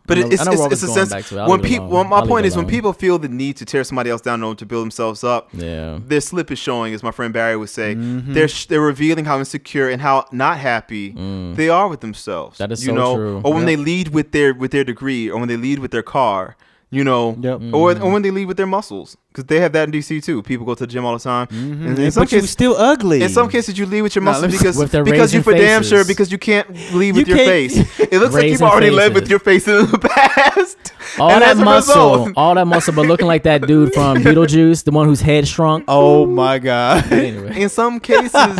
[0.05, 1.31] But know- it's, it's, it's a sense.
[1.31, 1.87] When people.
[1.87, 4.39] Well, my I'll point is when people feel the need to tear somebody else down
[4.39, 5.49] in order to build themselves up.
[5.53, 5.99] Yeah.
[6.05, 7.95] their slip is showing, as my friend Barry would say.
[7.95, 8.33] Mm-hmm.
[8.33, 11.11] They're sh- they're revealing how insecure and how not happy
[11.55, 12.55] they are with themselves.
[12.55, 12.57] Mm.
[12.57, 13.41] That is you so know, true.
[13.45, 13.67] or when Yep.
[13.67, 16.57] they lead with their with their degree, or when they lead with their car.
[16.93, 17.61] You know, Yep.
[17.61, 18.11] or or mm-hmm.
[18.13, 20.43] when they leave with their muscles, because they have that in DC too.
[20.43, 21.87] People go to the gym all the time, mm-hmm.
[21.87, 23.21] and in some but you cases, still ugly.
[23.23, 25.41] in some cases, you leave with your muscles let me- because With their because you
[25.41, 27.75] for raisin damn sure because you can't leave with You your face.
[28.13, 30.93] It looks like you've Raisin already led with your face in the past.
[31.19, 34.83] All And that muscle, result- all that muscle, but looking like that dude from Beetlejuice,
[34.83, 35.85] the one whose head shrunk.
[35.87, 37.11] Oh my god.
[37.11, 38.59] Anyway, In some cases,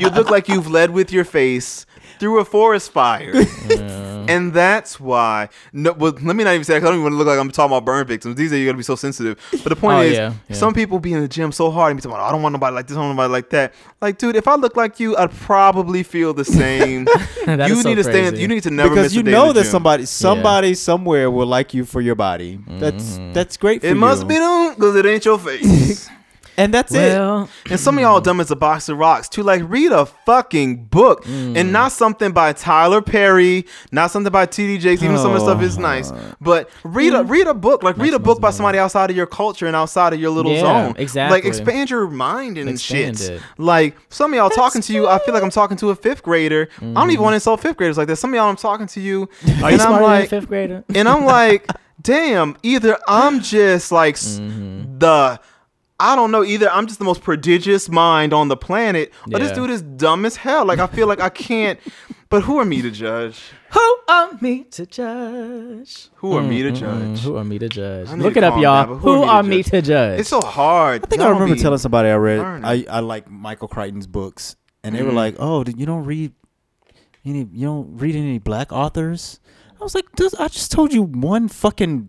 [0.00, 1.84] you look like you've led with your face
[2.18, 3.32] through a forest fire.
[4.24, 4.30] Mm-hmm.
[4.30, 5.48] and that's why.
[5.72, 6.74] No, well, let me not even say.
[6.74, 8.34] 'cause I don't even want to look like I'm talking about burn victims.
[8.36, 9.38] These days, you got to be so sensitive.
[9.52, 10.56] But the point Oh, is, yeah, yeah.
[10.56, 12.52] some people be in the gym so hard and be talking, about, I don't want
[12.52, 13.74] nobody like this, I don't want nobody like that.
[14.00, 17.06] Like, dude, if I look like you, I'd probably feel the same.
[17.46, 18.28] That you is so need to stand.
[18.30, 18.42] crazy.
[18.42, 19.70] You need to never because miss a you day know that gym.
[19.70, 22.58] somebody somebody somewhere will like you for your body.
[22.66, 23.32] That's mm-hmm.
[23.34, 23.94] that's great for It you.
[23.96, 26.08] must be them because it ain't your face.
[26.56, 27.16] And that's it.
[27.18, 29.42] And some of y'all dumb as a box of rocks too.
[29.42, 31.56] Like read a fucking book Mm.
[31.56, 34.78] and not something by Tyler Perry, not something by T.D.
[34.78, 35.02] Jakes.
[35.02, 37.20] Even some of the stuff is nice, but read Mm.
[37.20, 37.82] a read a book.
[37.82, 40.52] Like read a book by somebody outside of your culture and outside of your little
[40.52, 40.94] Yeah, zone.
[40.98, 41.36] exactly.
[41.38, 43.30] Like expand your mind and Expand shit.
[43.30, 43.42] it.
[43.58, 46.22] Like some of y'all talking to you, I feel like I'm talking to a fifth
[46.22, 46.68] grader.
[46.80, 48.16] I don't even want to insult fifth graders like that.
[48.16, 50.28] Some of y'all I'm talking to you, are you and I'm smarter than a like,
[50.30, 50.84] fifth grader?
[50.94, 51.66] and I'm like,
[52.02, 54.98] damn, either I'm just like Mm-hmm.
[54.98, 55.40] the
[56.00, 59.52] I don't know, either I'm just the most prodigious mind on the planet, or this
[59.52, 60.64] dude is dumb as hell.
[60.64, 61.78] Like I feel like I can't
[62.30, 63.40] but who are me to judge?
[63.70, 66.08] Who are me to judge?
[66.16, 67.20] Who are me to Mm, judge?
[67.22, 68.08] Who are me to judge?
[68.08, 68.86] I need Look to it up, y'all.
[68.86, 70.20] down, but Who, are me to judge?
[70.20, 71.04] It's so hard.
[71.04, 72.40] I think I remember telling somebody I read.
[72.40, 75.14] I, I like Michael Crichton's books, and they were Mhm.
[75.14, 76.32] like, "Oh, did- you don't read
[77.24, 77.46] any?
[77.52, 79.38] You don't read any black authors?"
[79.80, 82.08] I was like, "Dude, "I just told you one fucking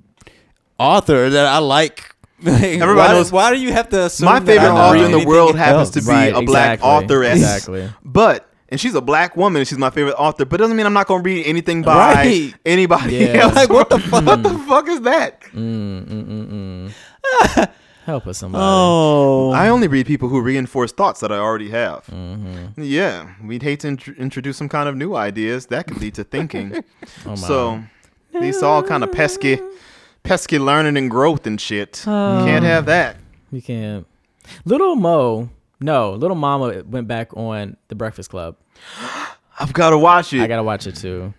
[0.80, 4.72] author that I like." Everybody why, knows- Why do you have to assume My favorite
[4.72, 7.34] author in the world happens to be Right, a black exactly, authoress.
[7.38, 7.90] Exactly.
[8.04, 10.86] But and she's a black woman and she's my favorite author, but it doesn't mean
[10.86, 12.54] I'm not gonna read anything by Right.
[12.66, 13.44] anybody Yeah.
[13.44, 13.56] else.
[13.56, 14.26] Like, what the fuck?
[14.26, 15.42] what the fuck is that?
[15.54, 17.70] Mm, mm, mm, mm.
[18.06, 18.64] Help us, somebody.
[18.64, 22.06] Oh, I only read people who reinforce thoughts that I already have.
[22.12, 22.84] Mm-hmm.
[22.84, 26.24] Yeah, we'd hate to int- introduce some kind of new ideas that could lead to
[26.24, 26.84] thinking.
[27.26, 27.82] Oh, so
[28.40, 29.60] these are all kind of pesky,
[30.26, 32.02] pesky learning and growth and shit.
[32.06, 33.18] You can't have that.
[33.52, 34.06] You can't.
[34.66, 35.50] Little Mo,
[35.80, 38.58] no, Lil Mama went back on The Breakfast Club.
[39.60, 40.42] I've got to watch it.
[40.42, 41.34] I gotta watch it too.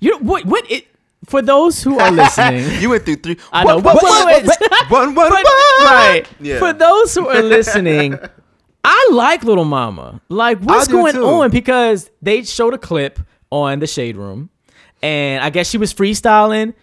[0.00, 0.44] You know, what?
[0.44, 0.86] What it?
[1.24, 3.38] For those who are listening, you went through three.
[3.52, 3.76] I know.
[3.76, 4.58] What, what, what,
[4.90, 5.32] one, one, one.
[5.32, 6.24] right.
[6.40, 6.58] Yeah.
[6.58, 8.18] For those who are listening,
[8.84, 10.20] I like Lil Mama.
[10.28, 11.24] Like, what's going too.
[11.24, 11.50] on?
[11.50, 13.18] Because they showed a clip
[13.50, 14.50] on the Shade Room,
[15.02, 16.74] and I guess she was freestyling.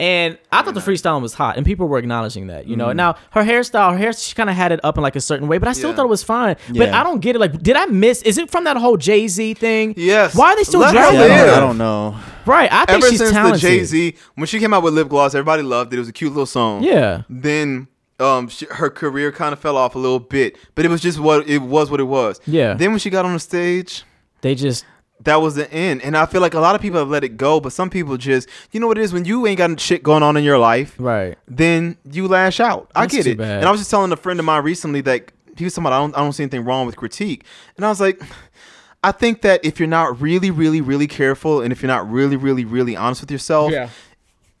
[0.00, 2.66] And I thought the freestyling was hot, and people were acknowledging that.
[2.66, 5.14] You know, now her hairstyle, her hair, she kind of had it up in like
[5.14, 5.96] a certain way, but I still Yeah.
[5.96, 6.56] thought it was fine.
[6.74, 7.38] But I don't get it.
[7.38, 8.22] Like, did I miss?
[8.22, 9.92] Is it from that whole Jay Z thing?
[9.98, 10.34] Yes.
[10.34, 12.16] Why are they still Let her dragging I don't, I don't know.
[12.46, 12.72] Right.
[12.72, 13.60] I think Ever she's since talented.
[13.60, 15.96] the Jay Z, when she came out with lip gloss, everybody loved it.
[15.96, 16.82] It was a cute little song.
[16.82, 17.22] Yeah.
[17.28, 17.86] Then
[18.18, 21.18] um, she, her career kind of fell off a little bit, but it was just
[21.18, 21.90] what it was.
[21.90, 22.40] What it was.
[22.46, 22.72] Yeah.
[22.72, 24.04] Then when she got on the stage,
[24.40, 24.86] They just
[25.20, 26.02] that was the end.
[26.02, 28.16] And I feel like a lot of people have let it go, but some people
[28.16, 30.58] just, you know what it is when you ain't got shit going on in your
[30.58, 31.36] life, right.
[31.46, 32.90] then you lash out.
[32.94, 33.38] I get it.
[33.38, 33.58] bad.
[33.58, 35.92] And I was just telling a friend of mine recently that he was talking about
[35.96, 37.44] I don't I don't see anything wrong with critique.
[37.76, 38.22] And I was like,
[39.02, 42.36] I think that if you're not really, really, really careful and if you're not really,
[42.36, 43.72] really, really honest with yourself,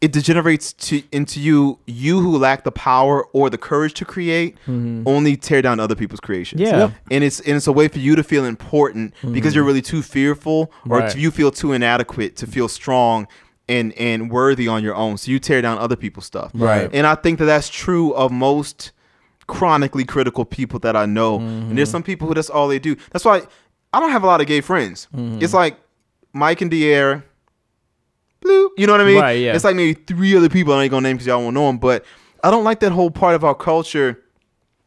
[0.00, 4.56] it degenerates to into you you who lack the power or the courage to create
[4.66, 6.60] only tear down other people's creations.
[6.62, 6.72] Mm-hmm.
[6.74, 6.78] Yeah.
[6.86, 6.92] Yep.
[7.10, 10.02] And it's and it's a way for you to feel important because you're really too
[10.02, 11.16] fearful or Right.
[11.16, 13.26] you feel too inadequate to feel strong
[13.68, 15.18] and and worthy on your own.
[15.18, 16.50] So you tear down other people's stuff.
[16.54, 16.88] Right.
[16.94, 18.92] And I think that that's true of most
[19.46, 21.36] chronically critical people that I know.
[21.38, 21.74] And Mm-hmm.
[21.76, 22.96] there's some people who that's all they do.
[23.10, 23.42] That's why
[23.92, 25.08] I don't have a lot of gay friends.
[25.14, 25.42] Mm-hmm.
[25.42, 25.76] It's like
[26.32, 27.24] Mike and Dier,
[28.40, 28.70] Blue.
[28.76, 29.20] You know what I mean?
[29.20, 29.54] Right, yeah.
[29.54, 31.78] It's like maybe three other people I ain't gonna name because y'all won't know them.
[31.78, 32.04] But
[32.42, 34.22] I don't like that whole part of our culture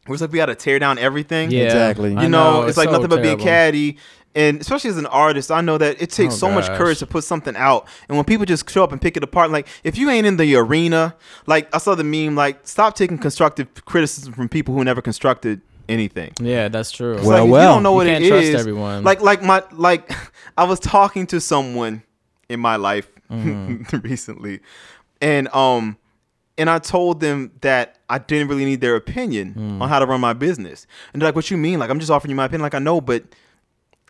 [0.06, 1.50] where it's like we got to tear down everything.
[1.50, 1.64] Yeah.
[1.64, 2.10] Exactly.
[2.10, 3.44] You know, it's, like so nothing but being terrible.
[3.44, 3.98] catty.
[4.36, 7.06] And especially as an artist, I know that it takes Oh, so much courage to
[7.06, 7.86] put something out.
[8.08, 10.36] And when people just show up and pick it apart, like if you ain't in
[10.36, 11.14] the arena,
[11.46, 15.60] like I saw the meme, like stop taking constructive criticism from people who never constructed
[15.88, 16.32] anything.
[16.40, 17.14] Yeah, that's true.
[17.16, 17.62] Well, like, if well.
[17.62, 19.04] you don't know You what can't it trust is, everyone.
[19.04, 20.10] Like, like my, like,
[20.58, 22.02] I was talking to someone
[22.48, 23.96] in my life Mm-hmm.
[24.02, 24.60] recently,
[25.20, 25.96] and um,
[26.58, 29.80] and I told them that I didn't really need their opinion Mm.
[29.82, 31.78] on how to run my business, and they're like, "What you mean?
[31.78, 32.62] Like, I'm just offering you my opinion.
[32.62, 33.24] Like, I know, but."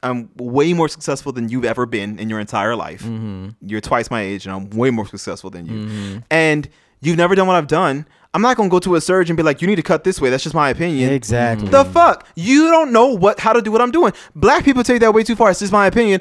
[0.03, 3.03] I'm way more successful than you've ever been in your entire life.
[3.03, 3.49] Mm-hmm.
[3.63, 6.21] You're twice my age, and I'm way more successful than you.
[6.31, 6.69] And
[7.01, 8.05] you've never done what I've done.
[8.35, 10.21] I'm not gonna go to a surgeon and be like, "You need to cut this
[10.21, 11.11] way." That's just my opinion.
[11.11, 11.69] Exactly.
[11.69, 12.27] The fuck?
[12.35, 14.13] You don't know what how to do what I'm doing.
[14.35, 15.49] Black people take that way too far.
[15.51, 16.21] It's just my opinion.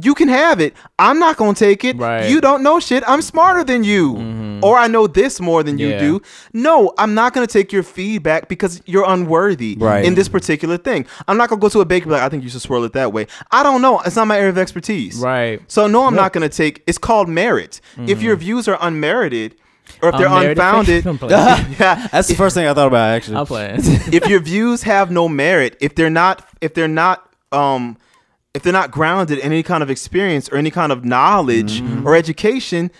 [0.00, 0.74] You can have it.
[0.98, 1.96] I'm not gonna take it.
[1.96, 2.28] Right.
[2.28, 3.04] You don't know shit.
[3.06, 6.00] I'm smarter than you, or I know this more than you Yeah.
[6.00, 6.22] do.
[6.52, 10.04] No, I'm not gonna take your feedback because you're unworthy Right.
[10.04, 11.06] in this particular thing.
[11.28, 13.12] I'm not gonna go to a baker like, I think you should swirl it that
[13.12, 13.28] way.
[13.52, 14.00] I don't know.
[14.00, 15.16] It's not my area of expertise.
[15.18, 15.60] Right.
[15.68, 16.82] So no, I'm not gonna take.
[16.88, 17.80] It's called merit.
[18.06, 19.54] If your views are unmerited,
[20.02, 21.04] or if they're Unmerited unfounded,
[21.80, 23.36] yeah, That's the first thing I thought about actually.
[23.36, 23.76] I'm playing.
[24.12, 27.96] if your views have no merit, if they're not, if they're not, um,
[28.54, 32.06] if they're not grounded in any kind of experience or any kind of knowledge Mm-hmm.
[32.06, 32.90] or education,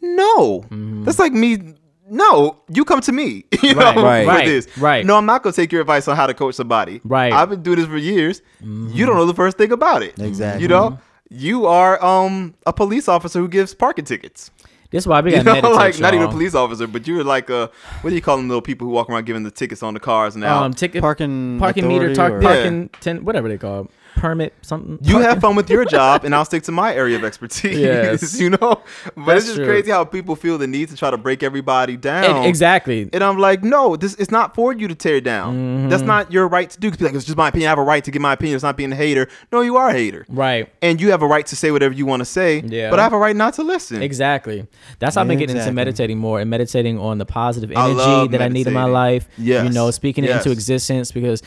[0.00, 0.64] no,
[1.04, 1.74] that's like me.
[2.10, 4.76] No, you come to me, you Right, know, right, right, this.
[4.76, 5.06] right.
[5.06, 7.00] No, I'm not gonna take your advice on how to coach somebody.
[7.02, 7.32] Right.
[7.32, 8.40] I've been doing this for years.
[8.62, 8.90] Mm-hmm.
[8.92, 10.18] You don't know the first thing about it.
[10.18, 10.62] Exactly.
[10.62, 10.98] You know,
[11.30, 14.50] you are um a police officer who gives parking tickets.
[14.90, 17.06] this is why we You got know, meditate, like not even a police officer, but
[17.06, 17.70] you're like a
[18.02, 20.00] what do you call them little people who walk around giving the tickets on the
[20.00, 20.62] cars now?
[20.62, 23.90] Um, ticket Parking parking meter, tar- or- parking ten, whatever they call it.
[24.24, 24.98] Permit something.
[25.02, 27.78] You have fun with your job, and I'll stick to my area of expertise.
[27.78, 28.40] Yes.
[28.44, 28.82] you know, but
[29.26, 29.66] That's it's just true.
[29.66, 32.44] crazy how people feel the need to try to break everybody down.
[32.44, 33.10] E- exactly.
[33.12, 35.54] And I'm like, no, this it's not for you to tear down.
[35.54, 35.88] Mm-hmm.
[35.90, 36.90] That's not your right to do.
[36.90, 37.68] Be like, it's just my opinion.
[37.68, 38.54] I have a right to give my opinion.
[38.54, 39.28] It's not being a hater.
[39.52, 40.72] No, you are a hater, Right.
[40.80, 42.60] and you have a right to say whatever you want to say.
[42.64, 42.88] Yeah.
[42.90, 44.00] But I have a right not to listen.
[44.02, 44.66] Exactly.
[45.00, 48.30] That's how I've been getting into meditating more and meditating on the positive energy love
[48.30, 49.28] that I need in my life.
[49.36, 49.64] Yes.
[49.66, 51.42] You know, speaking it into existence because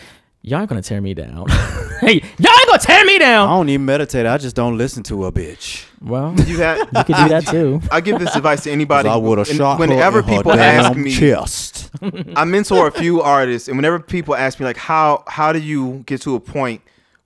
[0.48, 1.46] y'all ain't gonna tear me down.
[2.00, 3.50] hey, y'all ain't gonna tear me down.
[3.50, 4.26] I don't even meditate.
[4.26, 5.86] I just don't listen to a bitch.
[6.02, 6.78] Well, You had.
[6.96, 7.82] you could do that too.
[7.92, 9.10] I give this advice to anybody.
[9.10, 11.90] I would have shot whenever her in people ask damn me, chest.
[12.36, 16.04] I mentor a few artists, and whenever people ask me like, how how do you
[16.06, 16.82] get to a point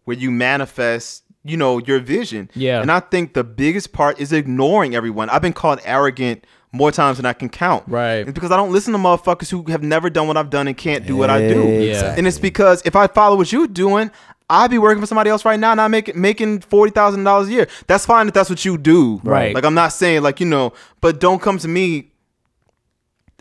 [0.06, 2.50] where you manifest, you know, your vision?
[2.56, 2.82] Yeah.
[2.82, 5.30] And I think the biggest part is ignoring everyone.
[5.30, 7.84] I've been called arrogant more times than I can count.
[7.88, 8.20] Right.
[8.20, 10.78] It's because I don't listen to motherfuckers who have never done what I've done and
[10.78, 11.64] can't do what I do.
[11.68, 12.16] Yeah.
[12.18, 14.12] And it's because if I follow what you're doing.
[14.54, 17.52] I'd be working for somebody else right now, not making making forty thousand dollars a
[17.52, 17.68] year.
[17.88, 19.22] That's fine if that's what you do.
[19.24, 19.56] Right.
[19.56, 22.12] Like I'm not saying like you know, but don't come to me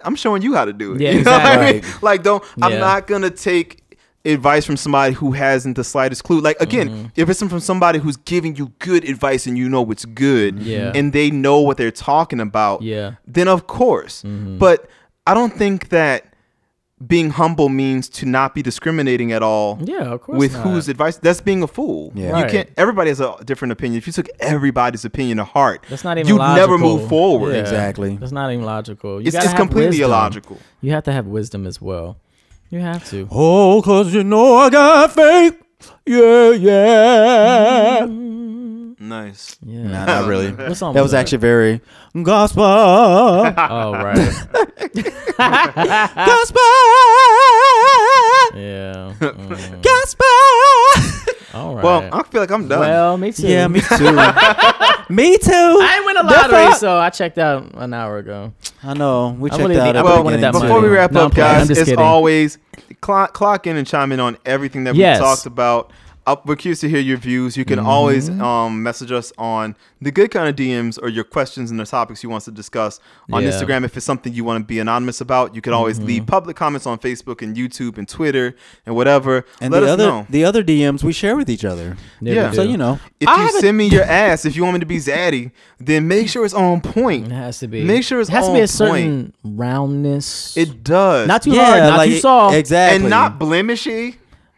[0.05, 1.01] I'm showing you how to do it.
[1.01, 1.77] Yeah, you know what I mean?
[1.77, 2.07] exactly.
[2.07, 2.45] Like, don't.
[2.63, 3.80] I'm not gonna take
[4.25, 6.41] advice from somebody who hasn't the slightest clue.
[6.41, 7.07] Like, again, Mm-hmm.
[7.17, 10.93] if it's from somebody who's giving you good advice and you know it's good, Yeah.
[10.95, 12.97] and they know what they're talking about, Yeah.
[13.11, 13.33] Mm-hmm.
[13.33, 14.23] then of course.
[14.25, 14.89] But
[15.27, 16.27] I don't think that
[17.07, 19.79] being humble means to not be discriminating at all.
[19.83, 20.39] Yeah, of course.
[20.39, 20.65] With not.
[20.65, 21.17] whose advice?
[21.17, 22.13] That's being a fool.
[22.15, 22.39] Yeah.
[22.41, 22.69] You can't.
[22.77, 23.97] Everybody has a different opinion.
[23.97, 26.61] If you took everybody's opinion to heart, That's not even you'd logical.
[26.69, 27.55] never move forward.
[27.55, 27.61] Yeah.
[27.63, 28.17] Exactly.
[28.17, 29.19] That's not even logical.
[29.19, 30.11] You It's, gotta it's completely wisdom.
[30.11, 30.59] illogical.
[30.83, 32.19] You have to have wisdom as well.
[32.71, 33.29] You have to.
[33.31, 35.61] Oh, cause you know I got faith.
[36.07, 38.07] Yeah, yeah.
[38.09, 39.57] Nice.
[39.65, 39.83] Yeah.
[39.83, 40.53] Nah, not really.
[40.53, 41.21] What song That was that?
[41.21, 41.81] actually very
[42.23, 42.65] gospel.
[42.65, 44.17] Oh right.
[46.17, 46.61] gospel.
[48.55, 49.15] Yeah.
[49.19, 49.83] Mm.
[49.83, 51.59] Gospel.
[51.59, 51.85] All right.
[51.85, 52.81] Well, I feel like I'm done.
[52.81, 53.49] Well, me too.
[53.49, 54.97] yeah, me too.
[55.11, 55.51] Me too.
[55.53, 56.77] I ain't win a The lottery, fuck?
[56.79, 58.53] so I checked out an hour ago.
[58.83, 59.37] I know.
[59.39, 60.61] We I checked really out think- at I the really wanted that too.
[60.61, 60.95] Before we money.
[60.95, 61.49] wrap No, I'm up, playing.
[61.51, 62.05] I'm guys, just as kidding.
[62.05, 62.59] always,
[63.01, 65.19] clock, clock in and chime in on everything that Yes.
[65.19, 65.91] we talked about.
[66.27, 67.57] Uh, we're curious to hear your views.
[67.57, 67.89] You can Mm-hmm.
[67.89, 71.87] always um, message us on the good kind of DMs or your questions and the
[71.87, 73.01] topics you want to discuss
[73.33, 73.51] on Yeah.
[73.51, 73.65] Mm-hmm.
[73.65, 73.85] Instagram.
[73.85, 76.87] If it's something you want to be anonymous about, you can always leave public comments
[76.87, 78.55] on Facebook and YouTube and Twitter
[78.85, 79.45] and whatever.
[79.63, 80.27] And Let the us other know.
[80.29, 81.97] the other DMs we share with each other.
[82.21, 82.51] Yeah, Yeah.
[82.53, 83.01] So you know.
[83.19, 85.53] If I you haven't- send me your ass, if you want me to be zaddy,
[85.79, 87.27] then make sure it's on point.
[87.27, 87.83] it has to be.
[87.83, 90.57] Make sure it's it has to be a certain roundness.
[90.57, 91.27] It does.
[91.27, 92.57] not too hard, not too soft.
[92.57, 93.01] Exactly.
[93.01, 94.17] and not blemishy.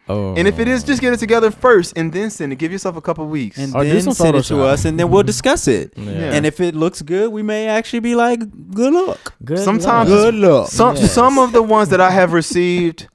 [0.09, 0.35] Oh.
[0.35, 2.57] And if it is, just get it together first and then send it.
[2.57, 3.57] Give yourself a couple weeks.
[3.57, 4.63] and Or do then some send it to Photoshop.
[4.65, 5.93] us, and then we'll discuss it.
[5.95, 6.33] Yeah.
[6.33, 8.39] And if it looks good, we may actually be like,
[8.71, 10.19] "Good luck, Good Sometimes- luck.
[10.19, 11.13] good luck." Some Yes.
[11.13, 13.07] some of the ones that I have received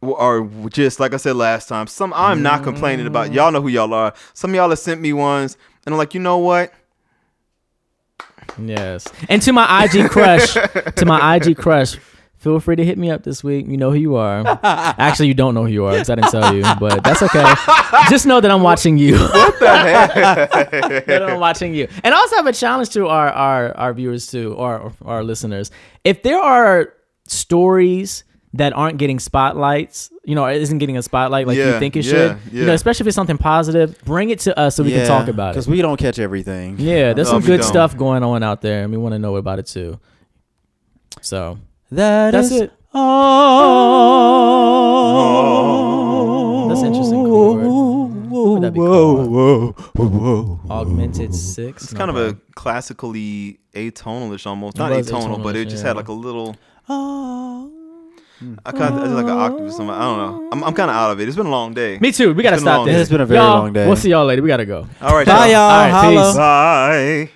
[0.00, 1.88] w- are just like I said last time.
[1.88, 3.30] Some I'm not complaining about.
[3.30, 3.34] Mm.
[3.34, 4.14] Y'all know who y'all are.
[4.34, 6.72] Some of y'all have sent me ones, and I'm like, you know what?
[8.56, 9.06] Yes.
[9.28, 11.96] And to my IG crush, to my IG crush,
[12.38, 13.66] feel free to hit me up this week.
[13.66, 14.42] You know who you are.
[14.62, 17.44] Actually, you don't know who you are because I didn't tell you, but that's okay.
[18.08, 19.18] Just know that I'm watching you.
[19.18, 21.06] What the heck?
[21.06, 21.88] that I'm watching you.
[22.04, 25.70] And I also have a challenge to our our, our viewers too, or our listeners.
[26.04, 26.92] If there are
[27.26, 28.24] stories
[28.54, 32.04] that aren't getting spotlights, you know, or isn't getting a spotlight like you think it
[32.06, 34.90] yeah, should, you know, especially if it's something positive, bring it to us so we
[34.90, 35.52] can talk about it.
[35.54, 36.76] because we don't catch everything.
[36.78, 37.68] Yeah, there's No, some good don't.
[37.68, 40.00] stuff going on out there, and we want to know about it too.
[41.20, 41.58] So
[41.90, 42.72] That That's is it.
[42.92, 42.98] all.
[46.68, 47.64] That's interesting chord.
[48.28, 50.60] What would that be Whoa, whoa, whoa.
[50.70, 51.84] augmented six.
[51.84, 54.76] It's kind of a classically atonalish almost.
[54.76, 55.88] Not was atonal, but it just yeah.
[55.88, 56.54] had like a little.
[56.88, 57.72] Oh.
[58.64, 59.90] I kind of I did like an octave or something.
[59.90, 60.48] I don't know.
[60.52, 61.26] I'm, I'm kind of out of it.
[61.26, 61.98] It's been a long day.
[61.98, 62.34] Me too.
[62.34, 63.00] We gotta It's been a stop long this.
[63.00, 63.86] It's been a very Y'all, long day.
[63.86, 64.42] We'll see y'all later.
[64.42, 64.86] We gotta go.
[65.00, 65.60] All right, Bye, y'all.
[65.60, 66.28] All right, Holla.
[66.28, 66.36] peace.
[66.36, 67.30] Bye.